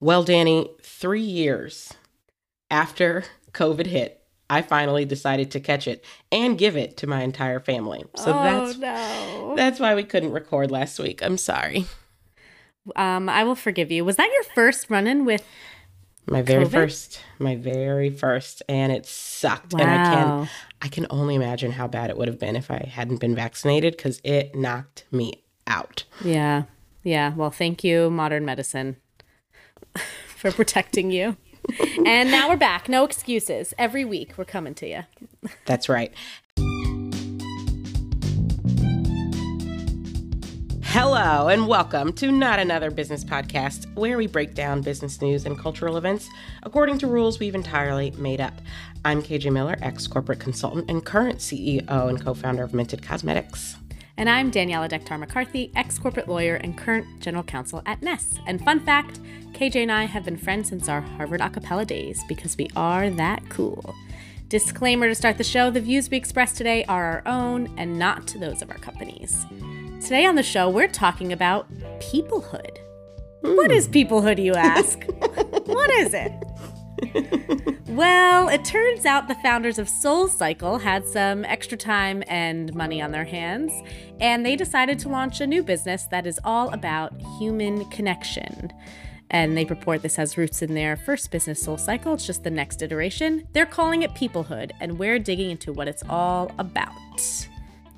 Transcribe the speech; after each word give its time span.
Well, 0.00 0.22
Danny, 0.22 0.70
three 0.82 1.22
years 1.22 1.94
after 2.70 3.24
COVID 3.52 3.86
hit, 3.86 4.22
I 4.48 4.62
finally 4.62 5.04
decided 5.04 5.50
to 5.52 5.60
catch 5.60 5.88
it 5.88 6.04
and 6.30 6.58
give 6.58 6.76
it 6.76 6.96
to 6.98 7.06
my 7.06 7.22
entire 7.22 7.60
family. 7.60 8.04
So 8.16 8.32
oh, 8.32 8.42
that's 8.42 8.78
no. 8.78 9.54
that's 9.56 9.80
why 9.80 9.94
we 9.94 10.04
couldn't 10.04 10.32
record 10.32 10.70
last 10.70 10.98
week. 10.98 11.22
I'm 11.22 11.38
sorry. 11.38 11.86
Um, 12.94 13.28
I 13.28 13.42
will 13.42 13.56
forgive 13.56 13.90
you. 13.90 14.04
Was 14.04 14.16
that 14.16 14.30
your 14.32 14.44
first 14.54 14.88
run-in 14.90 15.24
with 15.24 15.44
my 16.26 16.42
very 16.42 16.64
COVID? 16.64 16.70
first, 16.70 17.20
my 17.38 17.56
very 17.56 18.10
first, 18.10 18.62
and 18.68 18.92
it 18.92 19.06
sucked. 19.06 19.72
Wow. 19.74 19.80
And 19.80 19.90
I 19.90 20.14
can 20.14 20.48
I 20.82 20.88
can 20.88 21.06
only 21.10 21.34
imagine 21.34 21.72
how 21.72 21.88
bad 21.88 22.10
it 22.10 22.16
would 22.16 22.28
have 22.28 22.38
been 22.38 22.54
if 22.54 22.70
I 22.70 22.88
hadn't 22.92 23.18
been 23.18 23.34
vaccinated 23.34 23.96
because 23.96 24.20
it 24.22 24.54
knocked 24.54 25.04
me 25.10 25.42
out. 25.66 26.04
Yeah. 26.24 26.64
Yeah. 27.02 27.34
Well, 27.34 27.50
thank 27.50 27.82
you, 27.82 28.10
modern 28.10 28.44
medicine, 28.44 28.96
for 30.36 30.52
protecting 30.52 31.10
you. 31.10 31.36
and 32.06 32.30
now 32.30 32.48
we're 32.48 32.56
back. 32.56 32.88
No 32.88 33.04
excuses. 33.04 33.74
Every 33.78 34.04
week 34.04 34.34
we're 34.36 34.44
coming 34.44 34.74
to 34.74 34.88
you. 34.88 35.02
That's 35.64 35.88
right. 35.88 36.12
Hello, 40.98 41.48
and 41.48 41.66
welcome 41.68 42.12
to 42.14 42.32
Not 42.32 42.58
Another 42.58 42.90
Business 42.90 43.22
Podcast, 43.22 43.92
where 43.96 44.16
we 44.16 44.26
break 44.26 44.54
down 44.54 44.80
business 44.80 45.20
news 45.20 45.44
and 45.44 45.58
cultural 45.58 45.98
events 45.98 46.28
according 46.62 46.98
to 47.00 47.06
rules 47.06 47.38
we've 47.38 47.54
entirely 47.54 48.12
made 48.12 48.40
up. 48.40 48.54
I'm 49.04 49.22
KJ 49.22 49.52
Miller, 49.52 49.76
ex 49.82 50.06
corporate 50.06 50.40
consultant 50.40 50.88
and 50.90 51.04
current 51.04 51.40
CEO 51.40 52.08
and 52.08 52.22
co 52.22 52.32
founder 52.32 52.62
of 52.62 52.72
Minted 52.72 53.02
Cosmetics. 53.02 53.76
And 54.18 54.30
I'm 54.30 54.50
Daniela 54.50 54.88
Dektar 54.88 55.18
McCarthy, 55.18 55.70
ex 55.76 55.98
corporate 55.98 56.26
lawyer 56.26 56.54
and 56.54 56.76
current 56.76 57.20
general 57.20 57.44
counsel 57.44 57.82
at 57.84 58.00
Ness. 58.00 58.38
And 58.46 58.64
fun 58.64 58.80
fact 58.80 59.20
KJ 59.52 59.82
and 59.82 59.92
I 59.92 60.04
have 60.04 60.24
been 60.24 60.38
friends 60.38 60.70
since 60.70 60.88
our 60.88 61.02
Harvard 61.02 61.42
a 61.42 61.50
cappella 61.50 61.84
days 61.84 62.24
because 62.26 62.56
we 62.56 62.70
are 62.74 63.10
that 63.10 63.46
cool. 63.50 63.94
Disclaimer 64.48 65.06
to 65.08 65.14
start 65.14 65.36
the 65.36 65.44
show 65.44 65.70
the 65.70 65.82
views 65.82 66.08
we 66.08 66.16
express 66.16 66.54
today 66.54 66.82
are 66.84 67.04
our 67.04 67.22
own 67.26 67.74
and 67.76 67.98
not 67.98 68.28
those 68.38 68.62
of 68.62 68.70
our 68.70 68.78
companies. 68.78 69.44
Today 70.00 70.24
on 70.24 70.34
the 70.34 70.42
show, 70.42 70.70
we're 70.70 70.88
talking 70.88 71.30
about 71.32 71.70
peoplehood. 72.00 72.78
What 73.42 73.70
is 73.70 73.86
peoplehood, 73.86 74.42
you 74.42 74.54
ask? 74.54 75.04
what 75.66 75.90
is 75.90 76.14
it? 76.14 76.32
well, 77.88 78.25
it 78.56 78.64
turns 78.64 79.04
out 79.04 79.28
the 79.28 79.34
founders 79.34 79.78
of 79.78 79.86
Soul 79.86 80.28
Cycle 80.28 80.78
had 80.78 81.06
some 81.06 81.44
extra 81.44 81.76
time 81.76 82.24
and 82.26 82.74
money 82.74 83.02
on 83.02 83.10
their 83.10 83.26
hands, 83.26 83.70
and 84.18 84.46
they 84.46 84.56
decided 84.56 84.98
to 85.00 85.10
launch 85.10 85.42
a 85.42 85.46
new 85.46 85.62
business 85.62 86.06
that 86.06 86.26
is 86.26 86.40
all 86.42 86.70
about 86.70 87.12
human 87.38 87.84
connection. 87.90 88.72
And 89.28 89.58
they 89.58 89.66
purport 89.66 90.00
this 90.00 90.16
has 90.16 90.38
roots 90.38 90.62
in 90.62 90.72
their 90.72 90.96
first 90.96 91.30
business, 91.30 91.62
Soul 91.62 91.76
Cycle. 91.76 92.14
It's 92.14 92.26
just 92.26 92.44
the 92.44 92.50
next 92.50 92.80
iteration. 92.80 93.46
They're 93.52 93.66
calling 93.66 94.04
it 94.04 94.14
Peoplehood, 94.14 94.70
and 94.80 94.98
we're 94.98 95.18
digging 95.18 95.50
into 95.50 95.74
what 95.74 95.86
it's 95.86 96.02
all 96.08 96.50
about. 96.58 97.46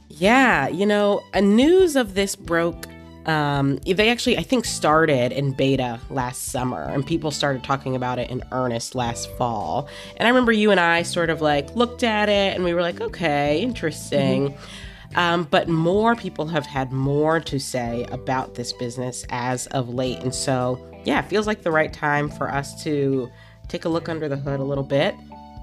Yeah, 0.08 0.66
you 0.66 0.86
know, 0.86 1.22
a 1.34 1.40
news 1.40 1.94
of 1.94 2.14
this 2.14 2.34
broke. 2.34 2.86
Um, 3.26 3.76
they 3.86 4.08
actually, 4.08 4.38
I 4.38 4.42
think, 4.42 4.64
started 4.64 5.32
in 5.32 5.52
beta 5.52 6.00
last 6.08 6.44
summer, 6.44 6.82
and 6.82 7.06
people 7.06 7.30
started 7.30 7.62
talking 7.62 7.94
about 7.94 8.18
it 8.18 8.30
in 8.30 8.42
earnest 8.52 8.94
last 8.94 9.30
fall. 9.32 9.88
And 10.16 10.26
I 10.26 10.30
remember 10.30 10.52
you 10.52 10.70
and 10.70 10.80
I 10.80 11.02
sort 11.02 11.28
of 11.28 11.42
like 11.42 11.74
looked 11.76 12.02
at 12.02 12.28
it, 12.28 12.54
and 12.54 12.64
we 12.64 12.72
were 12.72 12.80
like, 12.80 13.00
okay, 13.00 13.60
interesting. 13.60 14.50
Mm-hmm. 14.50 15.18
Um, 15.18 15.44
but 15.50 15.68
more 15.68 16.14
people 16.14 16.46
have 16.48 16.66
had 16.66 16.92
more 16.92 17.40
to 17.40 17.58
say 17.58 18.06
about 18.10 18.54
this 18.54 18.72
business 18.72 19.24
as 19.30 19.66
of 19.68 19.88
late, 19.88 20.18
and 20.20 20.34
so 20.34 20.78
yeah, 21.04 21.20
it 21.20 21.26
feels 21.26 21.46
like 21.46 21.62
the 21.62 21.70
right 21.70 21.92
time 21.92 22.28
for 22.28 22.50
us 22.50 22.82
to 22.84 23.30
take 23.68 23.84
a 23.84 23.88
look 23.88 24.08
under 24.08 24.28
the 24.28 24.36
hood 24.36 24.60
a 24.60 24.64
little 24.64 24.84
bit 24.84 25.14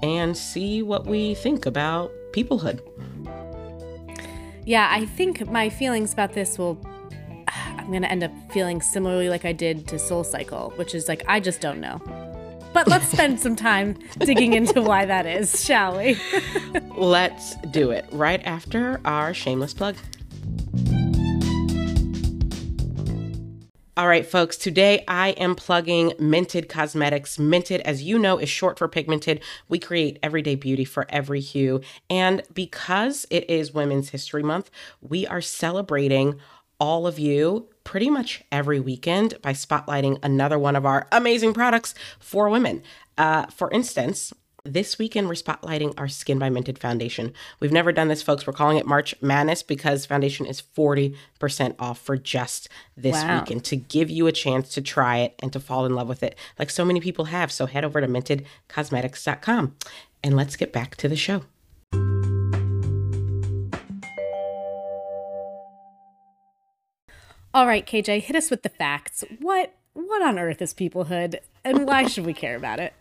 and 0.02 0.36
see 0.36 0.82
what 0.82 1.06
we 1.06 1.34
think 1.34 1.66
about 1.66 2.10
peoplehood. 2.32 2.80
Yeah, 4.64 4.88
I 4.90 5.06
think 5.06 5.48
my 5.48 5.68
feelings 5.68 6.12
about 6.12 6.32
this 6.32 6.58
will. 6.58 6.78
I'm 7.48 7.88
going 7.88 8.02
to 8.02 8.10
end 8.10 8.24
up 8.24 8.32
feeling 8.52 8.80
similarly 8.80 9.28
like 9.28 9.44
I 9.44 9.52
did 9.52 9.86
to 9.88 9.98
Soul 9.98 10.24
Cycle, 10.24 10.72
which 10.76 10.94
is 10.94 11.08
like, 11.08 11.22
I 11.28 11.40
just 11.40 11.60
don't 11.60 11.80
know. 11.80 12.00
But 12.72 12.88
let's 12.88 13.08
spend 13.08 13.40
some 13.40 13.56
time 13.56 13.96
digging 14.18 14.52
into 14.52 14.82
why 14.82 15.06
that 15.06 15.24
is, 15.24 15.64
shall 15.64 15.96
we? 15.96 16.18
let's 16.96 17.56
do 17.70 17.90
it 17.90 18.06
right 18.12 18.42
after 18.44 19.00
our 19.04 19.32
shameless 19.32 19.72
plug. 19.72 19.96
All 23.98 24.08
right, 24.08 24.26
folks, 24.26 24.58
today 24.58 25.02
I 25.08 25.30
am 25.30 25.54
plugging 25.54 26.12
Minted 26.18 26.68
Cosmetics. 26.68 27.38
Minted, 27.38 27.80
as 27.80 28.02
you 28.02 28.18
know, 28.18 28.36
is 28.36 28.50
short 28.50 28.78
for 28.78 28.88
pigmented. 28.88 29.40
We 29.70 29.78
create 29.78 30.18
everyday 30.22 30.54
beauty 30.54 30.84
for 30.84 31.06
every 31.08 31.40
hue. 31.40 31.80
And 32.10 32.42
because 32.52 33.24
it 33.30 33.48
is 33.48 33.72
Women's 33.72 34.10
History 34.10 34.42
Month, 34.42 34.70
we 35.00 35.26
are 35.26 35.40
celebrating 35.40 36.38
all 36.78 37.06
of 37.06 37.18
you 37.18 37.68
pretty 37.84 38.10
much 38.10 38.42
every 38.50 38.80
weekend 38.80 39.40
by 39.42 39.52
spotlighting 39.52 40.18
another 40.22 40.58
one 40.58 40.76
of 40.76 40.84
our 40.84 41.06
amazing 41.12 41.54
products 41.54 41.94
for 42.18 42.48
women. 42.48 42.82
Uh, 43.16 43.46
for 43.46 43.70
instance, 43.70 44.32
this 44.66 44.98
weekend, 44.98 45.28
we're 45.28 45.34
spotlighting 45.34 45.94
our 45.96 46.08
Skin 46.08 46.38
by 46.38 46.50
Minted 46.50 46.78
foundation. 46.78 47.32
We've 47.60 47.72
never 47.72 47.92
done 47.92 48.08
this, 48.08 48.22
folks. 48.22 48.46
We're 48.46 48.52
calling 48.52 48.78
it 48.78 48.86
March 48.86 49.14
Madness 49.22 49.62
because 49.62 50.04
foundation 50.04 50.44
is 50.44 50.60
40% 50.60 51.14
off 51.78 52.00
for 52.00 52.16
just 52.16 52.68
this 52.96 53.14
wow. 53.14 53.40
weekend 53.40 53.64
to 53.66 53.76
give 53.76 54.10
you 54.10 54.26
a 54.26 54.32
chance 54.32 54.70
to 54.70 54.82
try 54.82 55.18
it 55.18 55.34
and 55.38 55.52
to 55.52 55.60
fall 55.60 55.86
in 55.86 55.94
love 55.94 56.08
with 56.08 56.22
it, 56.22 56.34
like 56.58 56.70
so 56.70 56.84
many 56.84 57.00
people 57.00 57.26
have. 57.26 57.52
So 57.52 57.66
head 57.66 57.84
over 57.84 58.00
to 58.00 58.08
mintedcosmetics.com 58.08 59.76
and 60.24 60.36
let's 60.36 60.56
get 60.56 60.72
back 60.72 60.96
to 60.96 61.08
the 61.08 61.16
show. 61.16 61.42
All 67.56 67.66
right, 67.66 67.86
KJ, 67.86 68.24
hit 68.24 68.36
us 68.36 68.50
with 68.50 68.64
the 68.64 68.68
facts. 68.68 69.24
What 69.40 69.72
what 69.94 70.20
on 70.20 70.38
earth 70.38 70.60
is 70.60 70.74
peoplehood 70.74 71.36
and 71.64 71.86
why 71.86 72.06
should 72.06 72.26
we 72.26 72.34
care 72.34 72.54
about 72.54 72.80
it? 72.80 72.92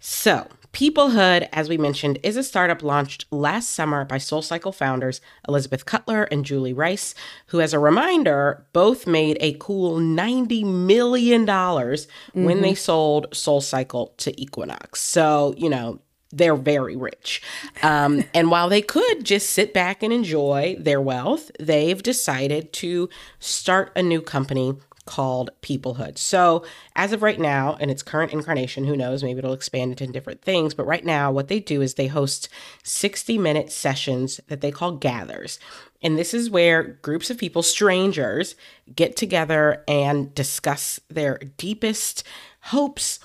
So, 0.00 0.48
Peoplehood, 0.72 1.48
as 1.52 1.68
we 1.68 1.78
mentioned, 1.78 2.18
is 2.24 2.36
a 2.36 2.42
startup 2.42 2.82
launched 2.82 3.26
last 3.30 3.70
summer 3.70 4.04
by 4.04 4.16
SoulCycle 4.16 4.74
founders 4.74 5.20
Elizabeth 5.46 5.86
Cutler 5.86 6.24
and 6.24 6.44
Julie 6.44 6.72
Rice, 6.72 7.14
who, 7.46 7.60
as 7.60 7.72
a 7.72 7.78
reminder, 7.78 8.66
both 8.72 9.06
made 9.06 9.36
a 9.40 9.52
cool 9.60 10.00
$90 10.00 10.64
million 10.64 11.46
mm-hmm. 11.46 12.44
when 12.44 12.60
they 12.60 12.74
sold 12.74 13.30
SoulCycle 13.30 14.16
to 14.16 14.40
Equinox. 14.40 15.00
So, 15.00 15.54
you 15.56 15.68
know, 15.68 16.00
they're 16.32 16.56
very 16.56 16.96
rich. 16.96 17.42
Um, 17.82 18.24
and 18.34 18.50
while 18.50 18.68
they 18.68 18.82
could 18.82 19.24
just 19.24 19.50
sit 19.50 19.74
back 19.74 20.02
and 20.02 20.12
enjoy 20.12 20.76
their 20.78 21.00
wealth, 21.00 21.50
they've 21.60 22.02
decided 22.02 22.72
to 22.74 23.08
start 23.38 23.92
a 23.94 24.02
new 24.02 24.20
company 24.22 24.74
called 25.04 25.50
Peoplehood. 25.62 26.16
So, 26.16 26.64
as 26.94 27.12
of 27.12 27.22
right 27.22 27.38
now, 27.38 27.74
in 27.76 27.90
its 27.90 28.02
current 28.02 28.32
incarnation, 28.32 28.84
who 28.84 28.96
knows, 28.96 29.22
maybe 29.22 29.38
it'll 29.38 29.52
expand 29.52 29.90
into 29.90 30.12
different 30.12 30.42
things. 30.42 30.74
But 30.74 30.86
right 30.86 31.04
now, 31.04 31.32
what 31.32 31.48
they 31.48 31.60
do 31.60 31.82
is 31.82 31.94
they 31.94 32.06
host 32.06 32.48
60 32.84 33.36
minute 33.38 33.72
sessions 33.72 34.40
that 34.48 34.60
they 34.60 34.70
call 34.70 34.92
gathers. 34.92 35.58
And 36.02 36.18
this 36.18 36.34
is 36.34 36.50
where 36.50 36.82
groups 36.82 37.30
of 37.30 37.38
people, 37.38 37.62
strangers, 37.62 38.54
get 38.94 39.16
together 39.16 39.84
and 39.86 40.34
discuss 40.34 41.00
their 41.08 41.38
deepest 41.56 42.24
hopes, 42.66 43.20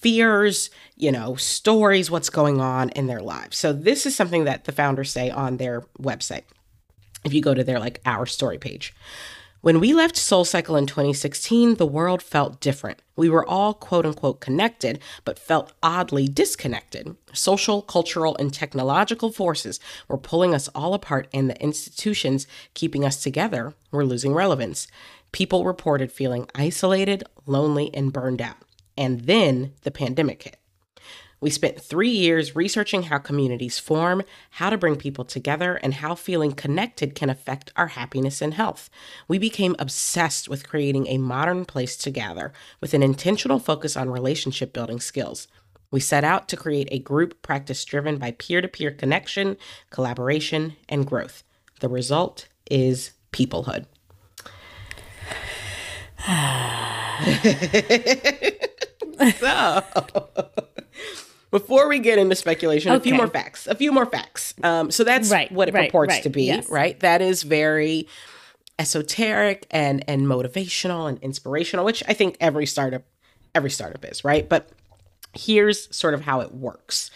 fears, 0.00 0.70
you 0.96 1.12
know, 1.12 1.36
stories, 1.36 2.10
what's 2.10 2.30
going 2.30 2.60
on 2.60 2.90
in 2.90 3.06
their 3.06 3.20
lives. 3.20 3.56
So, 3.56 3.72
this 3.72 4.06
is 4.06 4.16
something 4.16 4.44
that 4.44 4.64
the 4.64 4.72
founders 4.72 5.10
say 5.10 5.30
on 5.30 5.56
their 5.56 5.82
website. 6.00 6.44
If 7.24 7.34
you 7.34 7.42
go 7.42 7.54
to 7.54 7.64
their 7.64 7.78
like 7.78 8.00
our 8.06 8.26
story 8.26 8.58
page. 8.58 8.94
When 9.62 9.78
we 9.78 9.92
left 9.92 10.14
SoulCycle 10.14 10.78
in 10.78 10.86
2016, 10.86 11.74
the 11.74 11.84
world 11.84 12.22
felt 12.22 12.60
different. 12.60 13.02
We 13.14 13.28
were 13.28 13.46
all 13.46 13.74
quote 13.74 14.06
unquote 14.06 14.40
connected, 14.40 15.00
but 15.26 15.38
felt 15.38 15.74
oddly 15.82 16.28
disconnected. 16.28 17.14
Social, 17.34 17.82
cultural, 17.82 18.34
and 18.38 18.54
technological 18.54 19.30
forces 19.30 19.78
were 20.08 20.16
pulling 20.16 20.54
us 20.54 20.68
all 20.68 20.94
apart, 20.94 21.28
and 21.34 21.50
the 21.50 21.62
institutions 21.62 22.46
keeping 22.72 23.04
us 23.04 23.22
together 23.22 23.74
were 23.90 24.06
losing 24.06 24.32
relevance. 24.32 24.88
People 25.30 25.66
reported 25.66 26.10
feeling 26.10 26.48
isolated, 26.54 27.22
lonely, 27.44 27.94
and 27.94 28.14
burned 28.14 28.40
out. 28.40 28.56
And 29.00 29.22
then 29.22 29.72
the 29.80 29.90
pandemic 29.90 30.42
hit. 30.42 30.58
We 31.40 31.48
spent 31.48 31.80
three 31.80 32.10
years 32.10 32.54
researching 32.54 33.04
how 33.04 33.16
communities 33.16 33.78
form, 33.78 34.22
how 34.50 34.68
to 34.68 34.76
bring 34.76 34.96
people 34.96 35.24
together, 35.24 35.76
and 35.76 35.94
how 35.94 36.14
feeling 36.14 36.52
connected 36.52 37.14
can 37.14 37.30
affect 37.30 37.72
our 37.76 37.86
happiness 37.86 38.42
and 38.42 38.52
health. 38.52 38.90
We 39.26 39.38
became 39.38 39.74
obsessed 39.78 40.50
with 40.50 40.68
creating 40.68 41.06
a 41.06 41.16
modern 41.16 41.64
place 41.64 41.96
to 41.96 42.10
gather 42.10 42.52
with 42.82 42.92
an 42.92 43.02
intentional 43.02 43.58
focus 43.58 43.96
on 43.96 44.10
relationship 44.10 44.74
building 44.74 45.00
skills. 45.00 45.48
We 45.90 46.00
set 46.00 46.22
out 46.22 46.46
to 46.48 46.58
create 46.58 46.88
a 46.90 46.98
group 46.98 47.40
practice 47.40 47.82
driven 47.86 48.18
by 48.18 48.32
peer 48.32 48.60
to 48.60 48.68
peer 48.68 48.90
connection, 48.90 49.56
collaboration, 49.88 50.76
and 50.90 51.06
growth. 51.06 51.42
The 51.80 51.88
result 51.88 52.48
is 52.70 53.12
peoplehood. 53.32 53.86
so, 59.38 59.82
before 61.50 61.88
we 61.88 61.98
get 61.98 62.18
into 62.18 62.36
speculation, 62.36 62.92
a 62.92 63.00
few 63.00 63.14
more 63.14 63.28
facts. 63.28 63.66
A 63.66 63.74
few 63.74 63.92
more 63.92 64.06
facts. 64.06 64.54
Um, 64.62 64.90
so 64.90 65.04
that's 65.04 65.30
Right, 65.30 65.50
what 65.50 65.68
it 65.68 65.74
right, 65.74 65.88
purports 65.88 66.14
right, 66.14 66.22
to 66.22 66.30
be, 66.30 66.44
yes. 66.44 66.68
right? 66.70 66.98
That 67.00 67.20
is 67.22 67.42
very 67.42 68.06
esoteric 68.78 69.66
and 69.70 70.02
and 70.08 70.22
motivational 70.22 71.08
and 71.08 71.18
inspirational, 71.18 71.84
which 71.84 72.02
I 72.08 72.14
think 72.14 72.36
every 72.40 72.66
startup 72.66 73.02
every 73.54 73.70
startup 73.70 74.04
is, 74.04 74.24
right? 74.24 74.48
But 74.48 74.70
here's 75.34 75.94
sort 75.94 76.14
of 76.14 76.22
how 76.22 76.40
it 76.40 76.54
works. 76.54 77.10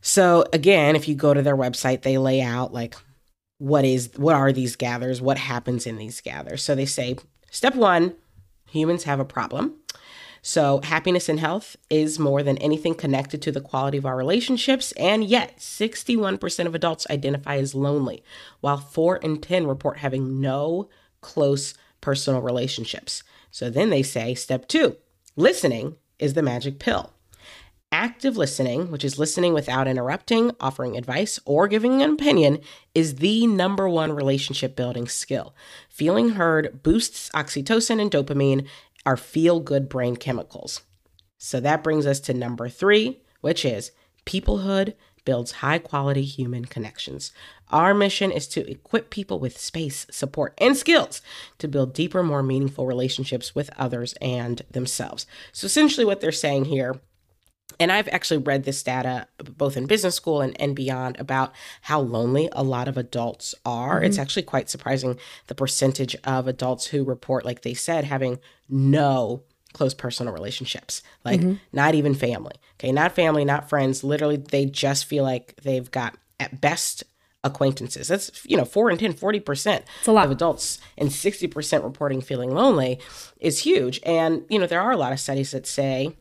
So 0.00 0.44
again, 0.52 0.94
if 0.94 1.08
you 1.08 1.14
go 1.14 1.34
to 1.34 1.42
their 1.42 1.56
website, 1.56 2.02
they 2.02 2.18
lay 2.18 2.40
out 2.40 2.72
like 2.72 2.94
what 3.58 3.84
is 3.84 4.10
what 4.16 4.34
are 4.34 4.52
these 4.52 4.76
gathers, 4.76 5.20
what 5.20 5.38
happens 5.38 5.86
in 5.86 5.96
these 5.96 6.20
gathers. 6.20 6.62
So 6.62 6.74
they 6.74 6.86
say 6.86 7.16
step 7.50 7.74
1, 7.74 8.14
humans 8.70 9.04
have 9.04 9.20
a 9.20 9.24
problem. 9.24 9.74
So, 10.42 10.80
happiness 10.82 11.28
and 11.28 11.40
health 11.40 11.76
is 11.90 12.18
more 12.18 12.42
than 12.42 12.58
anything 12.58 12.94
connected 12.94 13.42
to 13.42 13.52
the 13.52 13.60
quality 13.60 13.98
of 13.98 14.06
our 14.06 14.16
relationships, 14.16 14.92
and 14.92 15.24
yet 15.24 15.58
61% 15.58 16.66
of 16.66 16.74
adults 16.74 17.06
identify 17.10 17.56
as 17.56 17.74
lonely, 17.74 18.22
while 18.60 18.78
4 18.78 19.16
in 19.18 19.40
10 19.40 19.66
report 19.66 19.98
having 19.98 20.40
no 20.40 20.88
close 21.20 21.74
personal 22.00 22.40
relationships. 22.40 23.22
So, 23.50 23.68
then 23.70 23.90
they 23.90 24.02
say 24.02 24.34
step 24.34 24.68
2, 24.68 24.96
listening 25.36 25.96
is 26.18 26.34
the 26.34 26.42
magic 26.42 26.78
pill. 26.78 27.12
Active 27.90 28.36
listening, 28.36 28.90
which 28.90 29.02
is 29.02 29.18
listening 29.18 29.54
without 29.54 29.88
interrupting, 29.88 30.52
offering 30.60 30.94
advice, 30.94 31.40
or 31.46 31.66
giving 31.66 32.02
an 32.02 32.12
opinion, 32.12 32.58
is 32.94 33.14
the 33.16 33.46
number 33.46 33.88
one 33.88 34.12
relationship 34.12 34.76
building 34.76 35.08
skill. 35.08 35.54
Feeling 35.88 36.30
heard 36.30 36.82
boosts 36.82 37.30
oxytocin 37.30 37.98
and 37.98 38.10
dopamine, 38.10 38.66
our 39.08 39.16
feel 39.16 39.58
good 39.58 39.88
brain 39.88 40.16
chemicals. 40.16 40.82
So 41.38 41.60
that 41.60 41.82
brings 41.82 42.04
us 42.04 42.20
to 42.20 42.34
number 42.34 42.68
three, 42.68 43.22
which 43.40 43.64
is 43.64 43.90
peoplehood 44.26 44.92
builds 45.24 45.52
high 45.52 45.78
quality 45.78 46.24
human 46.24 46.66
connections. 46.66 47.32
Our 47.70 47.94
mission 47.94 48.30
is 48.30 48.46
to 48.48 48.70
equip 48.70 49.08
people 49.08 49.38
with 49.38 49.56
space, 49.56 50.06
support, 50.10 50.52
and 50.58 50.76
skills 50.76 51.22
to 51.56 51.66
build 51.68 51.94
deeper, 51.94 52.22
more 52.22 52.42
meaningful 52.42 52.86
relationships 52.86 53.54
with 53.54 53.70
others 53.78 54.12
and 54.20 54.60
themselves. 54.70 55.26
So 55.52 55.64
essentially, 55.64 56.04
what 56.04 56.20
they're 56.20 56.30
saying 56.30 56.66
here 56.66 57.00
and 57.80 57.92
I've 57.92 58.08
actually 58.08 58.38
read 58.38 58.64
this 58.64 58.82
data 58.82 59.28
both 59.56 59.76
in 59.76 59.86
business 59.86 60.14
school 60.14 60.40
and, 60.40 60.58
and 60.60 60.74
beyond 60.74 61.18
about 61.20 61.52
how 61.82 62.00
lonely 62.00 62.48
a 62.52 62.62
lot 62.62 62.88
of 62.88 62.96
adults 62.96 63.54
are. 63.64 64.02
It's 64.02 64.16
mm-hmm. 64.16 64.22
actually 64.22 64.42
quite 64.42 64.70
surprising 64.70 65.18
the 65.46 65.54
percentage 65.54 66.16
of 66.24 66.48
adults 66.48 66.86
who 66.86 67.04
report, 67.04 67.44
like 67.44 67.62
they 67.62 67.74
said, 67.74 68.04
having 68.04 68.40
no 68.68 69.42
close 69.74 69.94
personal 69.94 70.32
relationships, 70.32 71.02
like 71.24 71.40
mm-hmm. 71.40 71.54
not 71.72 71.94
even 71.94 72.14
family. 72.14 72.56
Okay, 72.74 72.90
not 72.90 73.12
family, 73.12 73.44
not 73.44 73.68
friends. 73.68 74.02
Literally, 74.02 74.36
they 74.36 74.64
just 74.64 75.04
feel 75.04 75.24
like 75.24 75.54
they've 75.62 75.90
got 75.90 76.16
at 76.40 76.60
best 76.60 77.04
acquaintances. 77.44 78.08
That's, 78.08 78.44
you 78.44 78.56
know, 78.56 78.64
4 78.64 78.90
and 78.90 78.98
10, 78.98 79.14
40% 79.14 79.82
it's 79.98 80.08
a 80.08 80.12
lot. 80.12 80.26
of 80.26 80.32
adults 80.32 80.78
and 80.96 81.10
60% 81.10 81.84
reporting 81.84 82.20
feeling 82.20 82.52
lonely 82.52 82.98
is 83.40 83.60
huge. 83.60 84.00
And, 84.04 84.44
you 84.48 84.58
know, 84.58 84.66
there 84.66 84.80
are 84.80 84.90
a 84.90 84.96
lot 84.96 85.12
of 85.12 85.20
studies 85.20 85.52
that 85.52 85.66
say 85.66 86.16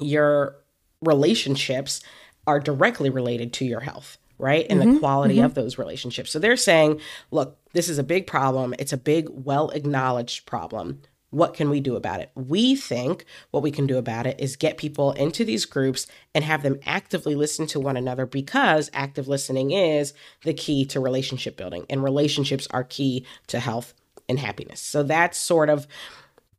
your 0.00 0.56
relationships 1.00 2.02
are 2.46 2.60
directly 2.60 3.10
related 3.10 3.52
to 3.54 3.64
your 3.64 3.80
health, 3.80 4.18
right? 4.38 4.66
And 4.70 4.80
the 4.80 4.86
mm-hmm. 4.86 4.98
quality 4.98 5.36
mm-hmm. 5.36 5.44
of 5.44 5.54
those 5.54 5.78
relationships. 5.78 6.30
So 6.30 6.38
they're 6.38 6.56
saying, 6.56 7.00
look, 7.30 7.58
this 7.72 7.88
is 7.88 7.98
a 7.98 8.04
big 8.04 8.26
problem. 8.26 8.74
It's 8.78 8.92
a 8.92 8.98
big, 8.98 9.28
well 9.30 9.70
acknowledged 9.70 10.46
problem. 10.46 11.02
What 11.30 11.52
can 11.52 11.68
we 11.68 11.80
do 11.80 11.94
about 11.94 12.20
it? 12.20 12.30
We 12.34 12.74
think 12.74 13.26
what 13.50 13.62
we 13.62 13.70
can 13.70 13.86
do 13.86 13.98
about 13.98 14.26
it 14.26 14.40
is 14.40 14.56
get 14.56 14.78
people 14.78 15.12
into 15.12 15.44
these 15.44 15.66
groups 15.66 16.06
and 16.34 16.42
have 16.42 16.62
them 16.62 16.80
actively 16.86 17.34
listen 17.34 17.66
to 17.66 17.80
one 17.80 17.98
another 17.98 18.24
because 18.24 18.90
active 18.94 19.28
listening 19.28 19.72
is 19.72 20.14
the 20.44 20.54
key 20.54 20.86
to 20.86 21.00
relationship 21.00 21.58
building, 21.58 21.84
and 21.90 22.02
relationships 22.02 22.66
are 22.70 22.82
key 22.82 23.26
to 23.48 23.60
health 23.60 23.92
and 24.26 24.38
happiness. 24.38 24.80
So 24.80 25.02
that's 25.02 25.36
sort 25.36 25.68
of, 25.68 25.86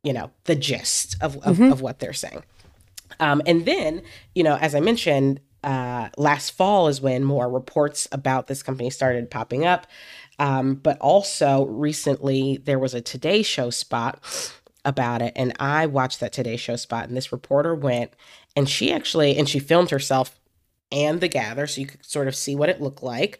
you 0.04 0.12
know, 0.12 0.30
the 0.44 0.54
gist 0.54 1.16
of, 1.20 1.36
of, 1.38 1.56
mm-hmm. 1.56 1.72
of 1.72 1.80
what 1.80 1.98
they're 1.98 2.12
saying. 2.12 2.44
Um, 3.20 3.42
and 3.46 3.64
then, 3.66 4.02
you 4.34 4.42
know, 4.42 4.56
as 4.56 4.74
I 4.74 4.80
mentioned, 4.80 5.40
uh, 5.62 6.08
last 6.16 6.50
fall 6.50 6.88
is 6.88 7.00
when 7.00 7.22
more 7.22 7.48
reports 7.48 8.08
about 8.12 8.46
this 8.46 8.62
company 8.62 8.90
started 8.90 9.30
popping 9.30 9.64
up. 9.64 9.86
Um, 10.38 10.74
but 10.74 10.98
also 11.00 11.66
recently, 11.66 12.56
there 12.64 12.78
was 12.78 12.94
a 12.94 13.02
Today 13.02 13.42
Show 13.42 13.70
spot 13.70 14.18
about 14.84 15.20
it. 15.20 15.34
And 15.36 15.54
I 15.60 15.86
watched 15.86 16.20
that 16.20 16.32
Today 16.32 16.56
Show 16.56 16.76
spot, 16.76 17.08
and 17.08 17.16
this 17.16 17.30
reporter 17.30 17.74
went 17.74 18.14
and 18.56 18.68
she 18.68 18.92
actually, 18.92 19.36
and 19.36 19.48
she 19.48 19.60
filmed 19.60 19.90
herself 19.90 20.40
and 20.92 21.20
the 21.20 21.28
gather 21.28 21.66
so 21.66 21.80
you 21.80 21.86
could 21.86 22.04
sort 22.04 22.28
of 22.28 22.34
see 22.34 22.56
what 22.56 22.68
it 22.68 22.80
looked 22.80 23.02
like 23.02 23.38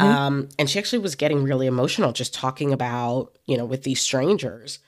um, 0.00 0.48
and 0.58 0.70
she 0.70 0.78
actually 0.78 1.00
was 1.00 1.14
getting 1.14 1.42
really 1.42 1.66
emotional 1.66 2.12
just 2.12 2.32
talking 2.32 2.72
about 2.72 3.36
you 3.46 3.56
know 3.56 3.64
with 3.64 3.82
these 3.82 4.00
strangers 4.00 4.78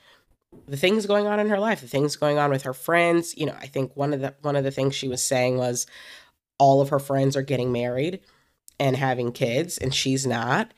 the 0.66 0.76
things 0.76 1.06
going 1.06 1.26
on 1.26 1.40
in 1.40 1.48
her 1.48 1.58
life, 1.58 1.80
the 1.80 1.88
things 1.88 2.16
going 2.16 2.38
on 2.38 2.50
with 2.50 2.62
her 2.62 2.74
friends. 2.74 3.36
You 3.36 3.46
know, 3.46 3.56
I 3.58 3.66
think 3.66 3.96
one 3.96 4.12
of 4.12 4.20
the 4.20 4.34
one 4.42 4.56
of 4.56 4.64
the 4.64 4.70
things 4.70 4.94
she 4.94 5.08
was 5.08 5.22
saying 5.22 5.58
was 5.58 5.86
all 6.58 6.80
of 6.80 6.88
her 6.88 6.98
friends 6.98 7.36
are 7.36 7.42
getting 7.42 7.72
married 7.72 8.20
and 8.78 8.96
having 8.96 9.32
kids 9.32 9.78
and 9.78 9.94
she's 9.94 10.26
not. 10.26 10.72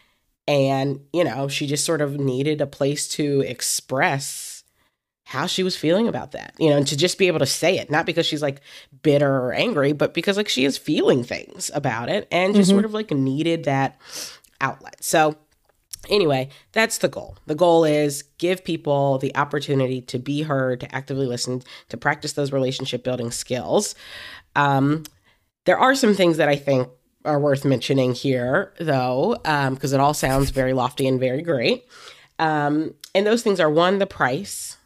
And, 0.46 1.00
you 1.12 1.24
know, 1.24 1.48
she 1.48 1.66
just 1.66 1.84
sort 1.84 2.00
of 2.00 2.18
needed 2.18 2.60
a 2.60 2.66
place 2.66 3.06
to 3.08 3.42
express 3.42 4.64
how 5.24 5.46
she 5.46 5.62
was 5.62 5.76
feeling 5.76 6.08
about 6.08 6.32
that. 6.32 6.54
You 6.58 6.70
know, 6.70 6.78
and 6.78 6.86
to 6.86 6.96
just 6.96 7.18
be 7.18 7.26
able 7.26 7.40
to 7.40 7.46
say 7.46 7.78
it, 7.78 7.90
not 7.90 8.06
because 8.06 8.24
she's 8.24 8.40
like 8.40 8.62
bitter 9.02 9.30
or 9.30 9.52
angry, 9.52 9.92
but 9.92 10.14
because 10.14 10.38
like 10.38 10.48
she 10.48 10.64
is 10.64 10.78
feeling 10.78 11.22
things 11.22 11.70
about 11.74 12.08
it 12.08 12.26
and 12.32 12.54
just 12.54 12.70
mm-hmm. 12.70 12.76
sort 12.76 12.84
of 12.86 12.94
like 12.94 13.10
needed 13.10 13.64
that 13.64 14.00
outlet. 14.60 15.04
So 15.04 15.36
Anyway, 16.08 16.48
that's 16.72 16.98
the 16.98 17.08
goal. 17.08 17.36
The 17.46 17.54
goal 17.54 17.84
is 17.84 18.22
give 18.38 18.64
people 18.64 19.18
the 19.18 19.34
opportunity 19.36 20.00
to 20.02 20.18
be 20.18 20.42
heard, 20.42 20.80
to 20.80 20.94
actively 20.94 21.26
listen, 21.26 21.62
to 21.88 21.96
practice 21.96 22.32
those 22.32 22.52
relationship 22.52 23.04
building 23.04 23.30
skills. 23.30 23.94
Um, 24.56 25.04
there 25.66 25.78
are 25.78 25.94
some 25.94 26.14
things 26.14 26.36
that 26.38 26.48
I 26.48 26.56
think 26.56 26.88
are 27.24 27.38
worth 27.38 27.64
mentioning 27.64 28.14
here, 28.14 28.72
though, 28.80 29.36
because 29.42 29.92
it 29.92 30.00
all 30.00 30.14
sounds 30.14 30.50
very 30.50 30.72
lofty 30.72 31.06
and 31.06 31.20
very 31.20 31.42
great. 31.42 31.84
Um, 32.38 32.94
and 33.14 33.26
those 33.26 33.42
things 33.42 33.60
are 33.60 33.70
one, 33.70 33.98
the 33.98 34.06
price, 34.06 34.76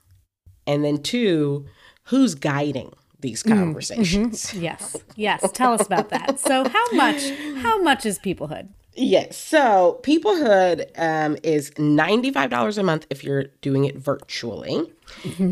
and 0.66 0.84
then 0.84 1.02
two, 1.02 1.66
who's 2.04 2.34
guiding 2.34 2.92
these 3.20 3.42
conversations. 3.42 4.52
Yes. 4.54 4.96
Yes. 5.14 5.48
Tell 5.52 5.72
us 5.72 5.86
about 5.86 6.08
that. 6.08 6.40
So 6.40 6.68
how 6.68 6.92
much 6.92 7.22
how 7.62 7.80
much 7.80 8.04
is 8.04 8.18
peoplehood? 8.18 8.70
Yes. 8.94 9.36
So 9.38 10.00
Peoplehood 10.02 10.86
um, 10.98 11.36
is 11.42 11.70
$95 11.72 12.78
a 12.78 12.82
month 12.82 13.06
if 13.08 13.24
you're 13.24 13.44
doing 13.62 13.84
it 13.84 13.96
virtually. 13.96 14.92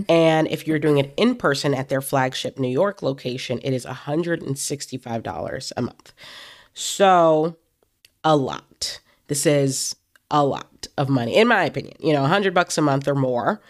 And 0.08 0.48
if 0.48 0.66
you're 0.66 0.78
doing 0.78 0.98
it 0.98 1.14
in 1.16 1.34
person 1.36 1.74
at 1.74 1.88
their 1.88 2.00
flagship 2.02 2.58
New 2.58 2.68
York 2.68 3.02
location, 3.02 3.60
it 3.62 3.72
is 3.72 3.86
$165 3.86 5.72
a 5.76 5.82
month. 5.82 6.12
So 6.74 7.56
a 8.24 8.36
lot. 8.36 9.00
This 9.28 9.46
is 9.46 9.96
a 10.30 10.44
lot 10.44 10.88
of 10.96 11.08
money, 11.08 11.36
in 11.36 11.48
my 11.48 11.64
opinion. 11.64 11.96
You 12.00 12.12
know, 12.12 12.22
100 12.22 12.54
bucks 12.54 12.78
a 12.78 12.82
month 12.82 13.08
or 13.08 13.14
more 13.14 13.60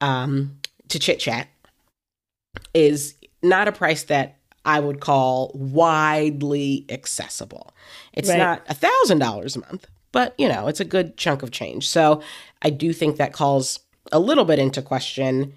um, 0.00 0.58
to 0.88 0.98
chit 0.98 1.20
chat 1.20 1.48
is 2.74 3.14
not 3.42 3.68
a 3.68 3.72
price 3.72 4.04
that 4.04 4.37
I 4.68 4.80
would 4.80 5.00
call 5.00 5.50
widely 5.54 6.84
accessible. 6.90 7.72
It's 8.12 8.28
Right. 8.28 8.38
not 8.38 8.62
a 8.68 8.74
thousand 8.74 9.18
dollars 9.18 9.56
a 9.56 9.60
month, 9.60 9.86
but 10.12 10.34
you 10.36 10.46
know, 10.46 10.68
it's 10.68 10.78
a 10.78 10.84
good 10.84 11.16
chunk 11.16 11.42
of 11.42 11.50
change. 11.50 11.88
So 11.88 12.20
I 12.60 12.68
do 12.68 12.92
think 12.92 13.16
that 13.16 13.32
calls 13.32 13.80
a 14.12 14.18
little 14.18 14.44
bit 14.44 14.58
into 14.58 14.82
question 14.82 15.54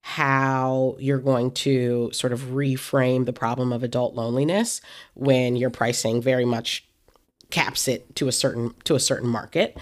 how 0.00 0.96
you're 0.98 1.18
going 1.18 1.50
to 1.50 2.10
sort 2.12 2.32
of 2.32 2.40
reframe 2.52 3.26
the 3.26 3.32
problem 3.34 3.70
of 3.72 3.82
adult 3.82 4.14
loneliness 4.14 4.80
when 5.14 5.56
your 5.56 5.70
pricing 5.70 6.22
very 6.22 6.44
much 6.46 6.86
caps 7.50 7.86
it 7.86 8.16
to 8.16 8.28
a 8.28 8.32
certain 8.32 8.74
to 8.84 8.94
a 8.94 9.00
certain 9.00 9.28
market. 9.28 9.76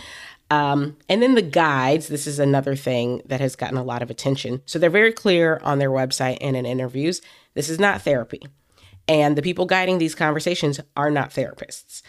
Um, 0.50 0.96
and 1.08 1.22
then 1.22 1.34
the 1.34 1.42
guides, 1.42 2.08
this 2.08 2.26
is 2.26 2.38
another 2.38 2.76
thing 2.76 3.22
that 3.26 3.40
has 3.40 3.56
gotten 3.56 3.78
a 3.78 3.82
lot 3.84 4.02
of 4.02 4.10
attention. 4.10 4.60
So 4.66 4.78
they're 4.78 4.90
very 4.90 5.12
clear 5.12 5.60
on 5.62 5.78
their 5.78 5.90
website 5.90 6.38
and 6.40 6.56
in 6.56 6.66
interviews. 6.66 7.22
This 7.54 7.70
is 7.70 7.78
not 7.78 8.02
therapy. 8.02 8.42
And 9.12 9.36
the 9.36 9.42
people 9.42 9.66
guiding 9.66 9.98
these 9.98 10.14
conversations 10.14 10.80
are 10.96 11.10
not 11.10 11.32
therapists. 11.32 12.00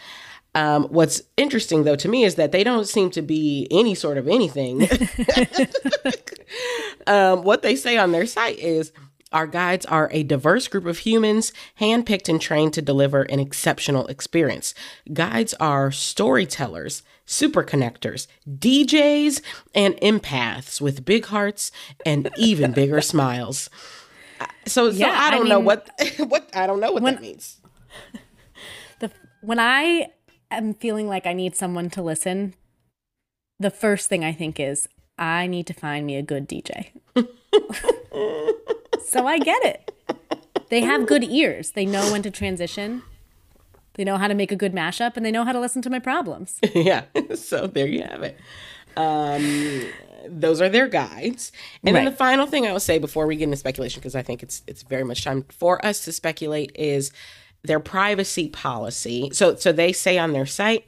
Um, 0.54 0.84
what's 0.84 1.20
interesting, 1.36 1.84
though, 1.84 1.96
to 1.96 2.08
me 2.08 2.24
is 2.24 2.36
that 2.36 2.50
they 2.50 2.64
don't 2.64 2.88
seem 2.88 3.10
to 3.10 3.20
be 3.20 3.68
any 3.70 3.94
sort 3.94 4.16
of 4.16 4.26
anything. 4.26 4.82
um, 7.06 7.42
what 7.42 7.60
they 7.60 7.76
say 7.76 7.98
on 7.98 8.12
their 8.12 8.24
site 8.24 8.58
is 8.58 8.90
Our 9.32 9.46
guides 9.46 9.84
are 9.84 10.08
a 10.12 10.22
diverse 10.22 10.66
group 10.66 10.86
of 10.86 10.98
humans, 10.98 11.52
handpicked 11.78 12.30
and 12.30 12.40
trained 12.40 12.72
to 12.74 12.80
deliver 12.80 13.24
an 13.24 13.38
exceptional 13.38 14.06
experience. 14.06 14.72
Guides 15.12 15.52
are 15.54 15.90
storytellers, 15.90 17.02
super 17.26 17.64
connectors, 17.64 18.28
DJs, 18.48 19.42
and 19.74 19.94
empaths 19.96 20.80
with 20.80 21.04
big 21.04 21.26
hearts 21.26 21.70
and 22.06 22.30
even 22.38 22.72
bigger 22.72 23.00
smiles. 23.12 23.68
So, 24.66 24.90
so 24.90 24.96
Yeah, 24.96 25.08
I 25.18 25.28
I 25.28 25.30
don't 25.30 25.48
know 25.48 25.56
mean- 25.58 25.64
what 25.66 25.90
what 26.18 26.50
I 26.54 26.66
don't 26.66 26.80
know 26.80 26.92
what 26.92 27.02
When- 27.02 27.14
that 27.14 27.22
means. 27.22 27.60
the 29.00 29.10
when 29.40 29.58
I 29.58 30.08
am 30.50 30.74
feeling 30.74 31.08
like 31.08 31.26
I 31.26 31.32
need 31.32 31.56
someone 31.56 31.90
to 31.90 32.02
listen, 32.02 32.54
the 33.58 33.70
first 33.70 34.08
thing 34.08 34.24
I 34.24 34.32
think 34.32 34.58
is 34.60 34.88
I 35.18 35.46
need 35.46 35.66
to 35.68 35.74
find 35.74 36.06
me 36.06 36.16
a 36.16 36.22
good 36.22 36.48
DJ. 36.48 36.90
so 39.04 39.26
I 39.26 39.38
get 39.38 39.64
it. 39.64 39.90
They 40.70 40.80
have 40.80 41.06
good 41.06 41.22
ears. 41.24 41.72
They 41.72 41.86
know 41.86 42.10
when 42.10 42.22
to 42.22 42.30
transition. 42.30 43.02
They 43.94 44.02
know 44.04 44.16
how 44.16 44.26
to 44.28 44.34
make 44.34 44.50
a 44.50 44.56
good 44.56 44.72
mashup 44.72 45.16
and 45.16 45.24
they 45.24 45.30
know 45.30 45.44
how 45.44 45.52
to 45.52 45.60
listen 45.60 45.82
to 45.82 45.90
my 45.90 46.00
problems. 46.00 46.58
yeah. 46.74 47.04
So 47.36 47.66
there 47.68 47.86
you 47.86 48.02
have 48.02 48.22
it. 48.24 48.36
Um, 48.96 49.86
those 50.28 50.60
are 50.60 50.68
their 50.68 50.88
guides. 50.88 51.52
And 51.82 51.94
then 51.94 52.04
the 52.04 52.12
final 52.12 52.46
thing 52.46 52.66
I 52.66 52.72
will 52.72 52.80
say 52.80 52.98
before 52.98 53.26
we 53.26 53.36
get 53.36 53.44
into 53.44 53.56
speculation, 53.56 54.00
because 54.00 54.14
I 54.14 54.22
think 54.22 54.42
it's 54.42 54.62
it's 54.66 54.82
very 54.82 55.04
much 55.04 55.24
time 55.24 55.44
for 55.50 55.84
us 55.84 56.04
to 56.04 56.12
speculate, 56.12 56.72
is 56.74 57.12
their 57.62 57.80
privacy 57.80 58.48
policy. 58.48 59.30
So 59.32 59.56
so 59.56 59.72
they 59.72 59.92
say 59.92 60.18
on 60.18 60.32
their 60.32 60.46
site 60.46 60.86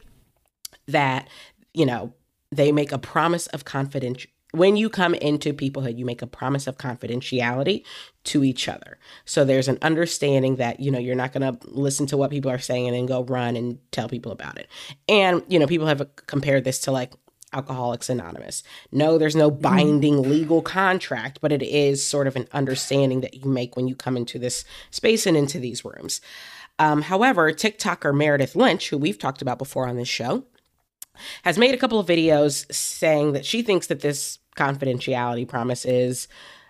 that 0.87 1.29
you 1.75 1.87
know 1.87 2.15
they 2.51 2.73
make 2.73 2.93
a 2.93 2.99
promise 2.99 3.47
of 3.49 3.65
confidential 3.65 4.31
when 4.53 4.77
you 4.77 4.89
come 4.89 5.15
into 5.15 5.53
peoplehood 5.53 5.99
you 5.99 6.05
make 6.05 6.23
a 6.23 6.27
promise 6.27 6.67
of 6.67 6.79
confidentiality 6.79 7.83
to 8.25 8.45
each 8.45 8.69
other 8.69 8.99
so 9.25 9.45
there's 9.45 9.69
an 9.69 9.79
understanding 9.83 10.57
that 10.57 10.81
you 10.81 10.91
know 10.91 10.99
you're 10.99 11.17
not 11.17 11.33
going 11.33 11.43
to 11.43 11.59
listen 11.69 12.07
to 12.07 12.17
what 12.17 12.31
people 12.31 12.51
are 12.51 12.59
saying 12.59 12.87
and 12.87 12.97
then 12.97 13.07
go 13.07 13.25
run 13.25 13.57
and 13.57 13.79
tell 13.91 14.09
people 14.09 14.33
about 14.33 14.59
it 14.59 14.69
and 15.09 15.43
you 15.49 15.59
know 15.59 15.67
people 15.67 15.87
have 15.87 16.01
uh, 16.01 16.07
compared 16.27 16.65
this 16.65 16.79
to 16.79 16.91
like 16.91 17.13
alcoholics 17.57 18.09
anonymous. 18.09 18.63
No 18.93 19.19
there's 19.19 19.37
no 19.37 19.51
binding 19.51 20.23
legal 20.23 20.63
contract 20.63 21.41
but 21.41 21.53
it 21.53 21.63
is 21.63 22.05
sort 22.05 22.27
of 22.27 22.37
an 22.37 22.47
understanding 22.53 23.21
that 23.23 23.35
you 23.35 23.51
make 23.51 23.77
when 23.77 23.89
you 23.89 23.95
come 23.95 24.17
into 24.17 24.39
this 24.39 24.65
space 24.91 25.27
and 25.27 25.37
into 25.37 25.59
these 25.59 25.85
rooms. 25.85 26.21
Um, 26.79 27.03
however 27.03 27.53
tiktoker 27.53 28.15
meredith 28.15 28.55
lynch 28.55 28.91
who 28.91 28.99
we've 28.99 29.19
talked 29.19 29.43
about 29.43 29.59
before 29.59 29.89
on 29.89 29.97
this 29.97 30.09
show 30.09 30.45
has 31.45 31.59
made 31.59 31.75
a 31.75 31.79
couple 31.79 31.99
of 31.99 32.07
videos 32.07 32.71
saying 32.73 33.33
that 33.33 33.47
she 33.47 33.63
thinks 33.63 33.87
that 33.87 34.01
this 34.01 34.39
confidentiality 34.57 35.49
promise 35.49 35.85
is 35.85 36.29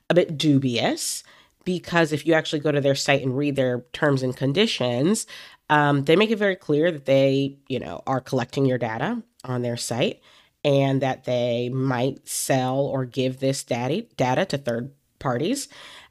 a 0.09 0.15
bit 0.15 0.39
dubious 0.39 1.25
because 1.65 2.13
if 2.13 2.25
you 2.27 2.33
actually 2.33 2.61
go 2.61 2.73
to 2.73 2.81
their 2.81 2.95
site 2.95 3.23
and 3.23 3.37
read 3.37 3.57
their 3.57 3.85
terms 3.93 4.23
and 4.23 4.37
conditions, 4.37 5.27
um, 5.69 6.05
they 6.05 6.17
make 6.17 6.31
it 6.31 6.39
very 6.39 6.57
clear 6.57 6.93
that 6.93 7.07
they, 7.07 7.59
you 7.69 7.81
know, 7.81 8.03
are 8.07 8.21
collecting 8.21 8.67
your 8.67 8.79
data 8.79 9.23
on 9.45 9.63
their 9.63 9.77
site 9.77 10.21
and 10.67 11.01
that 11.01 11.25
they 11.25 11.71
might 11.71 12.29
sell 12.29 12.81
or 12.81 13.07
give 13.07 13.39
this 13.41 13.63
data 13.65 14.05
data 14.17 14.45
to 14.45 14.59
third 14.59 14.91
parties, 15.19 15.69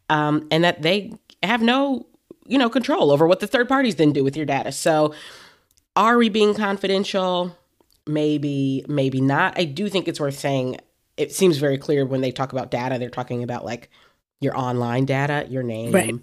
um, 0.10 0.48
and 0.50 0.64
that 0.64 0.82
they 0.82 1.14
have 1.44 1.62
no, 1.62 2.08
you 2.48 2.58
know, 2.58 2.70
control 2.70 3.12
over 3.12 3.28
what 3.28 3.42
the 3.42 3.48
third 3.48 3.68
parties 3.68 3.96
then 3.96 4.14
do 4.14 4.24
with 4.24 4.36
your 4.36 4.46
data. 4.48 4.72
So, 4.72 5.14
are 5.96 6.18
we 6.18 6.30
being 6.30 6.56
confidential? 6.56 7.56
maybe 8.08 8.86
maybe 8.88 9.20
not 9.20 9.58
i 9.58 9.64
do 9.64 9.90
think 9.90 10.08
it's 10.08 10.20
worth 10.20 10.38
saying 10.38 10.78
it 11.18 11.32
seems 11.32 11.58
very 11.58 11.76
clear 11.76 12.06
when 12.06 12.22
they 12.22 12.32
talk 12.32 12.52
about 12.52 12.70
data 12.70 13.00
they're 13.00 13.10
talking 13.10 13.42
about 13.42 13.66
like 13.66 13.90
your 14.42 14.56
online 14.56 15.06
data 15.06 15.48
your 15.50 15.64
name 15.64 15.92
Right. 15.92 16.14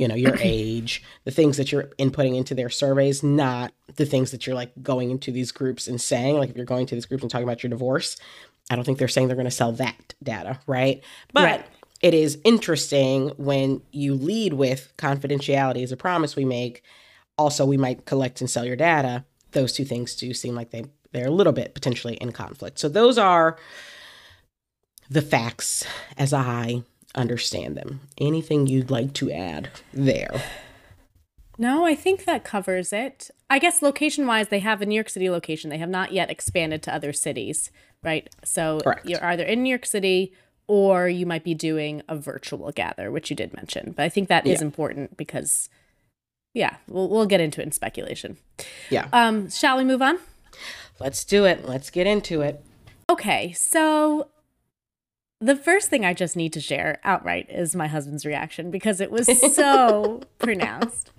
You 0.00 0.06
know 0.08 0.14
your 0.14 0.36
age 0.40 1.02
the 1.24 1.30
things 1.30 1.56
that 1.56 1.72
you're 1.72 1.84
inputting 1.98 2.36
into 2.36 2.54
their 2.54 2.70
surveys 2.70 3.22
not 3.22 3.72
the 3.96 4.06
things 4.06 4.30
that 4.30 4.46
you're 4.46 4.56
like 4.56 4.72
going 4.82 5.10
into 5.10 5.30
these 5.32 5.52
groups 5.52 5.86
and 5.88 6.00
saying. 6.00 6.36
Like 6.38 6.50
if 6.50 6.56
you're 6.56 6.66
going 6.66 6.86
to 6.86 6.94
these 6.94 7.06
groups 7.06 7.22
and 7.22 7.30
talking 7.30 7.48
about 7.48 7.62
your 7.62 7.70
divorce 7.70 8.16
i 8.70 8.74
don't 8.76 8.84
think 8.84 8.98
they're 8.98 9.08
saying 9.08 9.28
they're 9.28 9.36
going 9.36 9.44
to 9.44 9.50
sell 9.50 9.72
that 9.72 10.14
data 10.22 10.58
right? 10.66 11.02
But 11.32 11.44
Right. 11.44 11.66
it 12.02 12.14
is 12.14 12.38
interesting 12.44 13.28
when 13.36 13.80
you 13.92 14.14
lead 14.14 14.52
with 14.52 14.92
confidentiality 14.98 15.82
as 15.82 15.92
a 15.92 15.96
promise 15.96 16.36
we 16.36 16.44
make. 16.44 16.82
Also 17.38 17.64
we 17.64 17.76
might 17.76 18.04
collect 18.06 18.40
and 18.40 18.50
sell 18.50 18.64
your 18.64 18.76
data. 18.76 19.24
Those 19.52 19.72
two 19.72 19.84
things 19.84 20.14
do 20.16 20.34
seem 20.34 20.54
like 20.54 20.70
they 20.70 20.84
they're 21.12 21.28
a 21.28 21.30
little 21.30 21.52
bit 21.52 21.72
potentially 21.74 22.14
in 22.16 22.32
conflict. 22.32 22.78
So 22.78 22.88
those 22.88 23.16
are 23.18 23.56
the 25.08 25.22
facts 25.22 25.84
as 26.18 26.32
i 26.32 26.82
understand 27.16 27.76
them 27.76 28.00
anything 28.18 28.66
you'd 28.66 28.90
like 28.90 29.12
to 29.14 29.30
add 29.32 29.68
there 29.92 30.42
No, 31.58 31.86
I 31.86 31.94
think 31.94 32.26
that 32.26 32.44
covers 32.44 32.92
it. 32.92 33.30
I 33.48 33.58
guess 33.58 33.80
location 33.80 34.26
wise, 34.26 34.48
they 34.48 34.58
have 34.58 34.82
a 34.82 34.86
New 34.86 34.94
York 34.94 35.08
City 35.08 35.30
location. 35.30 35.70
They 35.70 35.78
have 35.78 35.88
not 35.88 36.12
yet 36.12 36.30
expanded 36.30 36.82
to 36.82 36.94
other 36.94 37.14
cities, 37.14 37.70
right? 38.02 38.28
So 38.44 38.80
Correct. 38.80 39.06
you're 39.06 39.24
either 39.24 39.42
in 39.44 39.62
New 39.62 39.70
York 39.70 39.86
City 39.86 40.34
or 40.66 41.08
you 41.08 41.24
might 41.24 41.44
be 41.44 41.54
doing 41.54 42.02
a 42.08 42.16
virtual 42.16 42.70
gather, 42.72 43.10
which 43.10 43.30
you 43.30 43.36
did 43.36 43.54
mention. 43.54 43.92
But 43.96 44.02
I 44.02 44.10
think 44.10 44.28
that 44.28 44.46
is 44.46 44.60
Yeah. 44.60 44.66
important 44.66 45.16
because, 45.16 45.70
yeah, 46.52 46.76
we'll, 46.88 47.08
we'll 47.08 47.24
get 47.24 47.40
into 47.40 47.62
it 47.62 47.64
in 47.64 47.72
speculation. 47.72 48.36
yeah 48.90 49.08
Um, 49.14 49.48
shall 49.48 49.78
we 49.78 49.84
move 49.84 50.02
on? 50.02 50.18
let's 51.00 51.24
do 51.24 51.44
it 51.46 51.66
let's 51.66 51.88
get 51.90 52.06
into 52.06 52.42
it 52.42 52.62
Okay, 53.08 53.52
so 53.52 54.28
the 55.40 55.56
first 55.56 55.90
thing 55.90 56.04
I 56.04 56.14
just 56.14 56.36
need 56.36 56.52
to 56.54 56.60
share 56.60 56.98
outright 57.04 57.46
is 57.50 57.76
my 57.76 57.86
husband's 57.86 58.24
reaction 58.24 58.70
because 58.70 59.00
it 59.00 59.10
was 59.10 59.26
so 59.54 60.22
pronounced. 60.38 61.12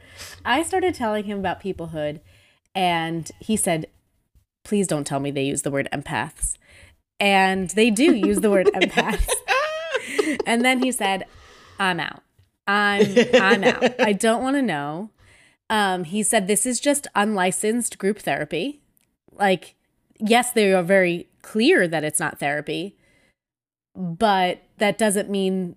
I 0.44 0.64
started 0.64 0.96
telling 0.96 1.26
him 1.26 1.40
about 1.40 1.62
peoplehood, 1.62 2.22
and 2.74 3.30
he 3.40 3.56
said, 3.56 3.88
Please 4.64 4.88
don't 4.88 5.06
tell 5.08 5.20
me 5.20 5.32
they 5.32 5.44
use 5.44 5.62
the 5.62 5.72
word 5.72 5.88
empaths. 5.94 6.58
And 7.20 7.70
they 7.72 7.90
do 7.90 8.14
use 8.14 8.42
the 8.42 8.52
word 8.52 8.68
empaths. 8.68 9.30
And 10.46 10.64
then 10.64 10.82
he 10.82 10.92
said, 10.92 11.26
I'm 11.80 12.00
out. 12.00 12.24
I'm 12.66 13.06
I'm 13.34 13.64
out. 13.64 14.00
I 14.00 14.14
don't 14.14 14.42
want 14.42 14.56
to 14.56 14.62
know. 14.62 15.10
Um, 15.70 16.06
he 16.06 16.24
said 16.24 16.48
this 16.48 16.66
is 16.66 16.80
just 16.80 17.08
unlicensed 17.16 17.98
group 17.98 18.20
therapy. 18.20 18.82
Like, 19.32 19.76
yes, 20.20 20.52
they 20.52 20.74
are 20.74 20.84
very 20.84 21.28
clear 21.42 21.88
that 21.88 22.04
it's 22.04 22.20
not 22.20 22.40
therapy, 22.40 22.96
but 23.98 24.62
that 24.78 24.98
doesn't 24.98 25.30
mean 25.30 25.76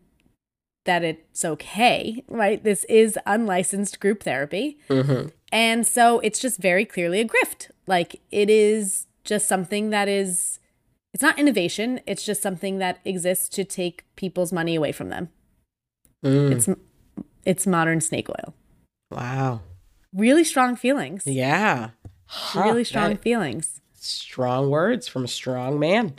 that 0.84 1.02
it's 1.02 1.44
okay, 1.44 2.22
right? 2.28 2.62
This 2.62 2.84
is 2.84 3.18
unlicensed 3.26 3.98
group 4.00 4.22
therapy. 4.22 4.78
mm-hmm. 4.88 5.28
And 5.52 5.86
so 5.86 6.20
it's 6.20 6.38
just 6.38 6.58
very 6.60 6.84
clearly 6.84 7.20
a 7.20 7.24
grift. 7.26 7.70
Like 7.86 8.20
it 8.30 8.48
is 8.48 9.06
just 9.24 9.48
something 9.48 9.90
that 9.90 10.08
is 10.08 10.58
it's 11.12 11.22
not 11.22 11.38
innovation, 11.40 12.00
it's 12.06 12.24
just 12.24 12.40
something 12.40 12.78
that 12.78 13.00
exists 13.04 13.48
to 13.50 13.64
take 13.64 14.04
people's 14.16 14.52
money 14.52 14.76
away 14.76 14.92
from 14.92 15.08
them. 15.08 15.28
Mm. 16.24 16.52
It's 16.52 16.68
it's 17.44 17.66
modern 17.66 18.00
snake 18.00 18.28
oil. 18.28 18.54
wow 19.10 19.62
Really 20.12 20.44
strong 20.44 20.76
feelings. 20.76 21.22
yeah 21.26 21.90
Huh, 22.26 22.62
Really 22.62 22.84
strong 22.84 23.10
that- 23.14 23.22
feelings. 23.22 23.79
Strong 24.00 24.70
words 24.70 25.08
from 25.08 25.24
a 25.24 25.28
strong 25.28 25.78
man. 25.78 26.14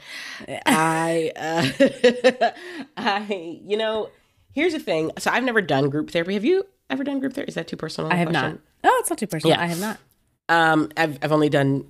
I, 0.65 1.31
uh, 1.35 2.51
I, 2.97 3.59
you 3.65 3.77
know, 3.77 4.09
here's 4.53 4.73
the 4.73 4.79
thing. 4.79 5.11
So 5.17 5.31
I've 5.31 5.43
never 5.43 5.61
done 5.61 5.89
group 5.89 6.11
therapy. 6.11 6.33
Have 6.35 6.45
you 6.45 6.65
ever 6.89 7.03
done 7.03 7.19
group 7.19 7.33
therapy? 7.33 7.49
Is 7.49 7.55
that 7.55 7.67
too 7.67 7.77
personal? 7.77 8.11
I 8.11 8.15
have 8.15 8.29
question? 8.29 8.61
not. 8.83 8.91
Oh, 8.91 8.97
it's 9.01 9.09
not 9.09 9.19
too 9.19 9.27
personal. 9.27 9.57
Yeah. 9.57 9.63
I 9.63 9.67
have 9.67 9.79
not. 9.79 9.97
Um, 10.49 10.89
I've 10.97 11.17
I've 11.21 11.31
only 11.31 11.49
done 11.49 11.85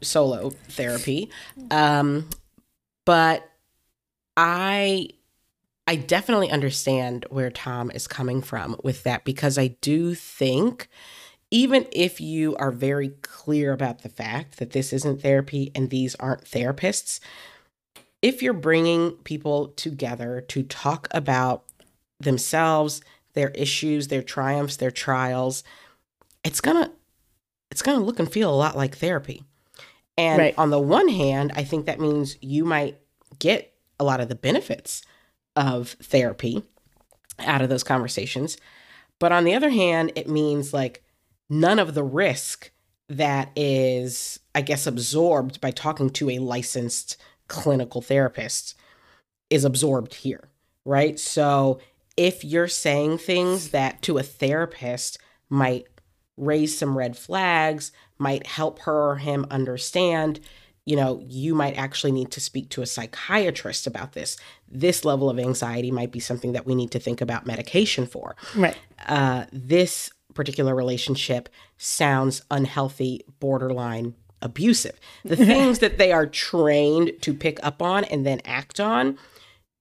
solo 0.00 0.50
therapy, 0.68 1.30
um, 1.70 2.28
but 3.04 3.48
I 4.36 5.08
I 5.86 5.96
definitely 5.96 6.50
understand 6.50 7.26
where 7.28 7.50
Tom 7.50 7.90
is 7.90 8.06
coming 8.06 8.40
from 8.40 8.76
with 8.82 9.02
that 9.02 9.24
because 9.24 9.58
I 9.58 9.68
do 9.80 10.14
think 10.14 10.88
even 11.54 11.86
if 11.92 12.20
you 12.20 12.56
are 12.56 12.72
very 12.72 13.10
clear 13.22 13.72
about 13.72 14.02
the 14.02 14.08
fact 14.08 14.58
that 14.58 14.72
this 14.72 14.92
isn't 14.92 15.22
therapy 15.22 15.70
and 15.72 15.88
these 15.88 16.16
aren't 16.16 16.42
therapists, 16.42 17.20
if 18.20 18.42
you're 18.42 18.52
bringing 18.52 19.12
people 19.22 19.68
together 19.68 20.40
to 20.48 20.64
talk 20.64 21.06
about 21.12 21.62
themselves, 22.18 23.02
their 23.34 23.50
issues, 23.50 24.08
their 24.08 24.20
triumphs, 24.20 24.78
their 24.78 24.90
trials, 24.90 25.62
it's 26.42 26.60
gonna 26.60 26.90
it's 27.70 27.82
gonna 27.82 28.04
look 28.04 28.18
and 28.18 28.32
feel 28.32 28.52
a 28.52 28.56
lot 28.56 28.76
like 28.76 28.96
therapy. 28.96 29.44
And 30.18 30.40
Right. 30.40 30.54
on 30.58 30.70
the 30.70 30.80
one 30.80 31.08
hand, 31.08 31.52
I 31.54 31.62
think 31.62 31.86
that 31.86 32.00
means 32.00 32.36
you 32.40 32.64
might 32.64 32.98
get 33.38 33.72
a 34.00 34.04
lot 34.04 34.20
of 34.20 34.28
the 34.28 34.34
benefits 34.34 35.02
of 35.54 35.90
therapy 36.02 36.64
out 37.38 37.62
of 37.62 37.68
those 37.68 37.84
conversations. 37.84 38.56
But 39.20 39.30
on 39.30 39.44
the 39.44 39.54
other 39.54 39.70
hand, 39.70 40.10
it 40.16 40.28
means 40.28 40.74
like 40.74 41.03
none 41.48 41.78
of 41.78 41.94
the 41.94 42.04
risk 42.04 42.70
that 43.08 43.50
is, 43.54 44.40
I 44.54 44.62
guess, 44.62 44.86
absorbed 44.86 45.60
by 45.60 45.70
talking 45.70 46.10
to 46.10 46.30
a 46.30 46.38
licensed 46.38 47.16
clinical 47.48 48.00
therapist 48.00 48.74
is 49.50 49.64
absorbed 49.64 50.14
here, 50.14 50.48
right? 50.84 51.18
So 51.18 51.80
if 52.16 52.44
you're 52.44 52.68
saying 52.68 53.18
things 53.18 53.70
that 53.70 54.00
to 54.02 54.18
a 54.18 54.22
therapist 54.22 55.18
might 55.50 55.86
raise 56.36 56.76
some 56.76 56.96
red 56.96 57.16
flags, 57.16 57.92
might 58.18 58.46
help 58.46 58.80
her 58.80 59.10
or 59.10 59.16
him 59.16 59.46
understand, 59.50 60.40
you 60.86 60.96
know, 60.96 61.22
you 61.26 61.54
might 61.54 61.76
actually 61.76 62.12
need 62.12 62.30
to 62.32 62.40
speak 62.40 62.68
to 62.70 62.82
a 62.82 62.86
psychiatrist 62.86 63.86
about 63.86 64.12
this. 64.12 64.36
This 64.68 65.04
level 65.04 65.30
of 65.30 65.38
anxiety 65.38 65.90
might 65.90 66.12
be 66.12 66.20
something 66.20 66.52
that 66.52 66.66
we 66.66 66.74
need 66.74 66.90
to 66.92 66.98
think 66.98 67.20
about 67.20 67.46
medication 67.46 68.06
for. 68.06 68.36
Right. 68.54 68.76
Uh, 69.06 69.46
this 69.52 70.10
particular 70.34 70.74
relationship 70.74 71.48
sounds 71.78 72.42
unhealthy, 72.50 73.24
borderline 73.40 74.14
abusive. 74.42 74.98
The 75.24 75.36
things 75.36 75.78
that 75.80 75.98
they 75.98 76.12
are 76.12 76.26
trained 76.26 77.12
to 77.22 77.32
pick 77.32 77.58
up 77.62 77.80
on 77.80 78.04
and 78.04 78.26
then 78.26 78.40
act 78.44 78.78
on, 78.80 79.18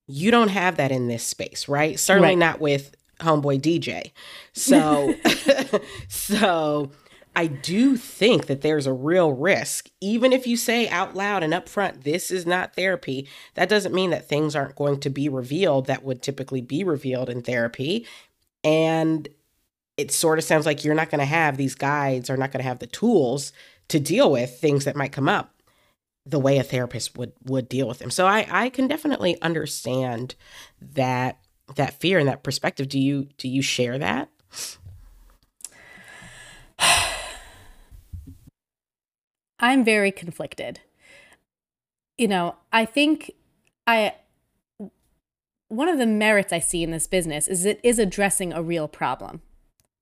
you 0.08 0.32
don't 0.32 0.50
have 0.50 0.78
that 0.78 0.92
in 0.92 1.08
this 1.08 1.24
space, 1.26 1.68
right? 1.68 2.00
Certainly 2.00 2.30
Right. 2.30 2.38
not 2.38 2.60
with 2.62 2.96
homeboy 3.20 3.62
DJ. 3.62 4.12
So 4.54 5.14
so 6.08 6.92
I 7.36 7.48
do 7.48 7.98
think 7.98 8.46
that 8.48 8.62
there's 8.62 8.86
a 8.86 8.94
real 8.94 9.32
risk 9.34 9.90
even 10.02 10.32
if 10.34 10.46
you 10.46 10.56
say 10.58 10.88
out 10.90 11.16
loud 11.16 11.42
and 11.44 11.54
upfront 11.54 12.04
this 12.04 12.32
is 12.32 12.46
not 12.46 12.76
therapy, 12.76 13.28
that 13.56 13.70
doesn't 13.70 13.94
mean 13.94 14.10
that 14.12 14.28
things 14.30 14.56
aren't 14.56 14.76
going 14.76 15.00
to 15.02 15.10
be 15.10 15.30
revealed 15.30 15.88
that 15.88 16.04
would 16.04 16.22
typically 16.22 16.62
be 16.62 16.84
revealed 16.84 17.30
in 17.30 17.42
therapy. 17.42 18.06
And 18.64 19.28
it 19.98 20.12
sort 20.12 20.40
of 20.40 20.44
sounds 20.44 20.66
like 20.66 20.84
you're 20.84 20.96
not 20.96 21.10
going 21.10 21.20
to 21.20 21.26
have 21.26 21.58
these 21.58 21.76
guides 21.76 22.30
or 22.30 22.38
not 22.38 22.52
going 22.52 22.64
to 22.64 22.68
have 22.68 22.80
the 22.80 22.88
tools 22.88 23.54
to 23.90 24.00
deal 24.00 24.32
with 24.32 24.60
things 24.60 24.86
that 24.86 24.96
might 24.96 25.12
come 25.12 25.30
up 25.30 25.54
the 26.26 26.40
way 26.40 26.58
a 26.58 26.64
therapist 26.64 27.18
would 27.18 27.34
would 27.44 27.68
deal 27.68 27.88
with 27.88 28.00
them. 28.00 28.10
So 28.10 28.26
I 28.26 28.48
I 28.50 28.70
can 28.70 28.88
definitely 28.88 29.40
understand 29.42 30.36
that 30.82 31.38
that 31.76 32.00
fear 32.00 32.20
and 32.20 32.28
that 32.28 32.44
perspective. 32.44 32.88
Do 32.88 33.00
you 33.00 33.28
do 33.38 33.48
you 33.50 33.62
share 33.62 33.98
that? 33.98 34.30
I'm 39.60 39.84
very 39.84 40.12
conflicted. 40.12 40.80
You 42.18 42.28
know, 42.28 42.56
I 42.72 42.86
think 42.86 43.32
I 43.86 44.16
one 45.68 45.90
of 45.90 45.98
the 45.98 46.06
merits 46.06 46.54
I 46.54 46.60
see 46.60 46.84
in 46.84 46.92
this 46.92 47.08
business 47.08 47.48
is 47.48 47.66
it 47.66 47.80
is 47.84 48.00
addressing 48.00 48.54
a 48.54 48.62
real 48.62 48.88
problem. 48.88 49.42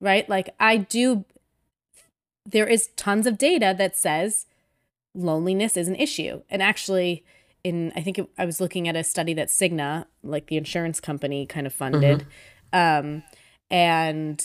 Right? 0.02 0.28
Like 0.28 0.54
I 0.60 0.76
do 0.76 1.24
there 2.44 2.66
is 2.66 2.88
tons 2.96 3.26
of 3.26 3.38
data 3.38 3.74
that 3.78 3.96
says 3.96 4.46
loneliness 5.14 5.76
is 5.76 5.88
an 5.88 5.94
issue. 5.94 6.42
And 6.50 6.62
actually 6.62 7.24
in 7.64 7.92
I 7.94 8.02
think 8.02 8.18
it, 8.18 8.28
I 8.36 8.44
was 8.44 8.60
looking 8.60 8.88
at 8.88 8.96
a 8.96 9.04
study 9.04 9.32
that 9.34 9.48
Cigna, 9.48 10.06
like 10.22 10.48
the 10.48 10.56
insurance 10.56 11.00
company 11.00 11.46
kind 11.46 11.66
of 11.66 11.72
funded. 11.72 12.26
Um 12.72 13.22
and 13.70 14.44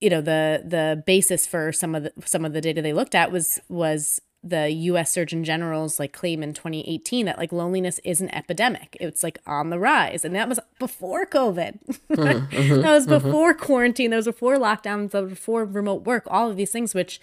you 0.00 0.08
know 0.08 0.20
the 0.22 0.64
the 0.66 1.02
basis 1.06 1.46
for 1.46 1.72
some 1.72 1.94
of 1.94 2.04
the 2.04 2.12
some 2.24 2.44
of 2.44 2.52
the 2.52 2.60
data 2.60 2.82
they 2.82 2.92
looked 2.92 3.14
at 3.14 3.30
was 3.30 3.60
was 3.68 4.20
the 4.42 4.70
US 4.70 5.12
Surgeon 5.12 5.44
General's 5.44 5.98
like 5.98 6.12
claim 6.12 6.42
in 6.42 6.54
2018 6.54 7.26
that 7.26 7.38
like 7.38 7.52
loneliness 7.52 8.00
is 8.04 8.20
an 8.20 8.34
epidemic. 8.34 8.96
It's 8.98 9.22
like 9.22 9.38
on 9.46 9.70
the 9.70 9.78
rise. 9.78 10.24
And 10.24 10.34
that 10.34 10.48
was 10.48 10.60
before 10.78 11.26
COVID. 11.26 11.78
Uh-huh, 12.10 12.22
uh-huh, 12.22 12.76
that 12.78 12.92
was 12.92 13.06
uh-huh. 13.06 13.20
before 13.20 13.54
quarantine. 13.54 14.10
That 14.10 14.16
was 14.16 14.26
before 14.26 14.56
lockdowns, 14.56 15.12
that 15.12 15.22
was 15.22 15.30
before 15.30 15.64
remote 15.64 16.04
work, 16.04 16.24
all 16.26 16.50
of 16.50 16.56
these 16.56 16.72
things 16.72 16.92
which 16.92 17.20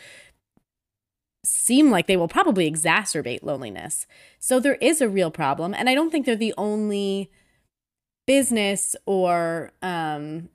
seem 1.46 1.92
like 1.92 2.08
they 2.08 2.18
will 2.18 2.28
probably 2.28 2.72
exacerbate 2.72 3.44
loneliness. 3.44 4.08
So 4.40 4.60
there 4.60 4.76
is 4.76 5.02
a 5.02 5.10
real 5.10 5.30
problem. 5.30 5.74
And 5.74 5.90
I 5.90 5.96
don't 5.96 6.10
think 6.10 6.26
they're 6.26 6.36
the 6.36 6.54
only 6.58 7.30
business 8.26 8.96
or 9.06 9.72
um, 9.82 10.50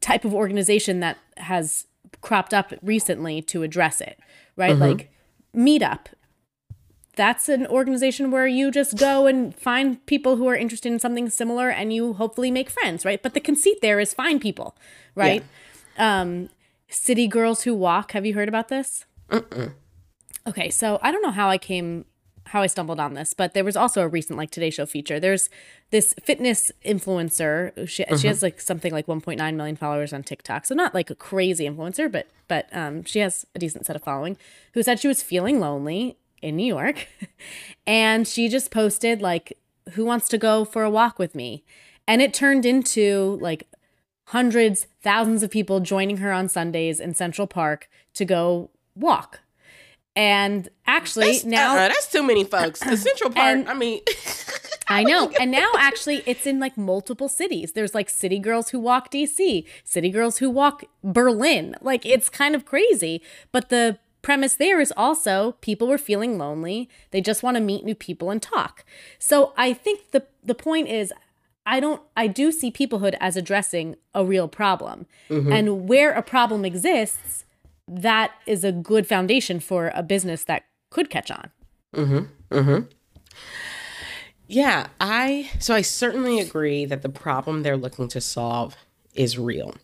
type 0.00 0.24
of 0.24 0.34
organization 0.34 1.00
that 1.00 1.18
has 1.36 1.86
cropped 2.20 2.52
up 2.52 2.72
recently 2.82 3.40
to 3.42 3.62
address 3.62 4.00
it, 4.00 4.18
right? 4.58 4.76
Mhm. 4.76 4.80
Like 4.80 5.10
Meetup. 5.56 6.06
That's 7.16 7.48
an 7.48 7.66
organization 7.66 8.30
where 8.30 8.46
you 8.46 8.70
just 8.70 8.96
go 8.96 9.26
and 9.26 9.52
find 9.56 10.04
people 10.06 10.36
who 10.36 10.46
are 10.46 10.54
interested 10.54 10.92
in 10.92 10.98
something 11.00 11.28
similar 11.30 11.68
and 11.68 11.92
you 11.92 12.12
hopefully 12.12 12.50
make 12.52 12.70
friends, 12.70 13.04
right? 13.04 13.20
But 13.20 13.34
the 13.34 13.40
conceit 13.40 13.78
there 13.80 13.98
is 13.98 14.14
find 14.14 14.40
people, 14.40 14.76
right? 15.16 15.42
Um, 15.96 16.48
City 16.88 17.26
Girls 17.26 17.62
Who 17.62 17.74
Walk. 17.74 18.12
Have 18.12 18.24
you 18.24 18.34
heard 18.34 18.48
about 18.48 18.68
this? 18.68 19.04
Okay, 20.46 20.70
so 20.70 20.98
I 21.02 21.10
don't 21.10 21.22
know 21.22 21.32
how 21.32 21.48
I 21.50 21.58
came 21.58 22.04
how 22.48 22.62
I 22.62 22.66
stumbled 22.66 22.98
on 22.98 23.14
this, 23.14 23.34
but 23.34 23.54
there 23.54 23.64
was 23.64 23.76
also 23.76 24.02
a 24.02 24.08
recent 24.08 24.38
like 24.38 24.50
Today 24.50 24.70
Show 24.70 24.86
feature. 24.86 25.20
There's 25.20 25.50
this 25.90 26.14
fitness 26.22 26.72
influencer. 26.84 27.88
She, 27.88 28.04
she 28.16 28.26
has 28.26 28.42
like 28.42 28.60
something 28.60 28.92
like 28.92 29.06
1.9 29.06 29.54
million 29.54 29.76
followers 29.76 30.12
on 30.12 30.22
TikTok, 30.22 30.66
so 30.66 30.74
not 30.74 30.94
like 30.94 31.10
a 31.10 31.14
crazy 31.14 31.68
influencer, 31.68 32.10
but 32.10 32.28
but 32.48 32.68
um, 32.72 33.04
she 33.04 33.20
has 33.20 33.46
a 33.54 33.58
decent 33.58 33.86
set 33.86 33.96
of 33.96 34.02
following. 34.02 34.36
Who 34.74 34.82
said 34.82 35.00
she 35.00 35.08
was 35.08 35.22
feeling 35.22 35.60
lonely 35.60 36.16
in 36.40 36.56
New 36.56 36.66
York, 36.66 37.08
and 37.86 38.26
she 38.26 38.48
just 38.48 38.70
posted 38.70 39.20
like, 39.20 39.58
"Who 39.92 40.04
wants 40.04 40.28
to 40.30 40.38
go 40.38 40.64
for 40.64 40.84
a 40.84 40.90
walk 40.90 41.18
with 41.18 41.34
me?" 41.34 41.64
And 42.06 42.22
it 42.22 42.32
turned 42.32 42.64
into 42.64 43.38
like 43.42 43.68
hundreds, 44.28 44.86
thousands 45.02 45.42
of 45.42 45.50
people 45.50 45.80
joining 45.80 46.18
her 46.18 46.32
on 46.32 46.48
Sundays 46.48 47.00
in 47.00 47.14
Central 47.14 47.46
Park 47.46 47.88
to 48.14 48.24
go 48.24 48.70
walk. 48.94 49.40
And 50.16 50.68
actually, 50.86 51.32
That's, 51.32 51.44
uh, 51.44 51.48
now 51.48 51.72
uh-uh, 51.74 51.88
that's 51.88 52.10
too 52.10 52.22
many 52.22 52.44
folks. 52.44 52.80
The 52.80 52.96
Central 52.96 53.30
Park. 53.30 53.46
And- 53.46 53.68
I 53.68 53.74
mean, 53.74 54.00
I 54.88 55.04
know. 55.04 55.30
And 55.40 55.50
now 55.50 55.70
actually 55.78 56.22
it's 56.26 56.46
in 56.46 56.58
like 56.58 56.76
multiple 56.76 57.28
cities. 57.28 57.72
There's 57.72 57.94
like 57.94 58.08
city 58.08 58.38
girls 58.38 58.70
who 58.70 58.80
walk 58.80 59.10
DC, 59.10 59.64
city 59.84 60.10
girls 60.10 60.38
who 60.38 60.50
walk 60.50 60.84
Berlin. 61.04 61.76
Like 61.80 62.04
it's 62.06 62.28
kind 62.28 62.54
of 62.54 62.64
crazy. 62.64 63.22
But 63.52 63.68
the 63.68 63.98
premise 64.22 64.54
there 64.54 64.80
is 64.80 64.92
also 64.96 65.52
people 65.60 65.86
were 65.86 65.98
feeling 65.98 66.38
lonely. 66.38 66.88
They 67.10 67.20
just 67.20 67.42
want 67.42 67.56
to 67.56 67.62
meet 67.62 67.84
new 67.84 67.94
people 67.94 68.30
and 68.30 68.42
talk. 68.42 68.84
So 69.18 69.52
I 69.56 69.72
think 69.72 70.10
the 70.10 70.26
the 70.42 70.54
point 70.54 70.88
is 70.88 71.12
I 71.66 71.80
don't 71.80 72.00
I 72.16 72.26
do 72.26 72.50
see 72.50 72.70
peoplehood 72.70 73.16
as 73.20 73.36
addressing 73.36 73.96
a 74.14 74.24
real 74.24 74.48
problem. 74.48 75.06
Mm-hmm. 75.28 75.52
And 75.52 75.88
where 75.88 76.12
a 76.12 76.22
problem 76.22 76.64
exists, 76.64 77.44
that 77.88 78.32
is 78.46 78.64
a 78.64 78.72
good 78.72 79.06
foundation 79.06 79.60
for 79.60 79.90
a 79.94 80.02
business 80.02 80.44
that 80.44 80.64
could 80.90 81.10
catch 81.10 81.30
on. 81.30 81.50
Mhm. 81.94 82.28
Mhm. 82.50 82.88
yeah, 84.46 84.86
I 85.00 85.50
so 85.58 85.74
I 85.74 85.82
certainly 85.82 86.40
agree 86.40 86.84
that 86.86 87.02
the 87.02 87.08
problem 87.08 87.62
they're 87.62 87.76
looking 87.76 88.08
to 88.08 88.20
solve 88.20 88.76
is 89.14 89.38
real. 89.38 89.74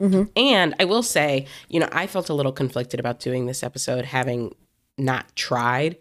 Mhm. 0.00 0.30
And 0.36 0.74
I 0.80 0.84
will 0.84 1.02
say, 1.04 1.46
you 1.68 1.78
know, 1.78 1.88
I 1.92 2.06
felt 2.08 2.28
a 2.28 2.34
little 2.34 2.50
conflicted 2.52 2.98
about 2.98 3.20
doing 3.20 3.46
this 3.46 3.62
episode, 3.62 4.04
having 4.06 4.54
not 4.98 5.34
tried 5.36 5.96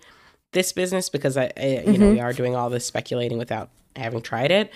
this 0.54 0.72
business 0.72 1.10
because 1.10 1.38
I, 1.38 1.52
I 1.58 1.84
you 1.86 1.98
know, 1.98 2.10
we 2.12 2.20
are 2.20 2.34
doing 2.34 2.56
all 2.56 2.70
this 2.70 2.86
speculating 2.86 3.38
without 3.38 3.70
having 3.96 4.22
tried 4.22 4.52
it. 4.52 4.72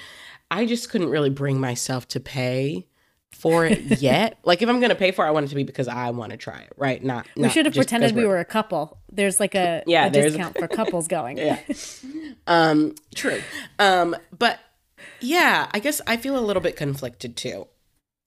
I 0.52 0.66
just 0.66 0.90
couldn't 0.90 1.10
really 1.10 1.30
bring 1.32 1.60
myself 1.60 2.08
to 2.10 2.20
pay 2.20 2.86
for 3.32 3.66
it 3.66 3.82
yet. 4.02 4.40
like 4.44 4.62
if 4.62 4.70
I'm 4.70 4.80
going 4.80 4.90
to 4.90 4.96
pay 4.96 5.12
for 5.12 5.26
it, 5.26 5.28
I 5.28 5.32
want 5.32 5.46
it 5.46 5.50
to 5.50 5.56
be 5.56 5.64
because 5.64 5.88
I 5.88 6.10
want 6.12 6.32
to 6.32 6.38
try 6.38 6.60
it, 6.60 6.74
right? 6.78 7.04
Not 7.04 7.28
We 7.36 7.50
should 7.50 7.66
have 7.66 7.76
pretended 7.76 8.16
we 8.16 8.26
were 8.26 8.40
a 8.40 8.46
couple. 8.46 8.98
There's 9.12 9.40
like 9.40 9.56
a, 9.56 9.84
Yeah, 9.86 10.08
a 10.08 10.10
discount 10.10 10.58
for 10.58 10.68
couples 10.68 11.08
going. 11.08 11.38
Yeah. 11.38 11.60
um, 12.48 12.96
true. 13.16 13.42
Um, 13.80 14.16
but 14.38 14.60
yeah, 15.20 15.70
I 15.72 15.80
guess 15.80 16.02
I 16.08 16.18
feel 16.18 16.38
a 16.38 16.42
little 16.42 16.62
bit 16.62 16.76
conflicted 16.76 17.36
too. 17.36 17.68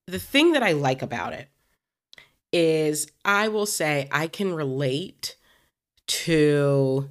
The 0.07 0.19
thing 0.19 0.53
that 0.53 0.63
I 0.63 0.73
like 0.73 1.03
about 1.03 1.33
it 1.33 1.49
is 2.53 3.11
I 3.25 3.49
will 3.49 3.67
say 3.67 4.09
I 4.11 4.27
can 4.27 4.55
relate 4.55 5.37
to 6.07 7.09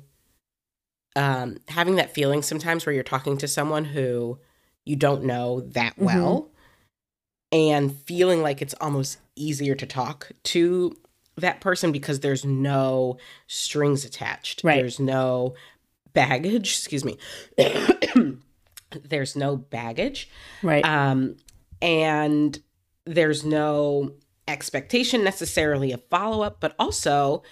um, 1.15 1.58
having 1.69 1.95
that 1.95 2.13
feeling 2.13 2.41
sometimes 2.41 2.86
where 2.86 2.93
you're 2.93 3.04
talking 3.04 3.38
to 3.38 3.47
someone 3.47 3.86
who 3.86 4.39
you 4.86 4.95
don't 4.95 5.23
know 5.23 5.62
that 5.62 5.97
well 5.97 6.48
and 7.51 7.95
feeling 8.03 8.41
like 8.41 8.62
it's 8.62 8.75
almost 8.79 9.17
easier 9.35 9.75
to 9.75 9.85
talk 9.85 10.31
to 10.43 10.95
that 11.38 11.62
person 11.62 11.91
because 11.91 12.19
there's 12.19 12.45
no 12.45 13.17
strings 13.47 14.05
attached. 14.05 14.63
Right. 14.63 14.75
There's 14.75 14.99
no 14.99 15.55
baggage, 16.13 16.77
excuse 16.77 17.05
me. 17.05 17.17
there's 19.03 19.35
no 19.35 19.57
baggage. 19.57 20.29
Right. 20.62 20.85
Um, 20.85 21.38
and 21.81 22.59
there's 23.05 23.43
no 23.43 24.13
expectation 24.47 25.23
necessarily 25.23 25.91
of 25.91 26.03
follow 26.09 26.43
up, 26.43 26.57
but 26.59 26.75
also 26.77 27.43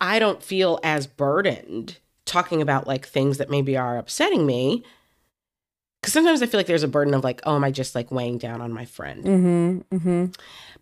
I 0.00 0.18
don't 0.18 0.42
feel 0.42 0.78
as 0.82 1.06
burdened 1.06 1.98
talking 2.24 2.62
about 2.62 2.86
like 2.86 3.06
things 3.06 3.38
that 3.38 3.50
maybe 3.50 3.76
are 3.76 3.98
upsetting 3.98 4.46
me. 4.46 4.84
Cause 6.02 6.12
sometimes 6.12 6.42
I 6.42 6.46
feel 6.46 6.58
like 6.58 6.66
there's 6.66 6.82
a 6.82 6.88
burden 6.88 7.14
of 7.14 7.22
like, 7.22 7.40
oh, 7.44 7.54
am 7.54 7.62
I 7.64 7.70
just 7.70 7.94
like 7.94 8.10
weighing 8.10 8.38
down 8.38 8.60
on 8.60 8.72
my 8.72 8.84
friend? 8.84 9.24
mm-hmm. 9.24 9.96
Mm-hmm. 9.96 10.24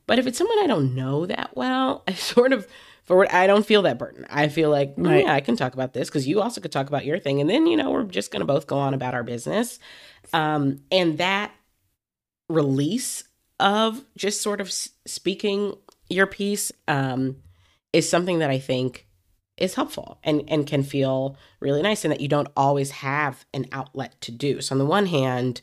But 0.06 0.18
if 0.18 0.26
it's 0.26 0.38
someone 0.38 0.58
I 0.62 0.66
don't 0.66 0.94
know 0.94 1.26
that 1.26 1.50
well, 1.54 2.02
I 2.08 2.12
sort 2.14 2.52
of 2.52 2.66
for 3.04 3.16
what 3.16 3.32
I 3.32 3.46
don't 3.46 3.66
feel 3.66 3.82
that 3.82 3.98
burden. 3.98 4.24
I 4.30 4.48
feel 4.48 4.70
like, 4.70 4.94
oh, 4.96 5.02
Right. 5.02 5.24
yeah, 5.24 5.34
I 5.34 5.40
can 5.40 5.56
talk 5.56 5.74
about 5.74 5.92
this 5.92 6.08
because 6.08 6.28
you 6.28 6.40
also 6.40 6.60
could 6.60 6.70
talk 6.72 6.86
about 6.86 7.04
your 7.04 7.18
thing. 7.18 7.40
And 7.40 7.50
then, 7.50 7.66
you 7.66 7.76
know, 7.76 7.90
we're 7.90 8.04
just 8.04 8.30
going 8.30 8.40
to 8.40 8.46
both 8.46 8.66
go 8.66 8.78
on 8.78 8.94
about 8.94 9.14
our 9.14 9.24
business. 9.24 9.78
Um, 10.32 10.80
and 10.92 11.18
that 11.18 11.50
release 12.48 13.24
of 13.58 14.02
just 14.16 14.40
sort 14.42 14.60
of 14.60 14.70
speaking 14.72 15.74
your 16.08 16.26
piece 16.26 16.72
um, 16.88 17.36
is 17.92 18.08
something 18.08 18.38
that 18.38 18.50
I 18.50 18.58
think 18.58 19.06
is 19.60 19.74
helpful 19.74 20.18
and, 20.24 20.42
and 20.48 20.66
can 20.66 20.82
feel 20.82 21.36
really 21.60 21.82
nice 21.82 22.04
and 22.04 22.12
that 22.12 22.20
you 22.20 22.28
don't 22.28 22.48
always 22.56 22.90
have 22.90 23.44
an 23.52 23.66
outlet 23.72 24.20
to 24.22 24.32
do. 24.32 24.60
So 24.60 24.74
on 24.74 24.78
the 24.78 24.86
one 24.86 25.06
hand, 25.06 25.60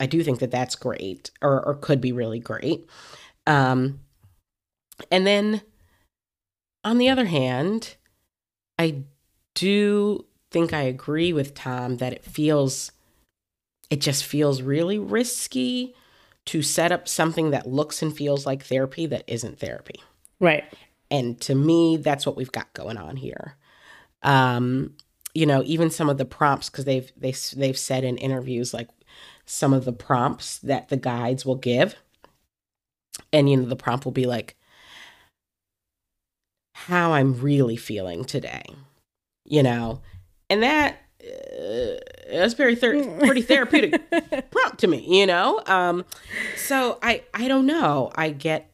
I 0.00 0.06
do 0.06 0.22
think 0.22 0.38
that 0.40 0.50
that's 0.50 0.74
great 0.74 1.30
or, 1.42 1.64
or 1.64 1.74
could 1.74 2.00
be 2.00 2.12
really 2.12 2.38
great. 2.38 2.88
Um, 3.46 4.00
and 5.10 5.26
then 5.26 5.62
on 6.84 6.98
the 6.98 7.08
other 7.08 7.26
hand, 7.26 7.96
I 8.78 9.04
do 9.54 10.24
think 10.50 10.72
I 10.72 10.82
agree 10.82 11.32
with 11.32 11.54
Tom 11.54 11.98
that 11.98 12.12
it 12.12 12.24
feels, 12.24 12.92
it 13.90 14.00
just 14.00 14.24
feels 14.24 14.62
really 14.62 14.98
risky 14.98 15.94
to 16.46 16.62
set 16.62 16.92
up 16.92 17.06
something 17.06 17.50
that 17.50 17.66
looks 17.66 18.00
and 18.00 18.16
feels 18.16 18.46
like 18.46 18.62
therapy 18.62 19.04
that 19.06 19.24
isn't 19.26 19.58
therapy. 19.58 20.02
Right. 20.40 20.64
And 21.10 21.40
to 21.42 21.54
me, 21.54 21.96
that's 21.96 22.26
what 22.26 22.36
we've 22.36 22.52
got 22.52 22.72
going 22.74 22.96
on 22.96 23.16
here. 23.16 23.56
Um, 24.22 24.94
you 25.34 25.46
know, 25.46 25.62
even 25.64 25.90
some 25.90 26.08
of 26.08 26.18
the 26.18 26.24
prompts 26.24 26.68
because 26.68 26.84
they've 26.84 27.10
they 27.16 27.32
they've 27.56 27.78
said 27.78 28.04
in 28.04 28.16
interviews 28.18 28.74
like 28.74 28.88
some 29.46 29.72
of 29.72 29.84
the 29.84 29.92
prompts 29.92 30.58
that 30.58 30.88
the 30.88 30.96
guides 30.96 31.46
will 31.46 31.56
give, 31.56 31.94
and 33.32 33.48
you 33.48 33.56
know 33.56 33.66
the 33.66 33.76
prompt 33.76 34.04
will 34.04 34.12
be 34.12 34.26
like, 34.26 34.56
"How 36.74 37.12
I'm 37.12 37.40
really 37.40 37.76
feeling 37.76 38.24
today," 38.24 38.64
you 39.44 39.62
know, 39.62 40.00
and 40.50 40.62
that 40.62 40.96
uh, 41.22 41.98
that's 42.30 42.54
very 42.54 42.74
ther- 42.74 43.04
pretty 43.18 43.42
therapeutic 43.42 44.10
prompt 44.50 44.78
to 44.78 44.86
me, 44.86 45.04
you 45.20 45.26
know. 45.26 45.62
Um, 45.66 46.04
so 46.56 46.98
I 47.02 47.22
I 47.34 47.48
don't 47.48 47.66
know. 47.66 48.10
I 48.16 48.30
get 48.30 48.67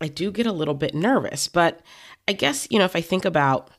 I 0.00 0.08
do 0.08 0.30
get 0.30 0.46
a 0.46 0.52
little 0.52 0.74
bit 0.74 0.94
nervous, 0.94 1.48
but 1.48 1.80
I 2.28 2.32
guess 2.32 2.66
you 2.70 2.78
know 2.78 2.84
if 2.84 2.96
I 2.96 3.00
think 3.00 3.24
about 3.24 3.70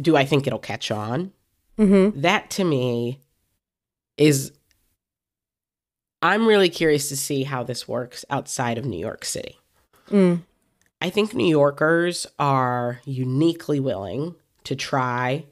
do 0.00 0.16
I 0.16 0.24
think 0.24 0.46
it'll 0.46 0.58
catch 0.58 0.90
on? 0.90 1.32
Mm-hmm. 1.78 2.20
That 2.20 2.50
to 2.50 2.64
me 2.64 3.20
is 4.16 4.52
I'm 6.22 6.46
really 6.46 6.68
curious 6.68 7.08
to 7.10 7.16
see 7.16 7.44
how 7.44 7.62
this 7.62 7.86
works 7.86 8.24
outside 8.30 8.78
of 8.78 8.84
New 8.84 8.98
York 8.98 9.24
City. 9.24 9.58
Mm. 10.10 10.42
I 11.00 11.10
think 11.10 11.34
New 11.34 11.46
Yorkers 11.46 12.26
are 12.38 13.00
uniquely 13.04 13.80
willing 13.80 14.34
to 14.64 14.74
try 14.74 15.44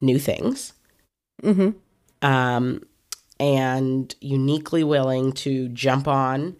new 0.00 0.18
things 0.18 0.72
Mm-hmm. 1.42 2.26
um, 2.26 2.82
and 3.38 4.14
uniquely 4.22 4.82
willing 4.82 5.32
to 5.32 5.68
jump 5.68 6.08
on 6.08 6.56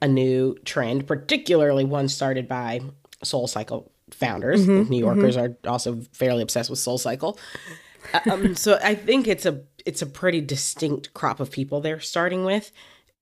a 0.00 0.08
new 0.08 0.56
trend, 0.64 1.06
particularly 1.06 1.84
one 1.84 2.08
started 2.08 2.48
by 2.48 2.80
Soul 3.22 3.46
Cycle 3.46 3.90
founders. 4.10 4.66
Mhm, 4.66 4.88
New 4.88 4.98
Yorkers 4.98 5.36
are 5.36 5.56
also 5.66 6.00
fairly 6.12 6.42
obsessed 6.42 6.70
with 6.70 6.78
Soul 6.78 6.98
Cycle. 6.98 7.38
um, 8.30 8.54
so 8.54 8.78
I 8.82 8.94
think 8.94 9.26
it's 9.26 9.46
a 9.46 9.62
it's 9.84 10.02
a 10.02 10.06
pretty 10.06 10.40
distinct 10.40 11.14
crop 11.14 11.40
of 11.40 11.50
people 11.50 11.80
they're 11.80 12.00
starting 12.00 12.44
with. 12.44 12.72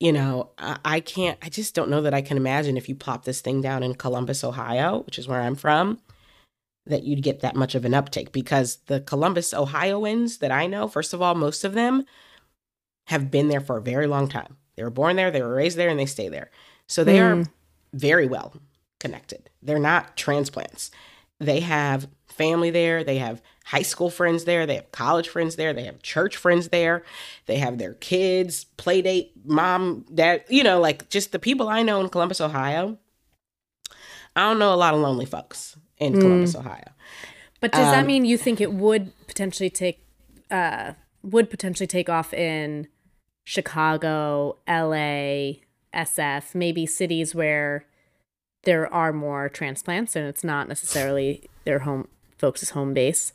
You 0.01 0.13
know, 0.13 0.51
I, 0.59 0.79
I 0.85 1.01
can't. 1.01 1.39
I 1.43 1.49
just 1.49 1.75
don't 1.75 1.91
know 1.91 2.03
that 2.03 2.15
I 2.15 2.23
can 2.23 2.37
imagine 2.37 2.77
if 2.77 2.89
you 2.89 2.95
plop 2.95 3.25
this 3.25 3.41
thing 3.41 3.61
down 3.61 3.83
in 3.83 3.95
Columbus, 3.95 4.43
Ohio, 4.45 5.03
which 5.07 5.19
is 5.19 5.29
where 5.29 5.41
I'm 5.41 5.55
from, 5.55 6.01
that 6.87 7.05
you'd 7.05 7.23
get 7.23 7.41
that 7.41 7.57
much 7.57 7.75
of 7.75 7.85
an 7.85 7.95
uptake 7.95 8.33
because 8.33 8.77
the 8.87 9.01
Columbus, 9.01 9.55
Ohioans 9.55 10.39
that 10.39 10.51
I 10.51 10.67
know, 10.67 10.89
first 10.89 11.15
of 11.15 11.23
all, 11.23 11.35
most 11.35 11.65
of 11.65 11.73
them 11.73 12.05
have 13.07 13.31
been 13.31 13.49
there 13.49 13.61
for 13.61 13.77
a 13.77 13.83
very 13.83 14.07
long 14.07 14.29
time. 14.29 14.57
They 14.77 14.83
were 14.83 14.91
born 14.91 15.17
there, 15.17 15.31
they 15.31 15.43
were 15.43 15.55
raised 15.55 15.77
there, 15.77 15.89
and 15.89 15.99
they 15.99 16.07
stay 16.07 16.29
there. 16.29 16.51
So 16.87 17.05
they 17.05 17.21
are 17.21 17.37
Mm. 17.37 17.49
very 17.93 18.27
well 18.27 18.55
connected. 19.01 19.51
They're 19.63 19.79
not 19.79 20.17
transplants. 20.17 20.91
They 21.41 21.61
have 21.61 22.09
family 22.27 22.71
there, 22.71 23.05
they 23.05 23.19
have 23.19 23.41
high 23.65 23.83
school 23.83 24.11
friends 24.11 24.45
there, 24.45 24.67
they 24.67 24.75
have 24.77 24.91
college 24.93 25.29
friends 25.29 25.57
there, 25.57 25.73
they 25.73 25.85
have 25.85 26.03
church 26.03 26.37
friends 26.37 26.69
there, 26.69 27.05
they 27.47 27.57
have 27.59 27.79
their 27.79 27.95
kids, 27.95 28.65
play 28.77 29.03
date, 29.03 29.33
mom, 29.45 30.05
dad, 30.13 30.45
you 30.49 30.63
know, 30.65 30.81
like 30.81 31.09
just 31.09 31.33
the 31.33 31.39
people 31.39 31.69
I 31.69 31.83
know 31.83 32.01
in 32.01 32.09
Columbus, 32.09 32.41
Ohio. 32.41 32.99
I 34.37 34.43
don't 34.43 34.59
know 34.59 34.75
a 34.75 34.77
lot 34.77 34.95
of 34.95 35.01
lonely 35.01 35.27
folks 35.27 35.77
in 35.99 36.15
Mm. 36.15 36.21
Columbus, 36.21 36.57
Ohio. 36.57 36.91
But 37.61 37.73
does 37.73 37.91
that 37.91 38.01
Um, 38.01 38.07
mean 38.07 38.25
you 38.25 38.37
think 38.37 38.61
it 38.61 38.73
would 38.73 39.13
potentially 39.27 39.71
take 39.71 40.01
uh 40.51 40.93
would 41.23 41.49
potentially 41.49 41.87
take 41.87 42.09
off 42.11 42.35
in 42.35 42.89
Chicago, 43.45 44.57
LA, 44.67 45.61
SF, 45.95 46.55
maybe 46.55 46.87
cities 46.87 47.35
where 47.35 47.87
there 48.65 48.93
are 48.93 49.13
more 49.13 49.49
transplants 49.49 50.17
and 50.17 50.27
it's 50.27 50.43
not 50.43 50.69
necessarily 50.69 51.49
their 51.65 51.81
home 51.81 52.09
folks' 52.39 52.71
home 52.71 52.95
base? 52.95 53.33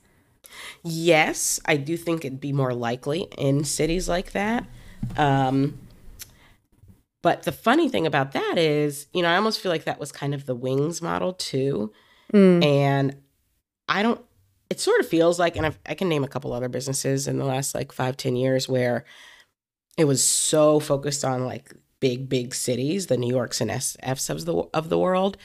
Yes, 0.83 1.59
I 1.65 1.77
do 1.77 1.95
think 1.95 2.25
it'd 2.25 2.41
be 2.41 2.53
more 2.53 2.73
likely 2.73 3.27
in 3.37 3.63
cities 3.63 4.09
like 4.09 4.31
that. 4.31 4.65
Um, 5.17 5.77
but 7.21 7.43
the 7.43 7.51
funny 7.51 7.89
thing 7.89 8.05
about 8.07 8.31
that 8.31 8.57
is, 8.57 9.07
you 9.13 9.21
know, 9.21 9.29
I 9.29 9.35
almost 9.35 9.59
feel 9.59 9.71
like 9.71 9.83
that 9.83 9.99
was 9.99 10.11
kind 10.11 10.33
of 10.33 10.45
the 10.45 10.55
Wing's 10.55 11.01
model 11.01 11.33
too. 11.33 11.91
Mm. 12.33 12.63
And 12.63 13.15
I 13.87 14.03
don't, 14.03 14.21
it 14.69 14.79
sort 14.79 14.99
of 14.99 15.07
feels 15.07 15.39
like, 15.39 15.55
and 15.55 15.65
I've, 15.65 15.79
I 15.85 15.95
can 15.95 16.09
name 16.09 16.23
a 16.23 16.27
couple 16.27 16.53
other 16.53 16.69
businesses 16.69 17.27
in 17.27 17.37
the 17.37 17.45
last 17.45 17.75
like 17.75 17.91
five, 17.91 18.15
ten 18.17 18.35
years 18.35 18.69
where 18.69 19.03
it 19.99 20.07
was 20.07 20.23
so 20.23 20.79
focused 20.79 21.25
on 21.25 21.45
like 21.45 21.73
big, 21.99 22.29
big 22.29 22.55
cities, 22.55 23.07
the 23.07 23.17
New 23.17 23.27
Yorks 23.27 23.59
and 23.59 23.69
SFs 23.69 24.29
of 24.29 24.45
the, 24.45 24.55
of 24.73 24.87
the 24.87 24.97
world. 24.97 25.35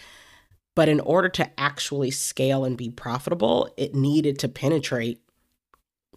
But 0.76 0.88
in 0.88 1.00
order 1.00 1.28
to 1.30 1.50
actually 1.58 2.12
scale 2.12 2.64
and 2.64 2.76
be 2.76 2.88
profitable, 2.88 3.68
it 3.76 3.96
needed 3.96 4.38
to 4.38 4.48
penetrate 4.48 5.20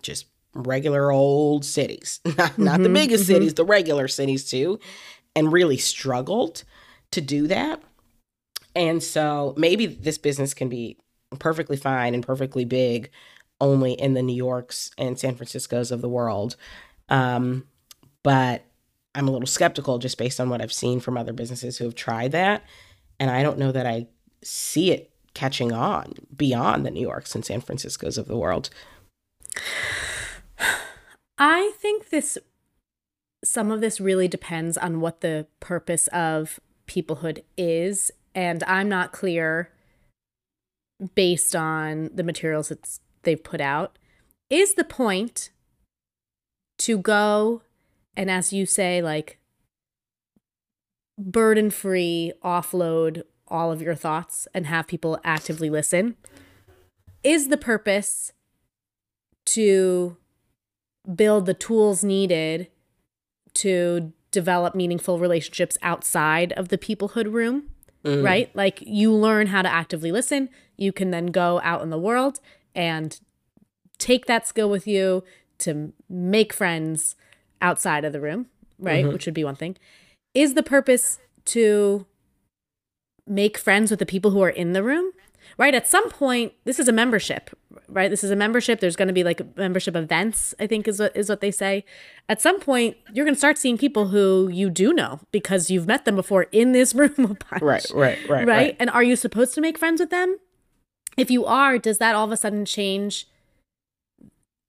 just 0.04 0.28
regular 0.54 1.12
old 1.12 1.65
cities, 1.65 2.19
not, 2.38 2.60
not 2.60 2.84
the 2.84 2.89
biggest 2.89 3.23
mhm. 3.23 3.28
cities, 3.28 3.56
the 3.56 3.65
regular 3.65 4.08
cities 4.08 4.47
too, 4.47 4.80
and 5.36 5.52
really 5.52 5.78
struggled 5.78 6.63
to 7.10 7.21
do 7.21 7.47
that. 7.47 7.82
And 8.76 9.02
so 9.02 9.56
maybe 9.58 9.88
this 9.88 10.19
business 10.19 10.54
can 10.54 10.69
be 10.69 10.97
perfectly 11.39 11.78
fine 11.78 12.13
and 12.13 12.23
perfectly 12.23 12.65
big 12.65 13.10
only 13.60 13.93
in 13.93 14.13
the 14.13 14.21
New 14.21 14.36
Yorks 14.36 14.91
and 14.95 15.17
San 15.17 15.36
Franciscos 15.36 15.91
of 15.91 16.02
the 16.02 16.10
world. 16.10 16.56
Um, 17.10 17.63
but 18.28 18.66
I'm 19.16 19.30
a 19.30 19.32
little 19.32 19.48
skeptical 19.48 20.00
just 20.00 20.18
based 20.18 20.42
on 20.42 20.50
what 20.50 20.62
I've 20.62 20.74
seen 20.74 21.00
from 21.00 21.18
other 21.18 21.32
businesses 21.32 21.78
who 21.78 21.86
have 21.86 21.96
tried 21.96 22.34
that. 22.34 22.62
And 23.22 23.32
I 23.32 23.42
don't 23.42 23.58
know 23.58 23.72
that 23.72 23.86
I 23.86 24.08
see 24.44 24.92
it 24.92 25.10
catching 25.34 25.72
on 25.72 26.13
beyond 26.36 26.86
the 26.86 26.92
New 26.92 27.04
Yorks 27.04 27.36
and 27.36 27.46
San 27.46 27.62
Franciscos 27.62 28.18
of 28.18 28.28
the 28.28 28.36
world. 28.36 28.70
I 31.38 31.72
think 31.78 32.10
this 32.10 32.38
some 33.46 33.72
of 33.72 33.80
this 33.80 34.02
really 34.02 34.28
depends 34.28 34.78
on 34.78 35.00
what 35.00 35.22
the 35.22 35.48
purpose 35.62 36.08
of 36.08 36.60
peoplehood 36.86 37.44
is 37.56 38.12
and 38.36 38.62
I'm 38.66 38.90
not 38.90 39.13
clear 39.13 39.72
based 41.16 41.56
on 41.56 42.10
the 42.13 42.24
materials 42.24 42.68
that 42.68 43.00
they've 43.24 43.42
put 43.42 43.62
out. 43.62 43.98
Is 44.50 44.74
the 44.74 44.84
point 44.84 45.52
to 46.80 46.98
go 46.98 47.62
and 48.17 48.30
as 48.30 48.51
you 48.51 48.65
say 48.65 49.01
like 49.01 49.38
burden 51.17 51.69
free 51.71 52.34
offload 52.43 53.23
all 53.47 53.71
of 53.71 53.82
your 53.82 53.95
thoughts 53.95 54.47
and 54.53 54.67
have 54.67 54.88
people 54.88 55.19
actively 55.23 55.69
listen? 55.69 56.17
Is 57.23 57.47
the 57.47 57.58
purpose 57.58 58.34
to 59.47 60.17
build 61.15 61.45
the 61.45 61.53
tools 61.53 62.03
needed 62.03 62.67
to 63.56 64.12
develop 64.32 64.75
meaningful 64.75 65.17
relationships 65.19 65.77
outside 65.82 66.51
of 66.53 66.67
the 66.67 66.77
peoplehood 66.77 67.32
room, 67.32 67.69
Mm. 68.03 68.23
right? 68.23 68.56
Like 68.56 68.82
you 68.86 69.12
learn 69.13 69.47
how 69.47 69.62
to 69.62 69.69
actively 69.69 70.12
listen. 70.12 70.49
You 70.75 70.91
can 70.91 71.12
then 71.12 71.27
go 71.27 71.60
out 71.63 71.82
in 71.82 71.89
the 71.89 71.97
world 71.97 72.39
and 72.75 73.19
take 73.97 74.25
that 74.27 74.45
skill 74.47 74.69
with 74.69 74.86
you 74.86 75.23
to 75.60 75.93
make 76.10 76.53
friends 76.53 77.15
outside 77.62 78.06
of 78.06 78.13
the 78.13 78.22
room, 78.22 78.48
right? 78.80 79.06
Mhm. 79.06 79.13
Which 79.13 79.26
would 79.26 79.36
be 79.36 79.43
one 79.43 79.56
thing. 79.56 79.78
Is 80.34 80.54
the 80.54 80.63
purpose 80.63 81.20
to 81.46 82.06
make 83.26 83.58
friends 83.58 83.91
with 83.91 84.00
the 84.00 84.06
people 84.06 84.32
who 84.32 84.41
are 84.41 84.50
in 84.50 84.74
the 84.74 84.84
room? 84.84 85.12
right? 85.58 85.74
At 85.74 85.88
some 85.88 86.10
point, 86.10 86.54
this 86.65 86.80
is 86.80 86.88
a 86.88 86.91
membership, 86.91 87.50
right? 87.88 88.10
This 88.10 88.24
is 88.24 88.32
a 88.32 88.36
membership. 88.36 88.80
There's 88.80 88.96
going 88.96 89.08
to 89.08 89.13
be 89.13 89.24
like 89.24 89.56
membership 89.58 89.96
events, 89.96 90.54
I 90.60 90.67
think 90.67 90.88
is 90.88 91.00
what, 91.00 91.15
is 91.15 91.30
what 91.30 91.41
they 91.41 91.52
say. 91.52 91.86
At 92.28 92.41
some 92.41 92.60
point, 92.60 92.98
you're 93.13 93.26
going 93.26 93.36
to 93.36 93.39
start 93.39 93.58
seeing 93.58 93.78
people 93.78 94.10
who 94.10 94.50
you 94.50 94.70
do 94.70 94.93
know 94.93 95.22
because 95.32 95.72
you've 95.72 95.88
met 95.88 96.06
them 96.06 96.15
before 96.15 96.43
in 96.52 96.72
this 96.74 96.93
room 96.96 97.13
a 97.17 97.28
bunch. 97.28 97.62
Right, 97.62 97.62
right, 97.62 97.89
right, 97.93 98.30
right. 98.30 98.48
right. 98.48 98.78
And 98.80 98.89
are 98.89 99.04
you 99.04 99.15
supposed 99.15 99.54
to 99.56 99.62
make 99.62 99.78
friends 99.78 100.00
with 100.00 100.10
them? 100.10 100.38
If 101.15 101.32
you 101.32 101.46
are, 101.46 101.78
does 101.78 101.98
that 101.98 102.15
all 102.15 102.26
of 102.26 102.32
a 102.32 102.38
sudden 102.38 102.65
change 102.65 103.28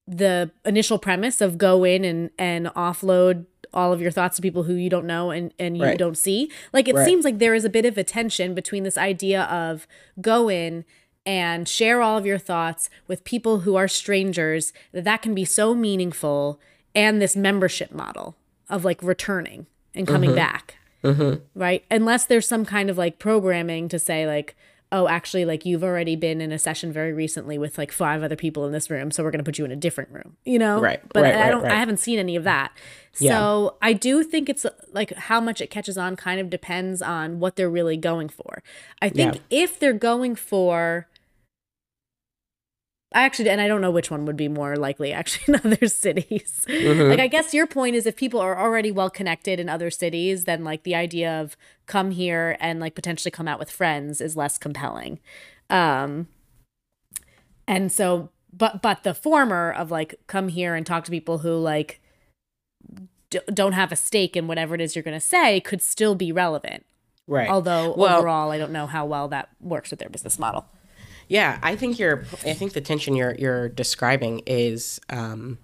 the 0.08 0.50
initial 0.64 0.98
premise 0.98 1.40
of 1.40 1.58
go 1.58 1.84
in 1.84 2.04
and 2.04 2.30
and 2.38 2.66
offload 2.68 3.44
all 3.74 3.92
of 3.92 4.00
your 4.00 4.10
thoughts 4.10 4.36
to 4.36 4.42
people 4.42 4.62
who 4.62 4.74
you 4.74 4.88
don't 4.88 5.06
know 5.06 5.30
and 5.30 5.52
and 5.58 5.76
you 5.76 5.84
Right. 5.84 5.98
don't 5.98 6.16
see. 6.16 6.50
Like 6.72 6.88
it 6.88 6.94
Right. 6.94 7.04
seems 7.04 7.24
like 7.24 7.38
there 7.38 7.54
is 7.54 7.64
a 7.64 7.70
bit 7.70 7.84
of 7.84 7.98
a 7.98 8.04
tension 8.04 8.54
between 8.54 8.84
this 8.84 8.96
idea 8.96 9.42
of 9.42 9.86
go 10.20 10.48
in 10.48 10.84
and 11.26 11.68
share 11.68 12.00
all 12.00 12.16
of 12.16 12.24
your 12.24 12.38
thoughts 12.38 12.88
with 13.06 13.22
people 13.24 13.60
who 13.60 13.76
are 13.76 13.88
strangers 13.88 14.72
that 14.92 15.04
that 15.04 15.20
can 15.20 15.34
be 15.34 15.44
so 15.44 15.74
meaningful 15.74 16.58
and 16.94 17.20
this 17.20 17.36
membership 17.36 17.92
model 17.92 18.34
of 18.70 18.84
like 18.84 19.02
returning 19.02 19.66
and 19.94 20.06
coming 20.06 20.30
mm-hmm. 20.30 20.36
back. 20.36 20.76
Mm-hmm. 21.04 21.42
Right? 21.54 21.84
Unless 21.90 22.26
there's 22.26 22.48
some 22.48 22.64
kind 22.64 22.88
of 22.88 22.96
like 22.96 23.18
programming 23.18 23.90
to 23.90 23.98
say 23.98 24.26
like 24.26 24.56
oh 24.90 25.06
actually 25.08 25.44
like 25.44 25.66
you've 25.66 25.84
already 25.84 26.16
been 26.16 26.40
in 26.40 26.50
a 26.52 26.58
session 26.58 26.92
very 26.92 27.12
recently 27.12 27.58
with 27.58 27.76
like 27.78 27.92
five 27.92 28.22
other 28.22 28.36
people 28.36 28.64
in 28.64 28.72
this 28.72 28.88
room 28.90 29.10
so 29.10 29.22
we're 29.22 29.30
going 29.30 29.38
to 29.38 29.44
put 29.44 29.58
you 29.58 29.64
in 29.64 29.70
a 29.70 29.76
different 29.76 30.10
room 30.10 30.36
you 30.44 30.58
know 30.58 30.80
Right, 30.80 31.00
but 31.12 31.22
right, 31.24 31.34
i 31.34 31.40
right, 31.42 31.50
don't 31.50 31.64
i 31.64 31.68
right. 31.68 31.78
haven't 31.78 31.98
seen 31.98 32.18
any 32.18 32.36
of 32.36 32.44
that 32.44 32.72
Yeah. 33.18 33.32
so 33.38 33.76
i 33.82 33.92
do 33.92 34.22
think 34.22 34.48
it's 34.48 34.64
like 34.92 35.12
how 35.14 35.40
much 35.40 35.60
it 35.60 35.68
catches 35.68 35.98
on 35.98 36.16
kind 36.16 36.40
of 36.40 36.48
depends 36.48 37.02
on 37.02 37.38
what 37.38 37.56
they're 37.56 37.70
really 37.70 37.96
going 37.96 38.28
for 38.28 38.62
i 39.02 39.08
think 39.08 39.34
Yeah. 39.34 39.40
if 39.50 39.78
they're 39.78 39.92
going 39.92 40.34
for 40.36 41.06
I 43.12 43.22
actually, 43.22 43.48
and 43.48 43.60
I 43.60 43.68
don't 43.68 43.80
know 43.80 43.90
which 43.90 44.10
one 44.10 44.26
would 44.26 44.36
be 44.36 44.48
more 44.48 44.76
likely 44.76 45.12
actually 45.14 45.54
in 45.64 45.72
other 45.72 45.86
cities. 45.88 46.66
Mm-hmm. 46.68 47.08
Like, 47.08 47.20
I 47.20 47.26
guess 47.26 47.54
your 47.54 47.66
point 47.66 47.96
is 47.96 48.04
if 48.06 48.16
people 48.16 48.38
are 48.40 48.58
already 48.58 48.90
well 48.90 49.08
connected 49.08 49.58
in 49.58 49.68
other 49.68 49.90
cities, 49.90 50.44
then 50.44 50.62
like 50.62 50.82
the 50.82 50.94
idea 50.94 51.40
of 51.40 51.56
come 51.86 52.10
here 52.10 52.56
and 52.60 52.80
like 52.80 52.94
potentially 52.94 53.30
come 53.30 53.48
out 53.48 53.58
with 53.58 53.70
friends 53.70 54.20
is 54.20 54.36
less 54.36 54.58
compelling. 54.58 55.20
Um, 55.70 56.28
and 57.66 57.90
so, 57.90 58.28
but, 58.52 58.82
but 58.82 59.04
the 59.04 59.14
former 59.14 59.72
of 59.72 59.90
like 59.90 60.14
come 60.26 60.48
here 60.48 60.74
and 60.74 60.84
talk 60.86 61.04
to 61.04 61.10
people 61.10 61.38
who 61.38 61.56
like 61.56 62.00
d- 63.30 63.40
don't 63.52 63.72
have 63.72 63.90
a 63.90 63.96
stake 63.96 64.36
in 64.36 64.46
whatever 64.46 64.74
it 64.74 64.80
is 64.82 64.94
you're 64.94 65.02
going 65.02 65.16
to 65.18 65.20
say 65.20 65.60
could 65.60 65.80
still 65.82 66.14
be 66.14 66.30
relevant. 66.30 66.84
right. 67.26 67.48
Although 67.48 67.94
Well- 67.94 68.18
overall, 68.18 68.50
I 68.50 68.58
don't 68.58 68.72
know 68.72 68.86
how 68.86 69.06
well 69.06 69.28
that 69.28 69.48
works 69.60 69.90
with 69.90 69.98
their 69.98 70.10
business 70.10 70.38
model. 70.38 70.66
Yeah, 71.28 71.58
I 71.62 71.76
think 71.76 71.98
you're. 71.98 72.24
I 72.44 72.54
think 72.54 72.72
the 72.72 72.80
tension 72.80 73.14
you're 73.14 73.34
you're 73.34 73.68
describing 73.68 74.42
is 74.46 75.00
um, 75.10 75.58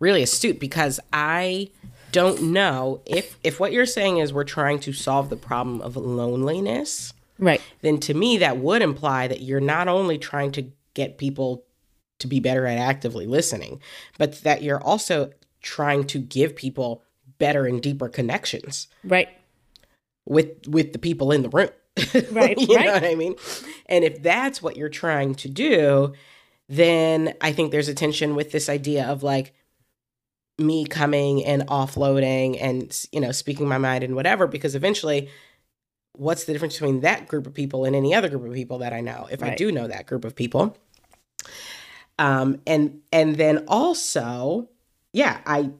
really 0.00 0.22
astute 0.22 0.58
because 0.60 1.00
I 1.12 1.70
don't 2.12 2.40
know 2.42 3.02
if 3.04 3.36
if 3.42 3.60
what 3.60 3.72
you're 3.72 3.84
saying 3.86 4.18
is 4.18 4.32
we're 4.32 4.44
trying 4.44 4.78
to 4.80 4.92
solve 4.92 5.28
the 5.28 5.36
problem 5.36 5.80
of 5.82 5.96
loneliness. 5.96 7.12
Right. 7.38 7.60
Then 7.82 7.98
to 8.00 8.14
me 8.14 8.38
that 8.38 8.58
would 8.58 8.82
imply 8.82 9.28
that 9.28 9.42
you're 9.42 9.60
not 9.60 9.88
only 9.88 10.18
trying 10.18 10.52
to 10.52 10.70
get 10.94 11.18
people 11.18 11.64
to 12.18 12.26
be 12.26 12.40
better 12.40 12.66
at 12.66 12.78
actively 12.78 13.26
listening, 13.26 13.80
but 14.18 14.42
that 14.42 14.62
you're 14.62 14.82
also 14.82 15.30
trying 15.62 16.04
to 16.08 16.18
give 16.18 16.56
people 16.56 17.02
better 17.38 17.66
and 17.66 17.80
deeper 17.80 18.08
connections 18.08 18.88
Right. 19.04 19.28
with 20.24 20.66
with 20.66 20.92
the 20.92 20.98
people 20.98 21.30
in 21.32 21.42
the 21.42 21.48
room. 21.50 21.68
Right, 22.32 22.58
you 22.58 22.76
right. 22.76 22.86
know 22.86 22.92
what 22.92 23.04
I 23.04 23.14
mean? 23.14 23.34
And 23.86 24.04
if 24.04 24.22
that's 24.22 24.62
what 24.62 24.76
you're 24.76 24.88
trying 24.88 25.34
to 25.36 25.48
do, 25.48 26.12
then 26.68 27.34
I 27.40 27.52
think 27.52 27.70
there's 27.70 27.88
a 27.88 27.94
tension 27.94 28.34
with 28.34 28.52
this 28.52 28.68
idea 28.68 29.06
of 29.06 29.22
like 29.22 29.54
me 30.58 30.84
coming 30.84 31.44
and 31.44 31.66
offloading 31.68 32.58
and 32.60 33.06
you 33.12 33.20
know 33.20 33.30
speaking 33.30 33.68
my 33.68 33.78
mind 33.78 34.02
and 34.02 34.16
whatever 34.16 34.46
because 34.46 34.74
eventually 34.74 35.30
what's 36.14 36.44
the 36.44 36.52
difference 36.52 36.74
between 36.74 37.00
that 37.00 37.28
group 37.28 37.46
of 37.46 37.54
people 37.54 37.84
and 37.84 37.94
any 37.94 38.12
other 38.12 38.28
group 38.28 38.44
of 38.44 38.52
people 38.52 38.78
that 38.78 38.92
I 38.92 39.00
know 39.00 39.28
if 39.30 39.42
I 39.42 39.54
do 39.54 39.70
know 39.70 39.86
that 39.86 40.06
group 40.06 40.24
of 40.24 40.34
people 40.34 40.76
um 42.18 42.60
and 42.66 43.00
and 43.12 43.36
then 43.36 43.64
also 43.68 44.68
yeah 45.12 45.40
I 45.46 45.70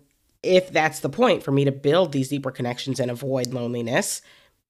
if 0.44 0.70
that's 0.70 1.00
the 1.00 1.08
point 1.08 1.42
for 1.42 1.50
me 1.50 1.64
to 1.64 1.72
build 1.72 2.12
these 2.12 2.28
deeper 2.28 2.52
connections 2.52 3.00
and 3.00 3.10
avoid 3.10 3.48
loneliness 3.48 4.22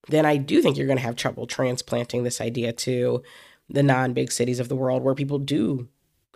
then 0.08 0.26
I 0.26 0.36
do 0.36 0.60
think 0.60 0.76
you're 0.76 0.86
going 0.86 0.98
to 0.98 1.04
have 1.04 1.16
trouble 1.16 1.46
transplanting 1.46 2.24
this 2.24 2.40
idea 2.40 2.72
to 2.72 3.22
the 3.68 3.82
non 3.82 4.12
big 4.12 4.32
cities 4.32 4.60
of 4.60 4.68
the 4.68 4.76
world 4.76 5.02
where 5.02 5.14
people 5.14 5.38
do 5.38 5.88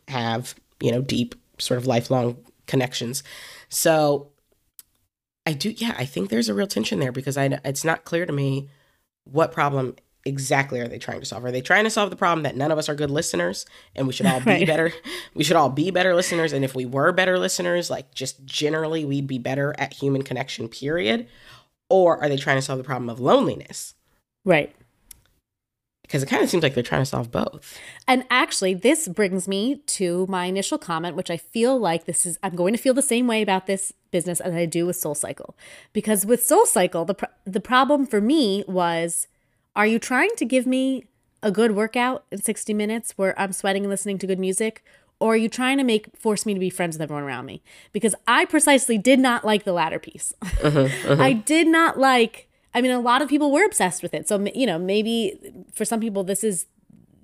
have, 0.09 0.55
you 0.81 0.93
know, 0.93 1.03
deep, 1.03 1.35
sort 1.59 1.79
of 1.79 1.87
lifelong 1.87 2.37
connections. 2.67 3.23
So 3.69 4.31
I 5.47 5.55
do, 5.55 5.71
yeah, 5.71 5.95
I 5.99 6.05
think 6.05 6.29
there's 6.29 6.49
a 6.49 6.55
real 6.55 6.67
tension 6.67 7.01
there 7.01 7.13
because 7.13 7.37
I, 7.37 7.59
it's 7.65 7.85
not 7.85 8.05
clear 8.05 8.27
to 8.27 8.33
me 8.33 8.69
what 9.25 9.53
problem 9.53 9.97
exactly 10.25 10.81
are 10.81 10.89
they 10.89 10.99
trying 10.99 11.21
to 11.21 11.27
solve? 11.27 11.45
Are 11.45 11.51
they 11.51 11.61
trying 11.61 11.85
to 11.85 11.91
solve 11.91 12.11
the 12.11 12.17
problem 12.17 12.45
that 12.45 12.57
none 12.57 12.71
of 12.71 12.79
us 12.79 12.89
are 12.89 12.95
good 12.95 13.11
listeners 13.11 13.67
and 13.97 14.07
we 14.07 14.13
should 14.13 14.27
all 14.27 14.41
be 14.45 14.65
better? 14.65 14.93
We 15.35 15.45
should 15.45 15.57
all 15.57 15.71
be 15.71 15.91
better 15.91 16.15
listeners. 16.15 16.53
And 16.53 16.65
if 16.65 16.75
we 16.75 16.87
were 16.87 17.13
better 17.13 17.39
listeners, 17.39 17.91
like 17.91 18.15
just 18.15 18.45
generally, 18.45 19.05
we'd 19.05 19.27
be 19.27 19.39
better 19.39 19.75
at 19.79 19.95
human 19.95 20.23
connection, 20.23 20.69
period. 20.69 21.29
Or 21.93 22.19
are 22.23 22.29
they 22.31 22.39
trying 22.39 22.57
to 22.57 22.63
solve 22.63 22.79
the 22.79 22.85
problem 22.85 23.11
of 23.11 23.21
loneliness? 23.21 23.95
Right. 24.47 24.75
Because 26.01 26.23
it 26.23 26.27
kind 26.27 26.43
of 26.43 26.49
seems 26.49 26.63
like 26.63 26.73
they're 26.73 26.83
trying 26.83 27.03
to 27.03 27.07
solve 27.07 27.31
both. 27.31 27.79
And 28.09 28.25
actually, 28.31 28.73
this 28.73 29.09
brings 29.09 29.47
me 29.47 29.77
to 29.89 30.27
my 30.27 30.47
initial 30.47 30.79
comment, 30.79 31.17
which 31.17 31.31
I 31.31 31.37
feel 31.37 31.79
like 31.79 32.07
this 32.07 32.25
is, 32.25 32.39
I'm 32.43 32.57
going 32.57 32.73
to 32.73 32.79
feel 32.79 32.95
the 32.95 33.03
same 33.03 33.27
way 33.27 33.43
about 33.43 33.67
this 33.67 33.93
business 34.11 34.41
as 34.41 34.55
I 34.55 34.65
do 34.65 34.87
with 34.87 34.97
Soul 34.97 35.15
Cycle. 35.15 35.55
Because 35.93 36.25
with 36.25 36.43
Soul 36.43 36.65
Cycle, 36.65 37.05
the, 37.05 37.15
pro- 37.15 37.29
the 37.45 37.61
problem 37.61 38.07
for 38.07 38.23
me 38.23 38.65
was 38.67 39.29
are 39.77 39.87
you 39.87 39.99
trying 39.99 40.35
to 40.37 40.47
give 40.47 40.67
me 40.67 41.05
a 41.43 41.51
good 41.51 41.73
workout 41.73 42.25
in 42.31 42.41
60 42.41 42.73
minutes 42.73 43.13
where 43.19 43.39
I'm 43.39 43.53
sweating 43.53 43.85
and 43.85 43.91
listening 43.91 44.17
to 44.19 44.27
good 44.27 44.39
music? 44.39 44.83
Or 45.23 45.35
are 45.35 45.37
you 45.37 45.49
trying 45.49 45.79
to 45.79 45.85
make 45.85 46.17
force 46.17 46.45
me 46.45 46.53
to 46.53 46.59
be 46.59 46.69
friends 46.69 46.97
with 46.97 47.03
everyone 47.03 47.23
around 47.23 47.47
me? 47.47 47.63
Because 47.93 48.17
I 48.27 48.45
precisely 48.45 48.99
did 48.99 49.21
not 49.21 49.45
like 49.45 49.63
the 49.63 49.73
latter 49.73 50.01
piece. 50.01 50.35
Uh-huh, 50.63 50.89
I 51.09 51.33
uh-huh. 51.33 51.43
did 51.45 51.67
not 51.67 51.99
like. 51.99 52.49
I 52.75 52.81
mean, 52.81 52.93
a 52.93 53.01
lot 53.01 53.21
of 53.21 53.29
people 53.29 53.51
were 53.51 53.65
obsessed 53.65 54.03
with 54.03 54.15
it. 54.15 54.29
So 54.29 54.39
you 54.55 54.67
know, 54.67 54.79
maybe 54.79 55.39
for 55.73 55.85
some 55.85 56.01
people, 56.01 56.25
this 56.25 56.45
is 56.45 56.67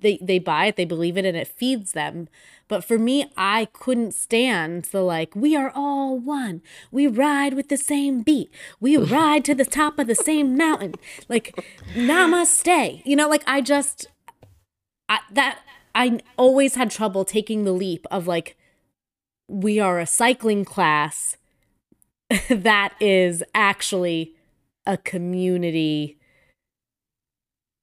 they 0.01 0.17
they 0.21 0.39
buy 0.39 0.65
it, 0.65 0.75
they 0.75 0.85
believe 0.85 1.17
it, 1.17 1.25
and 1.25 1.37
it 1.37 1.47
feeds 1.47 1.93
them. 1.93 2.27
But 2.67 2.83
for 2.83 2.97
me, 2.99 3.31
I 3.35 3.65
couldn't 3.73 4.13
stand 4.13 4.85
the 4.85 5.01
like, 5.01 5.35
we 5.35 5.55
are 5.55 5.71
all 5.73 6.17
one. 6.17 6.61
We 6.91 7.07
ride 7.07 7.53
with 7.53 7.69
the 7.69 7.77
same 7.77 8.21
beat. 8.21 8.51
We 8.79 8.97
ride 9.17 9.43
to 9.45 9.55
the 9.55 9.65
top 9.65 9.99
of 9.99 10.07
the 10.07 10.15
same 10.15 10.55
mountain. 10.57 10.95
Like, 11.27 11.65
namaste. 11.93 13.01
You 13.05 13.15
know, 13.15 13.27
like 13.29 13.43
I 13.47 13.61
just 13.61 14.07
I, 15.07 15.19
that 15.31 15.59
I 15.95 16.19
always 16.37 16.75
had 16.75 16.91
trouble 16.91 17.25
taking 17.25 17.63
the 17.63 17.71
leap 17.71 18.05
of 18.11 18.27
like, 18.27 18.55
we 19.47 19.79
are 19.79 19.99
a 19.99 20.05
cycling 20.05 20.63
class 20.65 21.35
that 22.49 22.93
is 22.99 23.43
actually 23.55 24.33
a 24.85 24.97
community 24.97 26.17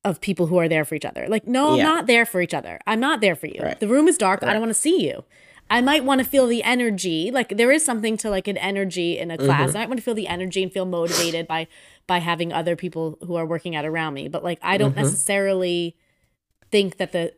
of 0.05 0.21
people 0.21 0.47
who 0.47 0.57
are 0.59 0.69
there 0.69 0.85
for 0.85 0.95
each 0.95 1.05
other. 1.05 1.27
Like, 1.29 1.47
no, 1.49 1.73
I'm 1.75 1.83
not 1.83 2.07
there 2.07 2.25
for 2.25 2.41
each 2.41 2.55
other. 2.55 2.79
I'm 2.87 3.01
not 3.01 3.21
there 3.21 3.35
for 3.35 3.47
you. 3.47 3.61
Right. 3.61 3.79
The 3.79 3.89
room 3.89 4.07
is 4.07 4.17
dark. 4.17 4.43
I 4.43 4.53
don't 4.53 4.61
want 4.61 4.71
to 4.71 4.75
see 4.75 5.05
you. 5.05 5.25
I 5.69 5.81
might 5.81 6.05
want 6.05 6.21
to 6.21 6.25
feel 6.25 6.47
the 6.47 6.63
energy. 6.63 7.33
Like 7.33 7.57
there 7.57 7.73
is 7.73 7.85
something 7.85 8.17
to 8.19 8.31
like 8.31 8.47
an 8.47 8.57
energy 8.57 9.19
in 9.19 9.33
a 9.33 9.37
class. 9.37 9.71
Mm-hmm. 9.71 9.77
I 9.79 9.81
might 9.81 9.89
want 9.89 9.99
to 9.99 10.05
feel 10.05 10.15
the 10.15 10.29
energy 10.29 10.63
and 10.63 10.73
feel 10.73 10.85
motivated 10.85 11.49
by 11.49 11.67
by 12.07 12.19
having 12.19 12.53
other 12.53 12.77
people 12.77 13.19
who 13.27 13.35
are 13.35 13.45
working 13.45 13.75
out 13.75 13.85
around 13.85 14.15
me. 14.15 14.29
But 14.29 14.45
like 14.45 14.61
I 14.63 14.79
don't 14.79 14.93
Mm-hmm. 14.93 15.01
necessarily 15.03 15.97
think 16.71 16.99
that 16.99 17.11
the 17.11 17.33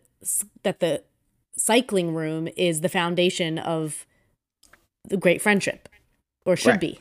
that 0.62 0.80
the 0.80 1.02
cycling 1.56 2.14
room 2.14 2.48
is 2.56 2.80
the 2.80 2.88
foundation 2.88 3.58
of 3.58 4.06
the 5.04 5.16
great 5.16 5.40
friendship 5.42 5.88
or 6.44 6.56
should 6.56 6.70
Right. 6.70 6.80
be. 6.80 7.00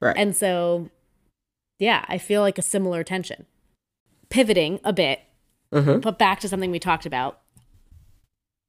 Right. 0.00 0.16
And 0.16 0.34
so, 0.36 0.90
yeah, 1.78 2.04
I 2.08 2.18
feel 2.18 2.40
like 2.40 2.58
a 2.58 2.62
similar 2.62 3.02
tension. 3.04 3.46
Pivoting 4.30 4.80
a 4.84 4.92
bit, 4.92 5.20
Mhm. 5.72 6.00
but 6.00 6.18
back 6.18 6.40
to 6.40 6.48
something 6.48 6.70
we 6.70 6.78
talked 6.78 7.06
about. 7.06 7.40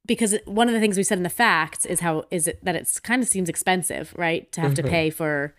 Because 0.06 0.36
one 0.44 0.68
of 0.68 0.74
the 0.74 0.80
things 0.80 0.96
we 0.96 1.02
said 1.02 1.18
in 1.18 1.24
the 1.24 1.28
facts 1.30 1.84
is 1.84 2.00
how 2.00 2.24
is 2.30 2.46
it 2.46 2.64
that 2.64 2.76
it's 2.76 3.00
kind 3.00 3.22
of 3.22 3.28
seems 3.28 3.48
expensive, 3.48 4.14
right? 4.16 4.50
To 4.52 4.60
have 4.60 4.74
to 4.74 4.82
pay 4.82 5.10
for 5.10 5.54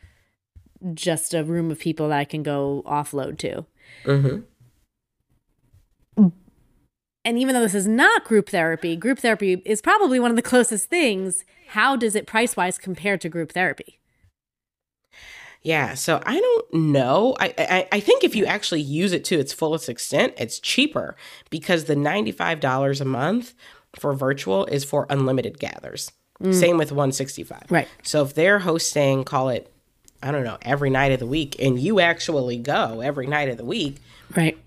just 0.94 1.34
a 1.34 1.44
room 1.44 1.70
of 1.72 1.80
people 1.80 2.10
that 2.10 2.20
I 2.20 2.24
can 2.26 2.44
go 2.44 2.84
offload 2.86 3.38
to. 3.40 3.66
Mhm. 4.04 4.44
And 7.28 7.38
even 7.38 7.54
though 7.54 7.62
this 7.62 7.76
is 7.76 7.86
not 7.90 8.24
group 8.24 8.48
therapy, 8.48 8.96
group 8.96 9.20
therapy 9.20 9.62
is 9.66 9.82
probably 9.82 10.18
one 10.18 10.30
of 10.32 10.38
the 10.38 10.42
closest 10.42 10.90
things. 10.90 11.44
How 11.68 11.98
does 11.98 12.16
it 12.16 12.26
price 12.26 12.56
wise 12.56 12.78
compare 12.78 13.18
to 13.18 13.28
group 13.28 13.52
therapy? 13.52 14.00
Yeah, 15.62 15.96
so 15.96 16.22
I 16.26 16.40
don't 16.40 16.74
know. 16.74 17.36
I, 17.38 17.54
I 17.58 17.88
I 17.92 18.00
think 18.00 18.24
if 18.24 18.34
you 18.34 18.46
actually 18.46 18.80
use 18.80 19.12
it 19.12 19.26
to 19.26 19.38
its 19.38 19.52
fullest 19.52 19.90
extent, 19.90 20.36
it's 20.38 20.58
cheaper 20.58 21.18
because 21.50 21.84
the 21.84 21.98
ninety 21.98 22.32
five 22.32 22.62
dollars 22.62 23.02
a 23.02 23.06
month 23.06 23.54
for 24.00 24.14
virtual 24.14 24.66
is 24.68 24.86
for 24.86 25.06
unlimited 25.10 25.60
gathers. 25.60 26.10
Mm. 26.42 26.54
Same 26.54 26.78
with 26.78 26.94
one 26.94 27.12
sixty 27.12 27.44
five. 27.44 27.66
Right. 27.70 27.90
So 28.04 28.24
if 28.24 28.36
they're 28.36 28.60
hosting, 28.60 29.26
call 29.26 29.50
it, 29.50 29.70
I 30.24 30.32
don't 30.32 30.46
know, 30.46 30.60
every 30.62 30.90
night 30.90 31.12
of 31.12 31.20
the 31.20 31.28
week, 31.28 31.58
and 31.60 31.78
you 31.78 32.00
actually 32.00 32.58
go 32.58 33.02
every 33.02 33.28
night 33.28 33.50
of 33.50 33.58
the 33.58 33.66
week, 33.66 33.98
Right. 34.36 34.58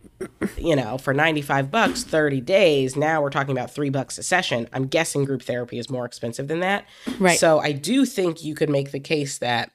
You 0.59 0.76
know, 0.76 0.98
for 0.98 1.14
95 1.14 1.70
bucks, 1.70 2.04
30 2.04 2.40
days, 2.40 2.96
now 2.96 3.22
we're 3.22 3.30
talking 3.30 3.52
about 3.56 3.70
three 3.70 3.90
bucks 3.90 4.18
a 4.18 4.22
session. 4.22 4.68
I'm 4.72 4.87
guessing 4.87 5.24
group 5.24 5.42
therapy 5.42 5.78
is 5.78 5.88
more 5.90 6.04
expensive 6.04 6.48
than 6.48 6.61
that. 6.61 6.87
Right. 7.18 7.38
So 7.38 7.59
I 7.59 7.72
do 7.72 8.04
think 8.04 8.44
you 8.44 8.54
could 8.54 8.70
make 8.70 8.90
the 8.92 9.00
case 9.00 9.38
that 9.38 9.72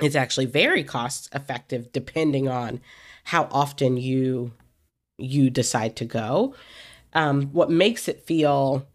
it's 0.00 0.16
actually 0.16 0.46
very 0.46 0.84
cost 0.84 1.28
effective 1.34 1.92
depending 1.92 2.48
on 2.48 2.80
how 3.24 3.48
often 3.50 3.96
you 3.96 4.52
you 5.18 5.50
decide 5.50 5.96
to 5.96 6.04
go. 6.06 6.54
Um, 7.12 7.48
what 7.52 7.70
makes 7.70 8.08
it 8.08 8.24
feel 8.26 8.86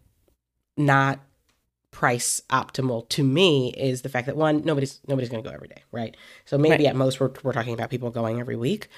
not 0.76 1.20
price 1.92 2.42
optimal 2.50 3.08
to 3.08 3.22
me 3.24 3.72
is 3.74 4.02
the 4.02 4.08
fact 4.10 4.26
that 4.26 4.36
one 4.36 4.62
nobody's 4.66 5.00
nobody's 5.06 5.30
going 5.30 5.42
to 5.42 5.48
go 5.48 5.54
every 5.54 5.68
day 5.68 5.82
right 5.92 6.14
so 6.44 6.58
maybe 6.58 6.84
Right. 6.84 6.90
at 6.90 6.96
most 6.96 7.18
we're, 7.18 7.30
we're 7.42 7.54
talking 7.54 7.72
about 7.72 7.88
people 7.88 8.10
going 8.10 8.38
every 8.38 8.56
week 8.56 8.88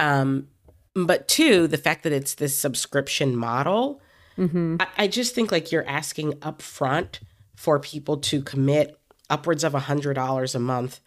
um 0.00 0.48
but 0.94 1.26
two 1.28 1.66
the 1.66 1.76
fact 1.78 2.02
that 2.04 2.12
it's 2.12 2.34
this 2.34 2.56
subscription 2.58 3.36
model 3.36 4.00
Mm-hmm. 4.36 4.76
I, 4.80 4.86
I 5.04 5.06
just 5.06 5.32
think 5.32 5.52
like 5.52 5.70
you're 5.70 5.86
asking 5.86 6.32
upfront 6.40 7.20
for 7.54 7.78
people 7.78 8.16
to 8.16 8.42
commit 8.42 8.98
upwards 9.30 9.62
of 9.62 9.76
a 9.76 9.78
hundred 9.80 10.14
dollars 10.14 10.56
a 10.56 10.58
month 10.58 10.98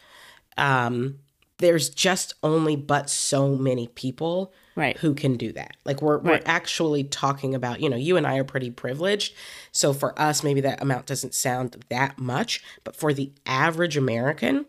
um 0.58 1.20
there's 1.60 1.90
just 1.90 2.36
only 2.44 2.76
but 2.76 3.10
so 3.10 3.56
many 3.56 3.88
people 3.88 4.54
Right. 4.76 4.96
who 4.98 5.16
can 5.16 5.38
do 5.38 5.52
that. 5.54 5.76
Like 5.86 6.04
we're 6.04 6.18
Right. 6.20 6.40
we're 6.46 6.52
actually 6.52 7.04
talking 7.04 7.56
about, 7.56 7.80
you 7.82 7.90
know, 7.90 7.96
you 7.98 8.16
and 8.16 8.28
I 8.28 8.38
are 8.38 8.44
pretty 8.44 8.70
privileged. 8.70 9.34
So 9.72 9.92
for 9.92 10.18
us 10.22 10.44
maybe 10.44 10.62
that 10.62 10.84
amount 10.84 11.08
doesn't 11.08 11.34
sound 11.34 11.84
that 11.90 12.20
much, 12.20 12.64
but 12.84 12.96
for 12.96 13.12
the 13.12 13.32
average 13.48 13.98
American, 13.98 14.68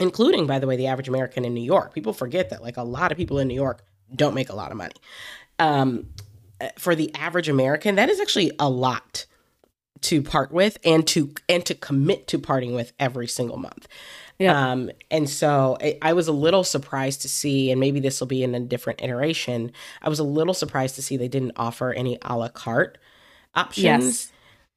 including 0.00 0.48
by 0.48 0.58
the 0.58 0.66
way 0.66 0.76
the 0.76 0.88
average 0.88 1.06
American 1.08 1.44
in 1.44 1.54
New 1.54 1.62
York, 1.62 1.94
people 1.94 2.12
forget 2.12 2.50
that 2.50 2.60
like 2.62 2.76
a 2.76 2.82
lot 2.82 3.12
of 3.12 3.16
people 3.16 3.38
in 3.38 3.46
New 3.46 3.54
York 3.54 3.84
don't 4.14 4.34
make 4.34 4.48
a 4.48 4.54
lot 4.54 4.70
of 4.70 4.76
money. 4.76 4.94
Um 5.58 6.08
for 6.78 6.94
the 6.94 7.14
average 7.14 7.48
American, 7.48 7.96
that 7.96 8.08
is 8.08 8.20
actually 8.20 8.50
a 8.58 8.68
lot 8.68 9.26
to 10.02 10.22
part 10.22 10.52
with 10.52 10.78
and 10.84 11.06
to 11.08 11.32
and 11.48 11.64
to 11.66 11.74
commit 11.74 12.26
to 12.28 12.38
parting 12.38 12.74
with 12.74 12.92
every 12.98 13.26
single 13.26 13.56
month. 13.56 13.88
Yeah. 14.38 14.70
Um, 14.70 14.90
and 15.10 15.28
so 15.28 15.78
I, 15.80 15.98
I 16.02 16.12
was 16.12 16.28
a 16.28 16.32
little 16.32 16.62
surprised 16.62 17.22
to 17.22 17.28
see, 17.28 17.70
and 17.70 17.80
maybe 17.80 18.00
this 18.00 18.20
will 18.20 18.26
be 18.26 18.42
in 18.42 18.54
a 18.54 18.60
different 18.60 19.00
iteration. 19.02 19.72
I 20.02 20.10
was 20.10 20.18
a 20.18 20.24
little 20.24 20.52
surprised 20.52 20.94
to 20.96 21.02
see 21.02 21.16
they 21.16 21.28
didn't 21.28 21.52
offer 21.56 21.92
any 21.92 22.18
a 22.22 22.36
la 22.36 22.48
carte 22.48 22.98
options. 23.54 23.82
Yes. 23.84 24.32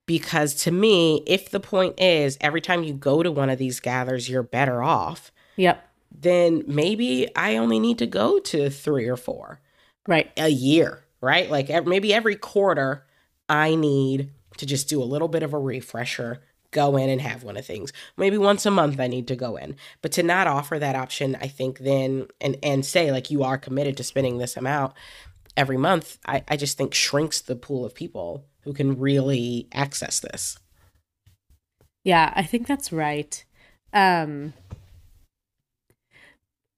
Because 0.05 0.55
to 0.63 0.71
me, 0.71 1.23
if 1.27 1.51
the 1.51 1.59
point 1.59 1.99
is 1.99 2.37
every 2.41 2.61
time 2.61 2.83
you 2.83 2.93
go 2.93 3.21
to 3.21 3.31
one 3.31 3.49
of 3.49 3.59
these 3.59 3.79
gathers, 3.79 4.29
you're 4.29 4.43
better 4.43 4.81
off, 4.81 5.31
Yep. 5.57 5.88
Then 6.11 6.63
maybe 6.67 7.29
I 7.35 7.57
only 7.57 7.79
need 7.79 7.97
to 7.99 8.07
go 8.07 8.39
to 8.39 8.69
three 8.69 9.07
or 9.07 9.17
four 9.17 9.61
Right. 10.07 10.31
a 10.37 10.49
year, 10.49 11.03
right? 11.21 11.49
Like 11.49 11.69
maybe 11.85 12.13
every 12.13 12.35
quarter, 12.35 13.05
I 13.47 13.75
need 13.75 14.31
to 14.57 14.65
just 14.65 14.89
do 14.89 15.01
a 15.01 15.05
little 15.05 15.27
bit 15.27 15.43
of 15.43 15.53
a 15.53 15.59
refresher, 15.59 16.41
go 16.71 16.97
in 16.97 17.09
and 17.09 17.21
have 17.21 17.43
one 17.43 17.57
of 17.57 17.65
things. 17.65 17.93
Maybe 18.17 18.37
once 18.37 18.65
a 18.65 18.71
month 18.71 18.99
I 18.99 19.07
need 19.07 19.27
to 19.27 19.35
go 19.35 19.55
in. 19.55 19.75
But 20.01 20.11
to 20.13 20.23
not 20.23 20.47
offer 20.47 20.79
that 20.79 20.95
option, 20.95 21.37
I 21.41 21.47
think 21.47 21.79
then 21.79 22.27
and 22.41 22.57
and 22.63 22.85
say 22.85 23.11
like 23.11 23.31
you 23.31 23.43
are 23.43 23.57
committed 23.57 23.97
to 23.97 24.03
spending 24.03 24.37
this 24.37 24.57
amount 24.57 24.93
every 25.55 25.77
month, 25.77 26.17
I, 26.25 26.43
I 26.47 26.57
just 26.57 26.77
think 26.77 26.93
shrinks 26.93 27.41
the 27.41 27.55
pool 27.55 27.85
of 27.85 27.93
people 27.95 28.45
who 28.61 28.73
can 28.73 28.99
really 28.99 29.67
access 29.73 30.19
this. 30.19 30.57
Yeah, 32.03 32.33
I 32.35 32.43
think 32.43 32.67
that's 32.67 32.91
right. 32.91 33.43
Um 33.93 34.53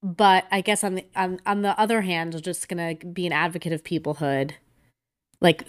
but 0.02 0.44
I 0.50 0.60
guess 0.60 0.82
on 0.82 0.96
the 0.96 1.06
on, 1.14 1.40
on 1.46 1.62
the 1.62 1.78
other 1.78 2.02
hand, 2.02 2.34
I'm 2.34 2.42
just 2.42 2.68
gonna 2.68 2.94
be 2.94 3.26
an 3.26 3.32
advocate 3.32 3.72
of 3.72 3.84
peoplehood. 3.84 4.52
Like 5.40 5.64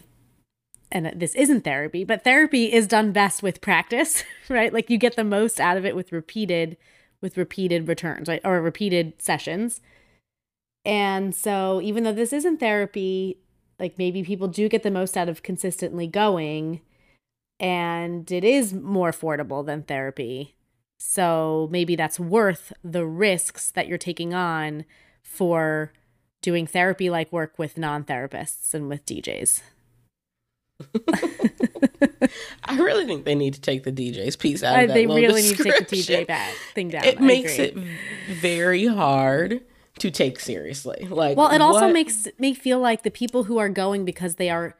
and 0.91 1.11
this 1.15 1.33
isn't 1.33 1.63
therapy, 1.63 2.03
but 2.03 2.23
therapy 2.23 2.71
is 2.71 2.87
done 2.87 3.11
best 3.11 3.41
with 3.41 3.61
practice, 3.61 4.23
right? 4.49 4.71
Like 4.71 4.89
you 4.89 4.97
get 4.97 5.15
the 5.15 5.23
most 5.23 5.59
out 5.59 5.77
of 5.77 5.85
it 5.85 5.95
with 5.95 6.11
repeated 6.11 6.77
with 7.21 7.37
repeated 7.37 7.87
returns, 7.87 8.27
right? 8.27 8.41
Or 8.43 8.61
repeated 8.61 9.13
sessions. 9.21 9.81
And 10.85 11.33
so 11.33 11.81
even 11.81 12.03
though 12.03 12.11
this 12.11 12.33
isn't 12.33 12.59
therapy, 12.59 13.39
like 13.79 13.97
maybe 13.97 14.23
people 14.23 14.47
do 14.47 14.67
get 14.67 14.83
the 14.83 14.91
most 14.91 15.15
out 15.15 15.29
of 15.29 15.41
consistently 15.41 16.05
going 16.05 16.81
and 17.59 18.29
it 18.31 18.43
is 18.43 18.73
more 18.73 19.11
affordable 19.11 19.65
than 19.65 19.83
therapy. 19.83 20.55
So 21.05 21.67
maybe 21.69 21.97
that's 21.97 22.17
worth 22.17 22.71
the 22.81 23.05
risks 23.05 23.69
that 23.71 23.89
you're 23.89 23.97
taking 23.97 24.33
on 24.33 24.85
for 25.21 25.91
doing 26.41 26.65
therapy 26.65 27.09
like 27.09 27.29
work 27.31 27.59
with 27.59 27.77
non 27.77 28.05
therapists 28.05 28.73
and 28.73 28.87
with 28.87 29.05
DJs. 29.05 29.61
I 32.63 32.77
really 32.77 33.05
think 33.05 33.25
they 33.25 33.35
need 33.35 33.53
to 33.53 33.61
take 33.61 33.83
the 33.83 33.91
DJ's 33.91 34.37
piece 34.37 34.63
out 34.63 34.79
Uh, 34.79 34.81
of 34.83 34.87
that 34.87 34.93
they 34.93 35.05
really 35.05 35.41
need 35.41 35.57
to 35.57 35.63
take 35.63 35.87
the. 35.89 35.95
TJ 35.97 36.25
back 36.25 36.53
thing 36.73 36.87
down. 36.87 37.03
It 37.03 37.19
I 37.19 37.21
makes 37.21 37.59
agree. 37.59 37.83
it 37.83 38.35
very 38.35 38.87
hard 38.87 39.61
to 39.99 40.09
take 40.09 40.39
seriously. 40.39 41.05
Like 41.09 41.35
Well, 41.37 41.51
it 41.51 41.61
also 41.61 41.91
makes 41.91 42.29
me 42.39 42.53
feel 42.53 42.79
like 42.79 43.03
the 43.03 43.11
people 43.11 43.43
who 43.43 43.57
are 43.57 43.69
going 43.69 44.05
because 44.05 44.35
they 44.35 44.49
are 44.49 44.77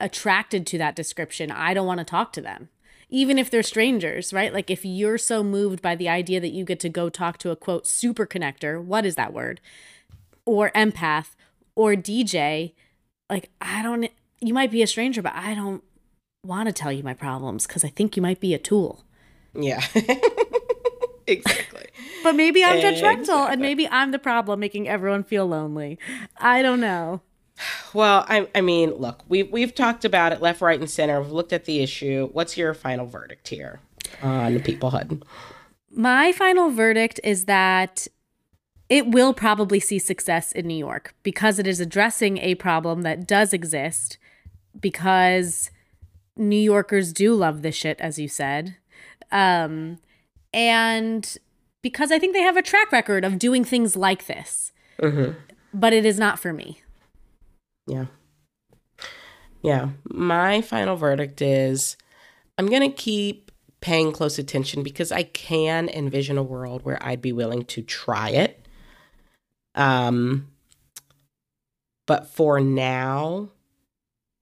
attracted 0.00 0.66
to 0.68 0.78
that 0.78 0.96
description, 0.96 1.50
I 1.50 1.74
don't 1.74 1.86
want 1.86 1.98
to 1.98 2.04
talk 2.04 2.32
to 2.32 2.40
them. 2.40 2.70
Even 3.10 3.38
if 3.38 3.50
they're 3.50 3.62
strangers, 3.62 4.32
right? 4.32 4.52
Like 4.52 4.70
if 4.70 4.84
you're 4.84 5.18
so 5.18 5.42
moved 5.42 5.82
by 5.82 5.96
the 5.96 6.08
idea 6.08 6.40
that 6.40 6.52
you 6.52 6.64
get 6.64 6.80
to 6.80 6.88
go 6.88 7.08
talk 7.08 7.38
to 7.38 7.50
a 7.50 7.56
quote 7.56 7.86
super 7.86 8.26
connector, 8.26 8.82
what 8.82 9.04
is 9.04 9.16
that 9.16 9.32
word? 9.32 9.60
Or 10.46 10.70
empath 10.70 11.34
or 11.74 11.94
DJ, 11.94 12.72
like 13.28 13.50
I 13.60 13.82
don't 13.82 14.10
you 14.40 14.54
might 14.54 14.70
be 14.70 14.82
a 14.82 14.86
stranger, 14.86 15.22
but 15.22 15.34
I 15.34 15.54
don't 15.54 15.82
want 16.44 16.68
to 16.68 16.72
tell 16.72 16.92
you 16.92 17.02
my 17.02 17.14
problems 17.14 17.66
because 17.66 17.84
I 17.84 17.88
think 17.88 18.16
you 18.16 18.22
might 18.22 18.40
be 18.40 18.54
a 18.54 18.58
tool. 18.58 19.04
Yeah. 19.54 19.84
exactly. 21.26 21.86
But 22.22 22.34
maybe 22.34 22.64
I'm 22.64 22.80
judgmental 22.80 23.18
Exactly. 23.20 23.52
and 23.52 23.60
maybe 23.60 23.88
I'm 23.88 24.10
the 24.10 24.18
problem 24.18 24.60
making 24.60 24.88
everyone 24.88 25.24
feel 25.24 25.46
lonely. 25.46 25.98
I 26.38 26.62
don't 26.62 26.80
know. 26.80 27.22
Well, 27.92 28.24
I, 28.28 28.48
I 28.54 28.60
mean, 28.60 28.90
look, 28.94 29.22
we've 29.28 29.50
we've 29.50 29.74
talked 29.74 30.04
about 30.04 30.32
it 30.32 30.40
left, 30.40 30.60
right, 30.60 30.78
and 30.78 30.88
center. 30.88 31.20
We've 31.20 31.32
looked 31.32 31.52
at 31.52 31.64
the 31.64 31.80
issue. 31.80 32.28
What's 32.32 32.56
your 32.56 32.74
final 32.74 33.06
verdict 33.06 33.48
here 33.48 33.80
on 34.22 34.54
peoplehood? 34.60 35.22
My 35.90 36.32
final 36.32 36.70
verdict 36.70 37.20
is 37.24 37.46
that 37.46 38.06
it 38.88 39.08
will 39.08 39.32
probably 39.32 39.80
see 39.80 39.98
success 39.98 40.52
in 40.52 40.66
New 40.66 40.76
York 40.76 41.14
because 41.22 41.58
it 41.58 41.66
is 41.66 41.80
addressing 41.80 42.38
a 42.38 42.56
problem 42.56 43.02
that 43.02 43.26
does 43.26 43.52
exist 43.52 44.18
because 44.78 45.70
New 46.36 46.56
Yorkers 46.56 47.12
do 47.12 47.34
love 47.34 47.62
this 47.62 47.74
shit 47.74 48.00
as 48.00 48.18
you 48.18 48.28
said. 48.28 48.76
Um 49.30 49.98
and 50.52 51.36
because 51.82 52.10
I 52.10 52.18
think 52.18 52.34
they 52.34 52.42
have 52.42 52.56
a 52.56 52.62
track 52.62 52.92
record 52.92 53.24
of 53.24 53.38
doing 53.38 53.64
things 53.64 53.96
like 53.96 54.26
this. 54.26 54.72
Mm-hmm. 55.00 55.38
But 55.72 55.92
it 55.92 56.04
is 56.04 56.18
not 56.18 56.38
for 56.38 56.52
me. 56.52 56.82
Yeah. 57.86 58.06
Yeah. 59.62 59.90
My 60.04 60.60
final 60.60 60.96
verdict 60.96 61.42
is 61.42 61.96
I'm 62.58 62.66
going 62.66 62.88
to 62.88 62.96
keep 62.96 63.50
paying 63.80 64.12
close 64.12 64.38
attention 64.38 64.82
because 64.82 65.10
I 65.10 65.22
can 65.22 65.88
envision 65.88 66.36
a 66.38 66.42
world 66.42 66.84
where 66.84 67.02
I'd 67.02 67.22
be 67.22 67.32
willing 67.32 67.64
to 67.66 67.82
try 67.82 68.30
it. 68.30 68.66
Um 69.74 70.48
but 72.06 72.26
for 72.26 72.60
now 72.60 73.50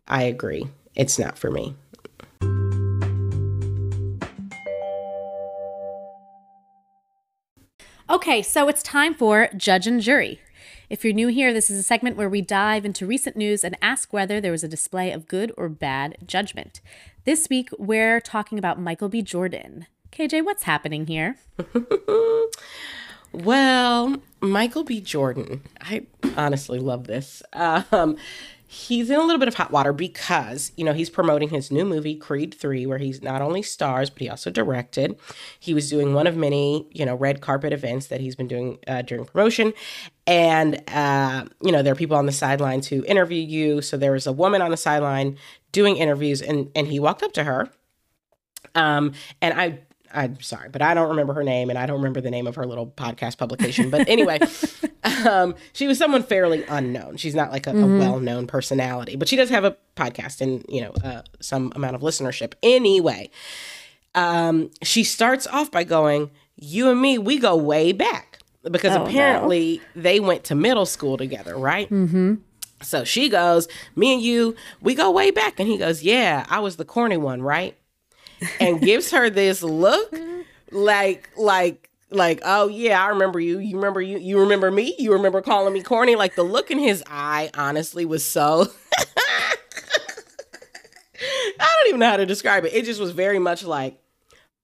I 0.06 0.22
agree. 0.22 0.68
It's 0.94 1.18
not 1.18 1.38
for 1.38 1.50
me. 1.50 1.76
Okay, 8.10 8.40
so 8.40 8.68
it's 8.68 8.82
time 8.82 9.14
for 9.14 9.48
Judge 9.54 9.86
and 9.86 10.00
Jury. 10.00 10.40
If 10.90 11.04
you're 11.04 11.12
new 11.12 11.28
here, 11.28 11.52
this 11.52 11.68
is 11.70 11.78
a 11.78 11.82
segment 11.82 12.16
where 12.16 12.28
we 12.28 12.40
dive 12.40 12.84
into 12.84 13.06
recent 13.06 13.36
news 13.36 13.62
and 13.62 13.76
ask 13.82 14.12
whether 14.12 14.40
there 14.40 14.52
was 14.52 14.64
a 14.64 14.68
display 14.68 15.12
of 15.12 15.28
good 15.28 15.52
or 15.56 15.68
bad 15.68 16.16
judgment. 16.26 16.80
This 17.24 17.48
week, 17.50 17.68
we're 17.78 18.20
talking 18.20 18.58
about 18.58 18.80
Michael 18.80 19.08
B. 19.08 19.20
Jordan. 19.20 19.86
KJ, 20.12 20.44
what's 20.44 20.62
happening 20.62 21.06
here? 21.06 21.36
Well, 23.32 24.16
Michael 24.40 24.84
B. 24.84 25.00
Jordan, 25.00 25.62
I 25.80 26.06
honestly 26.36 26.78
love 26.78 27.06
this. 27.06 27.42
Um, 27.52 28.16
he's 28.70 29.08
in 29.08 29.16
a 29.18 29.22
little 29.24 29.38
bit 29.38 29.48
of 29.48 29.54
hot 29.54 29.70
water 29.70 29.94
because, 29.94 30.72
you 30.76 30.84
know, 30.84 30.92
he's 30.92 31.08
promoting 31.08 31.48
his 31.48 31.70
new 31.70 31.86
movie, 31.86 32.14
Creed 32.14 32.52
3, 32.52 32.84
where 32.84 32.98
he's 32.98 33.22
not 33.22 33.40
only 33.40 33.62
stars, 33.62 34.10
but 34.10 34.20
he 34.20 34.28
also 34.28 34.50
directed. 34.50 35.18
He 35.58 35.72
was 35.72 35.88
doing 35.88 36.12
one 36.12 36.26
of 36.26 36.36
many, 36.36 36.86
you 36.92 37.06
know, 37.06 37.14
red 37.14 37.40
carpet 37.40 37.72
events 37.72 38.08
that 38.08 38.20
he's 38.20 38.36
been 38.36 38.46
doing 38.46 38.78
uh, 38.86 39.00
during 39.00 39.24
promotion. 39.24 39.72
And, 40.26 40.82
uh, 40.88 41.46
you 41.62 41.72
know, 41.72 41.82
there 41.82 41.94
are 41.94 41.96
people 41.96 42.18
on 42.18 42.26
the 42.26 42.32
sidelines 42.32 42.88
who 42.88 43.02
interview 43.06 43.40
you. 43.40 43.80
So 43.80 43.96
there 43.96 44.12
was 44.12 44.26
a 44.26 44.32
woman 44.32 44.60
on 44.60 44.70
the 44.70 44.76
sideline 44.76 45.38
doing 45.72 45.96
interviews, 45.96 46.42
and, 46.42 46.70
and 46.76 46.88
he 46.88 47.00
walked 47.00 47.22
up 47.22 47.32
to 47.32 47.44
her. 47.44 47.70
Um, 48.74 49.12
and 49.40 49.58
I 49.58 49.80
I'm 50.12 50.40
sorry, 50.40 50.68
but 50.68 50.82
I 50.82 50.94
don't 50.94 51.10
remember 51.10 51.34
her 51.34 51.44
name 51.44 51.70
and 51.70 51.78
I 51.78 51.86
don't 51.86 51.98
remember 51.98 52.20
the 52.20 52.30
name 52.30 52.46
of 52.46 52.54
her 52.56 52.66
little 52.66 52.86
podcast 52.86 53.38
publication. 53.38 53.90
But 53.90 54.08
anyway, 54.08 54.40
um, 55.28 55.54
she 55.72 55.86
was 55.86 55.98
someone 55.98 56.22
fairly 56.22 56.64
unknown. 56.68 57.16
She's 57.16 57.34
not 57.34 57.50
like 57.50 57.66
a, 57.66 57.70
mm-hmm. 57.70 57.96
a 57.96 57.98
well 57.98 58.20
known 58.20 58.46
personality, 58.46 59.16
but 59.16 59.28
she 59.28 59.36
does 59.36 59.50
have 59.50 59.64
a 59.64 59.76
podcast 59.96 60.40
and, 60.40 60.64
you 60.68 60.80
know, 60.80 60.92
uh, 61.04 61.22
some 61.40 61.72
amount 61.76 61.94
of 61.94 62.02
listenership. 62.02 62.54
Anyway, 62.62 63.30
um, 64.14 64.70
she 64.82 65.04
starts 65.04 65.46
off 65.46 65.70
by 65.70 65.84
going, 65.84 66.30
You 66.56 66.90
and 66.90 67.00
me, 67.00 67.18
we 67.18 67.38
go 67.38 67.56
way 67.56 67.92
back 67.92 68.40
because 68.62 68.96
oh, 68.96 69.04
apparently 69.04 69.80
no. 69.94 70.02
they 70.02 70.20
went 70.20 70.44
to 70.44 70.54
middle 70.54 70.86
school 70.86 71.16
together, 71.16 71.56
right? 71.56 71.88
Mm-hmm. 71.88 72.36
So 72.82 73.04
she 73.04 73.28
goes, 73.28 73.68
Me 73.96 74.14
and 74.14 74.22
you, 74.22 74.56
we 74.80 74.94
go 74.94 75.10
way 75.10 75.30
back. 75.30 75.58
And 75.58 75.68
he 75.68 75.78
goes, 75.78 76.02
Yeah, 76.02 76.46
I 76.48 76.60
was 76.60 76.76
the 76.76 76.84
corny 76.84 77.16
one, 77.16 77.42
right? 77.42 77.76
And 78.60 78.80
gives 78.80 79.10
her 79.10 79.30
this 79.30 79.62
look 79.62 80.14
like 80.70 81.30
like 81.36 81.88
like 82.10 82.40
oh 82.44 82.68
yeah 82.68 83.02
i 83.02 83.08
remember 83.08 83.38
you. 83.40 83.58
You 83.58 83.76
remember 83.76 84.00
you 84.00 84.18
you 84.18 84.40
remember 84.40 84.70
me? 84.70 84.94
You 84.98 85.12
remember 85.12 85.40
calling 85.42 85.72
me 85.72 85.82
corny? 85.82 86.16
Like 86.16 86.34
the 86.34 86.42
look 86.42 86.70
in 86.70 86.78
his 86.78 87.02
eye 87.06 87.50
honestly 87.54 88.04
was 88.04 88.24
so 88.24 88.66
i 89.20 89.54
don't 91.58 91.88
even 91.88 92.00
know 92.00 92.10
how 92.10 92.16
to 92.16 92.26
describe 92.26 92.64
it. 92.64 92.74
It 92.74 92.84
just 92.84 93.00
was 93.00 93.10
very 93.10 93.38
much 93.38 93.64
like 93.64 94.00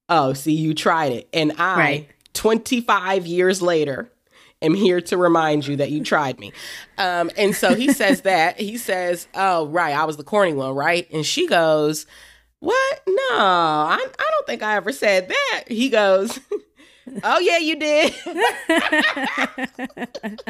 oh 0.08 0.32
see 0.32 0.52
you 0.52 0.74
tried 0.74 1.12
it. 1.12 1.28
And 1.32 1.52
i 1.58 1.78
right. 1.78 2.08
25 2.34 3.26
years 3.26 3.62
later 3.62 4.10
am 4.62 4.74
here 4.74 5.00
to 5.00 5.16
remind 5.16 5.66
you 5.66 5.76
that 5.76 5.90
you 5.90 6.02
tried 6.02 6.40
me. 6.40 6.52
Um, 6.96 7.30
and 7.36 7.54
so 7.54 7.74
he 7.74 7.92
says 7.92 8.22
that 8.22 8.58
he 8.58 8.78
says 8.78 9.28
oh 9.34 9.66
right 9.66 9.94
i 9.94 10.04
was 10.04 10.16
the 10.16 10.24
corny 10.24 10.54
one 10.54 10.74
right? 10.74 11.06
And 11.12 11.26
she 11.26 11.46
goes 11.46 12.06
what? 12.64 13.02
No, 13.06 13.14
I, 13.30 13.98
I 14.00 14.30
don't 14.30 14.46
think 14.46 14.62
I 14.62 14.76
ever 14.76 14.92
said 14.92 15.28
that. 15.28 15.64
He 15.68 15.90
goes, 15.90 16.40
Oh, 17.22 17.38
yeah, 17.38 17.58
you 17.58 17.76
did. 17.76 18.14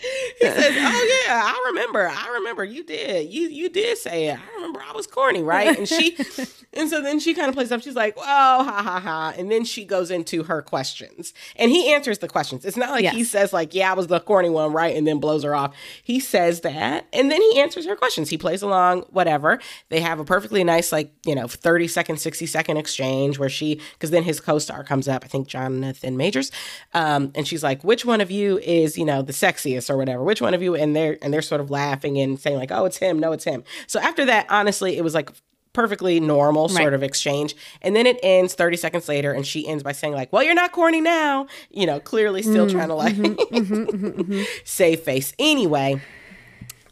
he 0.00 0.46
says, 0.46 0.74
"Oh 0.76 1.22
yeah, 1.26 1.42
I 1.44 1.62
remember. 1.66 2.08
I 2.08 2.28
remember 2.34 2.64
you 2.64 2.84
did. 2.84 3.32
You 3.32 3.48
you 3.48 3.68
did 3.68 3.98
say 3.98 4.28
it. 4.28 4.38
I 4.38 4.54
remember 4.54 4.80
I 4.80 4.92
was 4.92 5.06
corny, 5.06 5.42
right?" 5.42 5.76
And 5.76 5.88
she, 5.88 6.16
and 6.72 6.88
so 6.88 7.02
then 7.02 7.20
she 7.20 7.34
kind 7.34 7.48
of 7.48 7.54
plays 7.54 7.72
up. 7.72 7.82
She's 7.82 7.96
like, 7.96 8.14
"Oh, 8.16 8.22
ha 8.22 8.82
ha 8.82 9.00
ha," 9.00 9.34
and 9.36 9.50
then 9.50 9.64
she 9.64 9.84
goes 9.84 10.10
into 10.10 10.44
her 10.44 10.62
questions, 10.62 11.34
and 11.56 11.70
he 11.70 11.92
answers 11.92 12.18
the 12.18 12.28
questions. 12.28 12.64
It's 12.64 12.76
not 12.76 12.90
like 12.90 13.02
yes. 13.02 13.14
he 13.14 13.24
says 13.24 13.52
like, 13.52 13.74
"Yeah, 13.74 13.90
I 13.90 13.94
was 13.94 14.06
the 14.06 14.20
corny 14.20 14.50
one," 14.50 14.72
right, 14.72 14.94
and 14.94 15.06
then 15.06 15.18
blows 15.18 15.42
her 15.44 15.54
off. 15.54 15.74
He 16.02 16.20
says 16.20 16.60
that, 16.60 17.06
and 17.12 17.30
then 17.30 17.40
he 17.40 17.60
answers 17.60 17.86
her 17.86 17.96
questions. 17.96 18.30
He 18.30 18.38
plays 18.38 18.62
along, 18.62 19.02
whatever. 19.10 19.58
They 19.88 20.00
have 20.00 20.20
a 20.20 20.24
perfectly 20.24 20.64
nice 20.64 20.92
like 20.92 21.12
you 21.26 21.34
know 21.34 21.48
thirty 21.48 21.88
second, 21.88 22.18
sixty 22.18 22.46
second 22.46 22.76
exchange 22.76 23.38
where 23.38 23.48
she, 23.48 23.80
because 23.94 24.10
then 24.10 24.22
his 24.22 24.40
co-star 24.40 24.84
comes 24.84 25.08
up, 25.08 25.24
I 25.24 25.28
think 25.28 25.48
Jonathan 25.48 26.16
Majors, 26.16 26.50
um, 26.94 27.32
and 27.34 27.46
she's 27.46 27.62
like, 27.62 27.82
"Which 27.82 28.04
one 28.04 28.20
of 28.20 28.30
you 28.30 28.58
is 28.58 28.96
you 28.96 29.04
know 29.04 29.22
the 29.22 29.32
sexiest 29.32 29.87
or 29.90 29.96
whatever?" 29.96 30.22
which 30.22 30.40
one 30.40 30.54
of 30.54 30.62
you 30.62 30.74
and 30.74 30.94
they're 30.94 31.18
and 31.22 31.32
they're 31.32 31.42
sort 31.42 31.60
of 31.60 31.70
laughing 31.70 32.18
and 32.18 32.38
saying 32.38 32.56
like 32.56 32.70
oh 32.72 32.84
it's 32.84 32.98
him 32.98 33.18
no 33.18 33.32
it's 33.32 33.44
him 33.44 33.64
so 33.86 34.00
after 34.00 34.24
that 34.24 34.46
honestly 34.48 34.96
it 34.96 35.02
was 35.02 35.14
like 35.14 35.30
perfectly 35.72 36.18
normal 36.18 36.68
sort 36.68 36.86
right. 36.86 36.92
of 36.92 37.02
exchange 37.02 37.54
and 37.82 37.94
then 37.94 38.06
it 38.06 38.18
ends 38.22 38.54
30 38.54 38.76
seconds 38.76 39.08
later 39.08 39.32
and 39.32 39.46
she 39.46 39.66
ends 39.68 39.82
by 39.82 39.92
saying 39.92 40.12
like 40.12 40.32
well 40.32 40.42
you're 40.42 40.54
not 40.54 40.72
corny 40.72 41.00
now 41.00 41.46
you 41.70 41.86
know 41.86 42.00
clearly 42.00 42.42
still 42.42 42.66
mm, 42.66 42.70
trying 42.70 42.88
to 42.88 42.94
like 42.94 43.14
mm-hmm, 43.14 43.54
mm-hmm, 43.54 44.20
mm-hmm. 44.20 44.42
save 44.64 45.00
face 45.00 45.32
anyway 45.38 46.00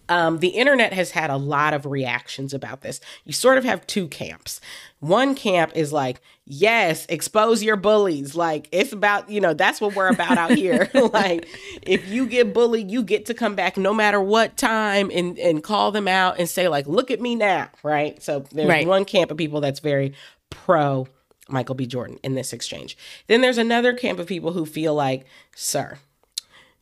um, 0.09 0.39
the 0.39 0.49
internet 0.49 0.93
has 0.93 1.11
had 1.11 1.31
a 1.31 1.37
lot 1.37 1.75
of 1.75 1.87
reactions 1.87 2.55
about 2.55 2.83
this. 2.83 3.01
You 3.25 3.33
sort 3.33 3.59
of 3.59 3.65
have 3.65 3.87
two 3.87 4.09
camps. 4.09 4.61
One 5.01 5.35
camp 5.35 5.73
is 5.75 5.93
like, 5.93 6.21
yes, 6.45 7.07
expose 7.09 7.63
your 7.63 7.77
bullies. 7.77 8.35
Like 8.35 8.69
it's 8.73 8.93
about, 8.93 9.29
you 9.29 9.41
know, 9.41 9.53
that's 9.53 9.81
what 9.81 9.95
we're 9.95 10.09
about 10.09 10.39
out 10.39 10.53
here. 10.53 10.89
like 11.13 11.49
if 11.83 12.09
you 12.09 12.27
get 12.27 12.55
bullied, 12.55 12.91
you 12.91 13.03
get 13.03 13.27
to 13.27 13.35
come 13.35 13.55
back 13.55 13.77
no 13.77 13.93
matter 13.93 14.21
what 14.21 14.57
time 14.57 15.11
and 15.13 15.39
and 15.39 15.63
call 15.63 15.93
them 15.93 16.09
out 16.09 16.39
and 16.39 16.49
say 16.49 16.69
like, 16.69 16.87
look 16.87 17.11
at 17.11 17.21
me 17.21 17.35
now, 17.35 17.69
right? 17.83 18.23
So 18.23 18.41
there's 18.53 18.69
right. 18.69 18.87
one 18.87 19.05
camp 19.05 19.31
of 19.31 19.37
people 19.37 19.61
that's 19.61 19.81
very 19.81 20.15
pro 20.51 21.09
Michael 21.49 21.75
B. 21.75 21.87
Jordan 21.87 22.19
in 22.23 22.35
this 22.35 22.53
exchange. 22.53 22.97
Then 23.27 23.41
there's 23.41 23.59
another 23.59 23.93
camp 23.93 24.19
of 24.19 24.27
people 24.27 24.53
who 24.53 24.67
feel 24.67 24.95
like, 24.95 25.27
sir, 25.55 25.99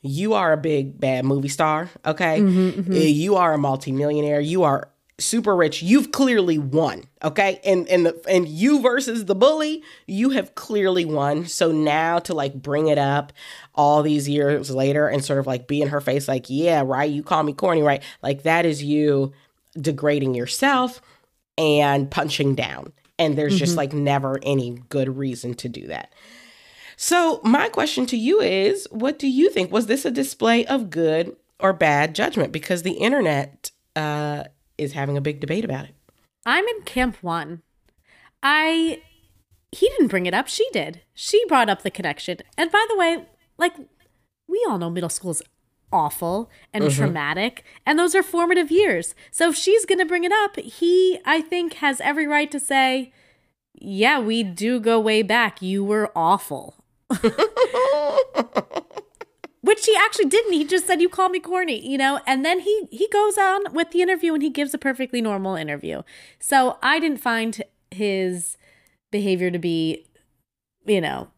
you 0.04 0.34
are 0.34 0.52
a 0.52 0.56
big 0.56 1.00
bad 1.00 1.24
movie 1.24 1.48
star, 1.48 1.90
okay? 2.04 2.38
Mm-hmm, 2.38 2.80
mm-hmm. 2.80 2.92
You 2.92 3.36
are 3.36 3.54
a 3.54 3.58
multimillionaire. 3.58 4.40
You 4.40 4.62
are 4.62 4.90
super 5.18 5.54
rich 5.54 5.80
you've 5.80 6.10
clearly 6.10 6.58
won 6.58 7.04
okay 7.22 7.60
and 7.64 7.88
and 7.88 8.04
the 8.04 8.20
and 8.28 8.48
you 8.48 8.80
versus 8.80 9.26
the 9.26 9.34
bully 9.34 9.80
you 10.08 10.30
have 10.30 10.56
clearly 10.56 11.04
won 11.04 11.46
so 11.46 11.70
now 11.70 12.18
to 12.18 12.34
like 12.34 12.52
bring 12.52 12.88
it 12.88 12.98
up 12.98 13.32
all 13.76 14.02
these 14.02 14.28
years 14.28 14.72
later 14.72 15.06
and 15.06 15.24
sort 15.24 15.38
of 15.38 15.46
like 15.46 15.68
be 15.68 15.80
in 15.80 15.86
her 15.86 16.00
face 16.00 16.26
like 16.26 16.46
yeah 16.48 16.82
right 16.84 17.12
you 17.12 17.22
call 17.22 17.44
me 17.44 17.52
corny 17.52 17.80
right 17.80 18.02
like 18.24 18.42
that 18.42 18.66
is 18.66 18.82
you 18.82 19.32
degrading 19.80 20.34
yourself 20.34 21.00
and 21.56 22.10
punching 22.10 22.56
down 22.56 22.92
and 23.16 23.38
there's 23.38 23.52
mm-hmm. 23.52 23.60
just 23.60 23.76
like 23.76 23.92
never 23.92 24.40
any 24.42 24.82
good 24.88 25.16
reason 25.16 25.54
to 25.54 25.68
do 25.68 25.86
that 25.86 26.12
so 26.96 27.40
my 27.42 27.68
question 27.68 28.06
to 28.06 28.16
you 28.16 28.40
is 28.40 28.86
what 28.90 29.18
do 29.18 29.28
you 29.28 29.50
think 29.50 29.70
was 29.70 29.86
this 29.86 30.04
a 30.04 30.10
display 30.10 30.64
of 30.66 30.90
good 30.90 31.36
or 31.60 31.72
bad 31.72 32.14
judgment 32.14 32.52
because 32.52 32.82
the 32.82 32.92
internet 32.92 33.70
uh 33.96 34.44
is 34.78 34.92
having 34.92 35.16
a 35.16 35.20
big 35.20 35.40
debate 35.40 35.64
about 35.64 35.84
it. 35.84 35.94
I'm 36.46 36.66
in 36.66 36.82
camp 36.82 37.16
one. 37.22 37.62
I 38.42 39.02
he 39.72 39.88
didn't 39.88 40.08
bring 40.08 40.26
it 40.26 40.34
up, 40.34 40.46
she 40.46 40.68
did. 40.72 41.00
She 41.14 41.44
brought 41.46 41.68
up 41.68 41.82
the 41.82 41.90
connection. 41.90 42.38
And 42.56 42.70
by 42.70 42.84
the 42.88 42.96
way, 42.96 43.26
like 43.58 43.74
we 44.46 44.64
all 44.68 44.78
know 44.78 44.90
middle 44.90 45.08
school 45.08 45.32
is 45.32 45.42
awful 45.92 46.50
and 46.72 46.84
mm-hmm. 46.84 46.96
traumatic 46.96 47.64
and 47.86 47.98
those 47.98 48.14
are 48.14 48.22
formative 48.22 48.70
years. 48.70 49.14
So 49.30 49.50
if 49.50 49.56
she's 49.56 49.86
going 49.86 49.98
to 49.98 50.04
bring 50.04 50.24
it 50.24 50.32
up, 50.32 50.56
he 50.56 51.18
I 51.24 51.40
think 51.40 51.74
has 51.74 52.00
every 52.00 52.26
right 52.26 52.50
to 52.50 52.60
say, 52.60 53.12
"Yeah, 53.74 54.20
we 54.20 54.42
do 54.42 54.80
go 54.80 55.00
way 55.00 55.22
back. 55.22 55.62
You 55.62 55.84
were 55.84 56.12
awful." 56.14 56.83
which 59.64 59.86
he 59.86 59.96
actually 59.96 60.26
didn't. 60.26 60.52
He 60.52 60.64
just 60.64 60.86
said 60.86 61.00
you 61.00 61.08
call 61.08 61.30
me 61.30 61.40
corny, 61.40 61.80
you 61.86 61.96
know. 61.96 62.20
And 62.26 62.44
then 62.44 62.60
he 62.60 62.86
he 62.90 63.08
goes 63.08 63.38
on 63.38 63.72
with 63.72 63.90
the 63.90 64.02
interview 64.02 64.34
and 64.34 64.42
he 64.42 64.50
gives 64.50 64.74
a 64.74 64.78
perfectly 64.78 65.22
normal 65.22 65.56
interview. 65.56 66.02
So 66.38 66.78
I 66.82 67.00
didn't 67.00 67.20
find 67.20 67.62
his 67.90 68.58
behavior 69.10 69.50
to 69.50 69.58
be, 69.58 70.06
you 70.84 71.00
know, 71.00 71.28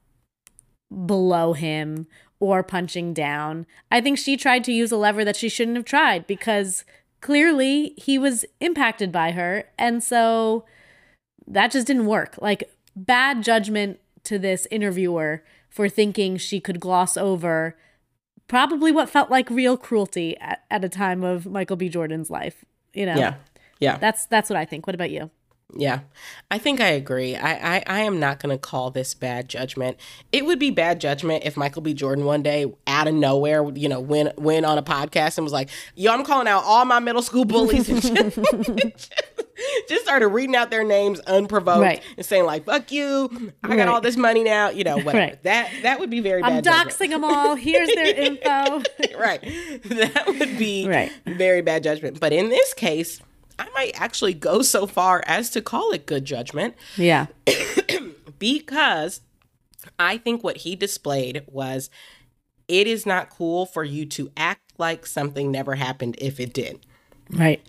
below 1.07 1.53
him 1.53 2.09
or 2.41 2.63
punching 2.63 3.15
down. 3.15 3.65
I 3.93 4.01
think 4.01 4.19
she 4.19 4.37
tried 4.37 4.65
to 4.65 4.73
use 4.73 4.91
a 4.91 4.97
lever 4.97 5.25
that 5.25 5.37
she 5.37 5.49
shouldn't 5.49 5.77
have 5.77 5.87
tried 5.87 6.27
because 6.27 6.85
clearly 7.21 7.95
he 7.97 8.19
was 8.19 8.45
impacted 8.61 9.13
by 9.13 9.31
her, 9.33 9.71
and 9.79 10.03
so 10.03 10.65
that 11.47 11.71
just 11.71 11.87
didn't 11.87 12.07
work. 12.07 12.37
Like 12.41 12.71
bad 12.97 13.43
judgment 13.45 14.01
to 14.25 14.39
this 14.39 14.67
interviewer 14.71 15.45
for 15.77 15.91
thinking 15.91 16.39
she 16.39 16.59
could 16.59 16.81
gloss 16.81 17.19
over 17.19 17.77
probably 18.49 18.91
what 18.91 19.11
felt 19.11 19.31
like 19.31 19.51
real 19.51 19.77
cruelty 19.77 20.35
at, 20.39 20.65
at 20.71 20.83
a 20.83 20.89
time 20.89 21.23
of 21.23 21.45
Michael 21.45 21.77
B. 21.77 21.91
Jordan's 21.91 22.31
life. 22.31 22.65
You 22.95 23.05
know? 23.05 23.15
Yeah. 23.15 23.35
Yeah. 23.79 23.99
That's 23.99 24.25
that's 24.25 24.49
what 24.49 24.57
I 24.57 24.65
think. 24.65 24.87
What 24.87 24.95
about 24.95 25.11
you? 25.11 25.31
Yeah, 25.75 26.01
I 26.49 26.59
think 26.59 26.81
I 26.81 26.91
agree. 26.91 27.35
I, 27.35 27.77
I, 27.77 27.83
I 27.87 28.01
am 28.03 28.21
not 28.21 28.39
going 28.39 28.55
to 28.55 28.59
call 28.59 28.93
this 28.93 29.15
bad 29.15 29.49
judgment. 29.49 29.99
It 30.31 30.47
would 30.47 30.61
be 30.61 30.71
bad 30.71 31.01
judgment 31.01 31.45
if 31.45 31.57
Michael 31.57 31.83
B. 31.83 31.93
Jordan 31.93 32.25
one 32.25 32.43
day, 32.43 32.73
out 32.87 33.09
of 33.09 33.15
nowhere, 33.15 33.69
you 33.75 33.89
know, 33.89 34.01
went 34.01 34.39
went 34.39 34.65
on 34.65 34.79
a 34.79 34.83
podcast 34.83 35.39
and 35.39 35.45
was 35.45 35.53
like, 35.53 35.69
"Yo, 35.97 36.13
I'm 36.13 36.25
calling 36.25 36.47
out 36.47 36.63
all 36.65 36.85
my 36.85 37.01
middle 37.01 37.21
school 37.21 37.45
bullies," 37.45 37.89
and 37.89 38.33
just, 39.89 40.05
started 40.05 40.29
reading 40.29 40.55
out 40.55 40.71
their 40.71 40.85
names 40.85 41.21
unprovoked 41.21 41.81
right. 41.81 42.03
and 42.17 42.25
saying 42.25 42.45
like, 42.45 42.65
"Fuck 42.65 42.93
you, 42.93 43.53
I 43.63 43.77
got 43.77 43.89
all 43.89 44.01
this 44.01 44.17
money 44.17 44.45
now," 44.45 44.71
you 44.71 44.85
know, 44.85 44.97
whatever. 44.97 45.19
Right. 45.19 45.43
That 45.43 45.71
that 45.83 46.01
would 46.01 46.11
be 46.11 46.21
very. 46.21 46.43
Bad. 46.43 46.53
I'm 46.53 46.63
doxing 46.63 47.11
judgment. 47.11 47.11
them 47.11 47.25
all. 47.25 47.55
Here's 47.55 47.89
their 47.95 48.07
info. 48.17 48.83
right, 49.19 49.41
that 49.85 50.25
would 50.27 50.59
be 50.59 50.89
right. 50.89 51.13
very 51.27 51.63
bad 51.63 51.83
judgment. 51.83 52.21
But 52.21 52.33
in 52.33 52.49
this 52.49 52.75
case 52.75 53.21
I 53.59 53.69
might 53.75 54.01
actually 54.01 54.35
go 54.35 54.63
so 54.63 54.87
far 54.87 55.23
as 55.27 55.51
to 55.51 55.63
call 55.63 55.93
it 55.93 56.07
good 56.07 56.25
judgment. 56.25 56.75
Yeah. 56.97 57.27
because 58.39 59.21
I 59.99 60.19
think 60.19 60.45
what 60.45 60.59
he 60.59 60.77
displayed 60.77 61.45
was 61.47 61.91
it 62.69 62.87
is 62.87 63.07
not 63.07 63.31
cool 63.31 63.67
for 63.67 63.85
you 63.85 64.05
to 64.07 64.31
act 64.37 64.73
like 64.79 65.07
something 65.07 65.51
never 65.51 65.77
happened 65.77 66.17
if 66.19 66.39
it 66.41 66.53
did. 66.53 66.85
Right. 67.31 67.63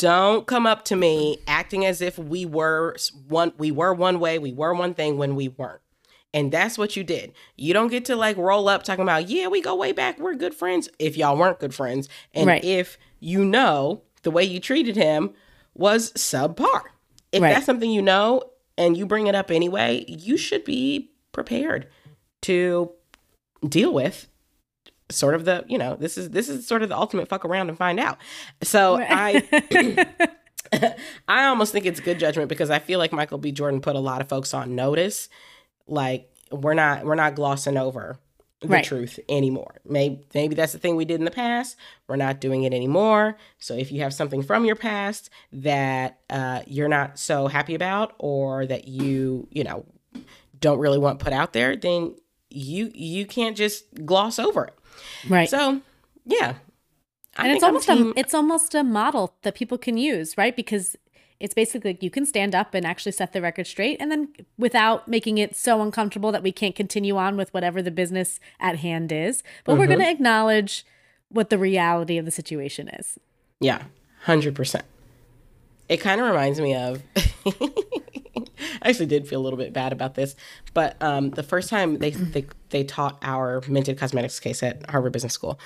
Don't 0.00 0.46
come 0.46 0.66
up 0.66 0.86
to 0.86 0.96
me 0.96 1.36
acting 1.46 1.84
as 1.84 2.00
if 2.00 2.18
we 2.18 2.46
were 2.46 2.96
one 3.28 3.52
we 3.58 3.70
were 3.70 3.92
one 3.92 4.18
way, 4.18 4.38
we 4.38 4.50
were 4.50 4.72
one 4.72 4.94
thing 4.94 5.18
when 5.18 5.36
we 5.36 5.48
weren't. 5.48 5.82
And 6.32 6.50
that's 6.50 6.78
what 6.78 6.96
you 6.96 7.04
did. 7.04 7.34
You 7.56 7.74
don't 7.74 7.88
get 7.88 8.06
to 8.06 8.16
like 8.16 8.38
roll 8.38 8.68
up 8.70 8.82
talking 8.82 9.02
about, 9.02 9.28
yeah, 9.28 9.48
we 9.48 9.60
go 9.60 9.74
way 9.74 9.92
back, 9.92 10.18
we're 10.18 10.34
good 10.36 10.54
friends 10.54 10.88
if 10.98 11.18
y'all 11.18 11.36
weren't 11.36 11.58
good 11.58 11.74
friends. 11.74 12.08
And 12.32 12.46
Right. 12.46 12.64
if 12.64 12.96
you 13.18 13.44
know 13.44 14.00
the 14.22 14.30
way 14.30 14.42
you 14.42 14.58
treated 14.58 14.96
him 14.96 15.34
was 15.74 16.12
subpar. 16.12 16.82
If 17.30 17.42
Right. 17.42 17.52
that's 17.52 17.66
something 17.66 17.90
you 17.90 18.00
know 18.00 18.42
and 18.78 18.96
you 18.96 19.04
bring 19.04 19.26
it 19.26 19.34
up 19.34 19.50
anyway, 19.50 20.06
you 20.08 20.38
should 20.38 20.64
be 20.64 21.10
prepared 21.32 21.88
to 22.42 22.92
deal 23.68 23.92
with 23.92 24.28
sort 25.10 25.34
of 25.34 25.44
the, 25.44 25.64
you 25.68 25.78
know, 25.78 25.96
this 25.96 26.16
is 26.16 26.30
this 26.30 26.48
is 26.48 26.66
sort 26.66 26.82
of 26.82 26.88
the 26.88 26.96
ultimate 26.96 27.28
fuck 27.28 27.44
around 27.44 27.68
and 27.68 27.76
find 27.78 28.00
out. 28.00 28.18
So 28.62 28.98
I 29.00 30.06
I 31.28 31.44
almost 31.46 31.72
think 31.72 31.86
it's 31.86 32.00
good 32.00 32.18
judgment 32.18 32.48
because 32.48 32.70
I 32.70 32.78
feel 32.78 32.98
like 32.98 33.12
Michael 33.12 33.38
B. 33.38 33.52
Jordan 33.52 33.80
put 33.80 33.96
a 33.96 34.00
lot 34.00 34.20
of 34.20 34.28
folks 34.28 34.54
on 34.54 34.74
notice. 34.74 35.28
Like 35.86 36.30
we're 36.50 36.74
not 36.74 37.04
we're 37.04 37.14
not 37.14 37.34
glossing 37.34 37.76
over 37.76 38.18
the 38.60 38.68
Right. 38.68 38.84
truth 38.84 39.18
anymore. 39.28 39.76
Maybe 39.86 40.26
maybe 40.34 40.54
that's 40.54 40.72
the 40.72 40.78
thing 40.78 40.94
we 40.94 41.04
did 41.06 41.18
in 41.18 41.24
the 41.24 41.30
past. 41.30 41.76
We're 42.06 42.16
not 42.16 42.40
doing 42.40 42.64
it 42.64 42.74
anymore. 42.74 43.36
So 43.58 43.74
if 43.74 43.90
you 43.90 44.02
have 44.02 44.12
something 44.12 44.42
from 44.42 44.64
your 44.64 44.76
past 44.76 45.30
that 45.52 46.18
uh, 46.28 46.62
you're 46.66 46.88
not 46.88 47.18
so 47.18 47.46
happy 47.48 47.74
about, 47.74 48.14
or 48.18 48.66
that 48.66 48.86
you 48.86 49.48
you 49.50 49.64
know 49.64 49.86
don't 50.60 50.78
really 50.78 50.98
want 50.98 51.20
put 51.20 51.32
out 51.32 51.52
there, 51.54 51.74
then 51.74 52.14
you 52.50 52.90
you 52.94 53.24
can't 53.26 53.56
just 53.56 53.86
gloss 54.04 54.38
over 54.38 54.64
it. 54.66 54.74
Right. 55.28 55.48
So 55.48 55.80
yeah, 56.26 56.54
I 57.36 57.44
and 57.46 57.52
it's 57.54 57.62
almost 57.64 57.86
team- 57.88 58.12
a 58.16 58.20
it's 58.20 58.34
almost 58.34 58.74
a 58.74 58.82
model 58.84 59.34
that 59.42 59.54
people 59.54 59.78
can 59.78 59.96
use, 59.96 60.36
right? 60.38 60.54
Because 60.54 60.96
it's 61.38 61.54
basically 61.54 61.92
like 61.92 62.02
you 62.02 62.10
can 62.10 62.26
stand 62.26 62.54
up 62.54 62.74
and 62.74 62.84
actually 62.86 63.12
set 63.12 63.32
the 63.32 63.40
record 63.40 63.66
straight, 63.66 63.96
and 64.00 64.10
then 64.10 64.28
without 64.58 65.08
making 65.08 65.38
it 65.38 65.56
so 65.56 65.80
uncomfortable 65.80 66.30
that 66.32 66.42
we 66.42 66.52
can't 66.52 66.74
continue 66.76 67.16
on 67.16 67.36
with 67.36 67.52
whatever 67.54 67.80
the 67.80 67.90
business 67.90 68.38
at 68.60 68.76
hand 68.76 69.10
is. 69.10 69.42
But 69.64 69.78
we're 69.78 69.84
Mm-hmm. 69.86 69.94
going 69.94 70.04
to 70.06 70.10
acknowledge 70.10 70.84
what 71.30 71.48
the 71.48 71.56
reality 71.58 72.18
of 72.18 72.24
the 72.26 72.30
situation 72.30 72.88
is. 72.88 73.18
Yeah, 73.60 73.84
hundred 74.24 74.54
percent. 74.54 74.84
It 75.90 76.00
kind 76.00 76.20
of 76.20 76.28
reminds 76.28 76.60
me 76.60 76.76
of. 76.76 77.02
I 78.82 78.88
actually 78.88 79.06
did 79.06 79.26
feel 79.26 79.40
a 79.40 79.42
little 79.42 79.58
bit 79.58 79.72
bad 79.72 79.92
about 79.92 80.14
this, 80.14 80.36
but 80.72 80.96
um, 81.02 81.30
the 81.30 81.42
first 81.42 81.68
time 81.68 81.98
they, 81.98 82.10
they 82.10 82.46
they 82.68 82.84
taught 82.84 83.18
our 83.22 83.60
Mented 83.62 83.98
cosmetics 83.98 84.38
case 84.38 84.62
at 84.62 84.88
Harvard 84.88 85.12
Business 85.12 85.32
School, 85.32 85.58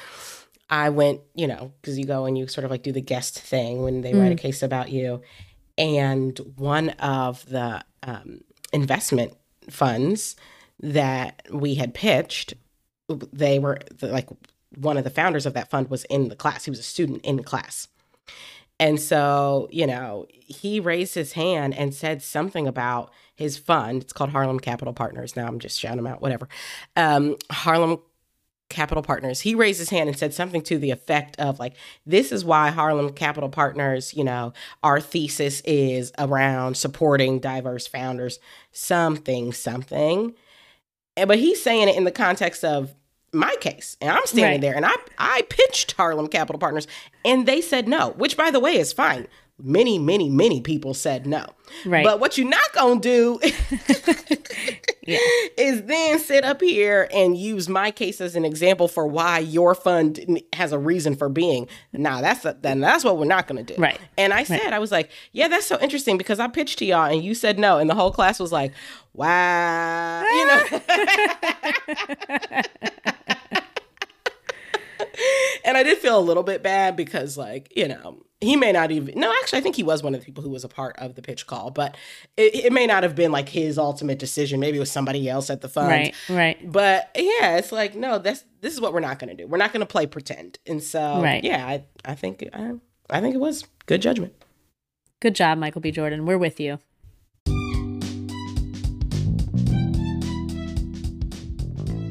I 0.70 0.88
went, 0.88 1.20
you 1.34 1.46
know, 1.46 1.72
because 1.80 1.98
you 1.98 2.06
go 2.06 2.24
and 2.24 2.38
you 2.38 2.48
sort 2.48 2.64
of 2.64 2.70
like 2.70 2.82
do 2.82 2.90
the 2.90 3.02
guest 3.02 3.38
thing 3.38 3.82
when 3.82 4.00
they 4.00 4.14
write 4.14 4.32
a 4.32 4.36
case 4.36 4.62
about 4.62 4.90
you, 4.90 5.20
and 5.76 6.38
one 6.56 6.90
of 6.90 7.44
the 7.46 7.84
um, 8.02 8.40
investment 8.72 9.34
funds 9.68 10.36
that 10.80 11.42
we 11.52 11.74
had 11.74 11.92
pitched, 11.92 12.54
they 13.08 13.58
were 13.58 13.78
like 14.00 14.28
one 14.74 14.96
of 14.96 15.04
the 15.04 15.10
founders 15.10 15.44
of 15.44 15.52
that 15.52 15.68
fund 15.68 15.90
was 15.90 16.04
in 16.06 16.28
the 16.28 16.36
class. 16.36 16.64
He 16.64 16.70
was 16.70 16.80
a 16.80 16.84
student 16.84 17.22
in 17.24 17.42
class. 17.42 17.88
And 18.84 19.00
so, 19.00 19.66
you 19.72 19.86
know, 19.86 20.26
he 20.30 20.78
raised 20.78 21.14
his 21.14 21.32
hand 21.32 21.74
and 21.74 21.94
said 21.94 22.20
something 22.20 22.68
about 22.68 23.10
his 23.34 23.56
fund. 23.56 24.02
It's 24.02 24.12
called 24.12 24.28
Harlem 24.28 24.60
Capital 24.60 24.92
Partners. 24.92 25.36
Now 25.36 25.46
I'm 25.46 25.58
just 25.58 25.80
shouting 25.80 25.96
them 25.96 26.06
out, 26.06 26.20
whatever. 26.20 26.50
Um, 26.94 27.36
Harlem 27.50 28.02
Capital 28.68 29.02
Partners. 29.02 29.40
He 29.40 29.54
raised 29.54 29.78
his 29.78 29.88
hand 29.88 30.10
and 30.10 30.18
said 30.18 30.34
something 30.34 30.60
to 30.64 30.76
the 30.76 30.90
effect 30.90 31.40
of, 31.40 31.58
like, 31.58 31.76
this 32.04 32.30
is 32.30 32.44
why 32.44 32.68
Harlem 32.68 33.10
Capital 33.14 33.48
Partners, 33.48 34.12
you 34.12 34.22
know, 34.22 34.52
our 34.82 35.00
thesis 35.00 35.62
is 35.62 36.12
around 36.18 36.76
supporting 36.76 37.38
diverse 37.38 37.86
founders, 37.86 38.38
something, 38.70 39.54
something. 39.54 40.34
But 41.16 41.38
he's 41.38 41.62
saying 41.62 41.88
it 41.88 41.96
in 41.96 42.04
the 42.04 42.10
context 42.10 42.64
of 42.64 42.94
my 43.34 43.54
case. 43.60 43.96
And 44.00 44.10
I'm 44.10 44.24
standing 44.26 44.52
Right. 44.52 44.60
there 44.60 44.74
and 44.76 44.86
I 44.86 44.94
I 45.18 45.42
pitched 45.48 45.92
Harlem 45.92 46.28
Capital 46.28 46.58
Partners 46.58 46.86
and 47.24 47.46
they 47.46 47.60
said 47.60 47.88
no, 47.88 48.10
which 48.16 48.36
by 48.36 48.50
the 48.50 48.60
way 48.60 48.76
is 48.78 48.92
fine. 48.92 49.26
Many, 49.62 49.98
many, 50.00 50.28
many 50.28 50.60
people 50.60 50.94
said 50.94 51.26
no. 51.26 51.46
Right. 51.86 52.04
But 52.04 52.18
what 52.18 52.36
you're 52.36 52.48
not 52.48 52.72
gonna 52.74 53.00
do 53.00 53.38
is 55.06 55.82
then 55.82 56.18
sit 56.18 56.44
up 56.44 56.60
here 56.60 57.08
and 57.12 57.36
use 57.36 57.68
my 57.68 57.90
case 57.90 58.20
as 58.20 58.36
an 58.36 58.44
example 58.44 58.88
for 58.88 59.06
why 59.06 59.38
your 59.38 59.74
fund 59.74 60.42
has 60.52 60.72
a 60.72 60.78
reason 60.78 61.14
for 61.16 61.28
being. 61.28 61.68
Nah, 61.92 62.20
that's 62.20 62.44
a, 62.44 62.56
then 62.60 62.80
that's 62.80 63.04
what 63.04 63.18
we're 63.18 63.24
not 63.24 63.46
gonna 63.46 63.62
do. 63.62 63.74
Right. 63.76 64.00
And 64.16 64.32
I 64.32 64.44
said, 64.44 64.72
I 64.72 64.78
was 64.78 64.92
like, 64.92 65.10
yeah, 65.32 65.48
that's 65.48 65.66
so 65.66 65.78
interesting 65.80 66.18
because 66.18 66.40
I 66.40 66.48
pitched 66.48 66.78
to 66.80 66.84
y'all 66.84 67.10
and 67.10 67.22
you 67.22 67.34
said 67.34 67.58
no, 67.58 67.78
and 67.78 67.88
the 67.88 67.94
whole 67.94 68.10
class 68.10 68.40
was 68.40 68.52
like, 68.52 68.72
wow, 69.12 70.22
you 70.22 70.46
know. 70.46 70.80
and 75.64 75.76
I 75.76 75.82
did 75.82 75.98
feel 75.98 76.18
a 76.18 76.20
little 76.20 76.42
bit 76.42 76.62
bad 76.62 76.96
because, 76.96 77.36
like, 77.36 77.72
you 77.76 77.88
know, 77.88 78.22
he 78.40 78.56
may 78.56 78.72
not 78.72 78.90
even. 78.90 79.18
No, 79.18 79.32
actually, 79.42 79.58
I 79.58 79.62
think 79.62 79.76
he 79.76 79.82
was 79.82 80.02
one 80.02 80.14
of 80.14 80.20
the 80.20 80.24
people 80.26 80.42
who 80.42 80.50
was 80.50 80.64
a 80.64 80.68
part 80.68 80.96
of 80.98 81.14
the 81.14 81.22
pitch 81.22 81.46
call, 81.46 81.70
but 81.70 81.96
it, 82.36 82.54
it 82.66 82.72
may 82.72 82.86
not 82.86 83.02
have 83.02 83.14
been 83.14 83.32
like 83.32 83.48
his 83.48 83.78
ultimate 83.78 84.18
decision. 84.18 84.60
Maybe 84.60 84.76
it 84.76 84.80
was 84.80 84.90
somebody 84.90 85.28
else 85.28 85.48
at 85.50 85.60
the 85.60 85.68
fund. 85.68 85.88
Right, 85.88 86.14
right. 86.28 86.70
But 86.72 87.10
yeah, 87.16 87.56
it's 87.56 87.72
like 87.72 87.94
no, 87.94 88.18
that's 88.18 88.44
this 88.60 88.74
is 88.74 88.80
what 88.80 88.92
we're 88.92 89.00
not 89.00 89.18
going 89.18 89.34
to 89.34 89.42
do. 89.42 89.46
We're 89.48 89.58
not 89.58 89.72
going 89.72 89.80
to 89.80 89.86
play 89.86 90.06
pretend. 90.06 90.58
And 90.66 90.82
so, 90.82 91.22
Right. 91.22 91.42
yeah, 91.42 91.66
I 91.66 91.84
I 92.04 92.14
think 92.14 92.44
I, 92.52 92.72
I 93.08 93.20
think 93.20 93.34
it 93.34 93.40
was 93.40 93.64
good 93.86 94.02
judgment. 94.02 94.34
Good 95.20 95.34
job, 95.34 95.56
Michael 95.56 95.80
B. 95.80 95.90
Jordan. 95.90 96.26
We're 96.26 96.36
with 96.38 96.60
you. 96.60 96.78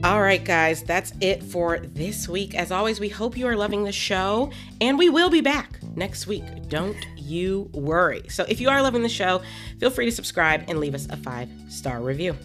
All 0.03 0.21
right, 0.21 0.43
guys, 0.43 0.83
that's 0.83 1.13
it 1.21 1.41
for 1.41 1.79
this 1.79 2.27
week. 2.27 2.55
As 2.55 2.73
always, 2.73 2.99
we 2.99 3.07
hope 3.07 3.37
you 3.37 3.47
are 3.47 3.55
loving 3.55 3.85
the 3.85 3.91
show, 3.93 4.51
and 4.81 4.97
we 4.97 5.07
will 5.07 5.29
be 5.29 5.39
back 5.39 5.79
next 5.95 6.27
week. 6.27 6.43
Don't 6.67 6.97
you 7.15 7.69
worry. 7.73 8.23
So, 8.27 8.43
if 8.49 8.59
you 8.59 8.67
are 8.67 8.81
loving 8.81 9.01
the 9.01 9.07
show, 9.07 9.41
feel 9.79 9.89
free 9.89 10.03
to 10.03 10.11
subscribe 10.11 10.65
and 10.67 10.79
leave 10.79 10.93
us 10.93 11.07
a 11.09 11.15
five 11.15 11.49
star 11.69 12.01
review. 12.01 12.37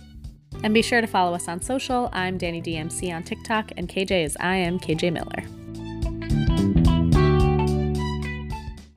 And 0.62 0.72
be 0.72 0.82
sure 0.82 1.00
to 1.00 1.08
follow 1.08 1.34
us 1.34 1.48
on 1.48 1.60
social. 1.60 2.10
I'm 2.12 2.38
Danny 2.38 2.62
DMC 2.62 3.12
on 3.12 3.24
TikTok, 3.24 3.72
and 3.76 3.88
KJ 3.88 4.24
is 4.24 4.36
I 4.38 4.54
am 4.54 4.78
KJ 4.78 5.12
Miller. 5.12 5.67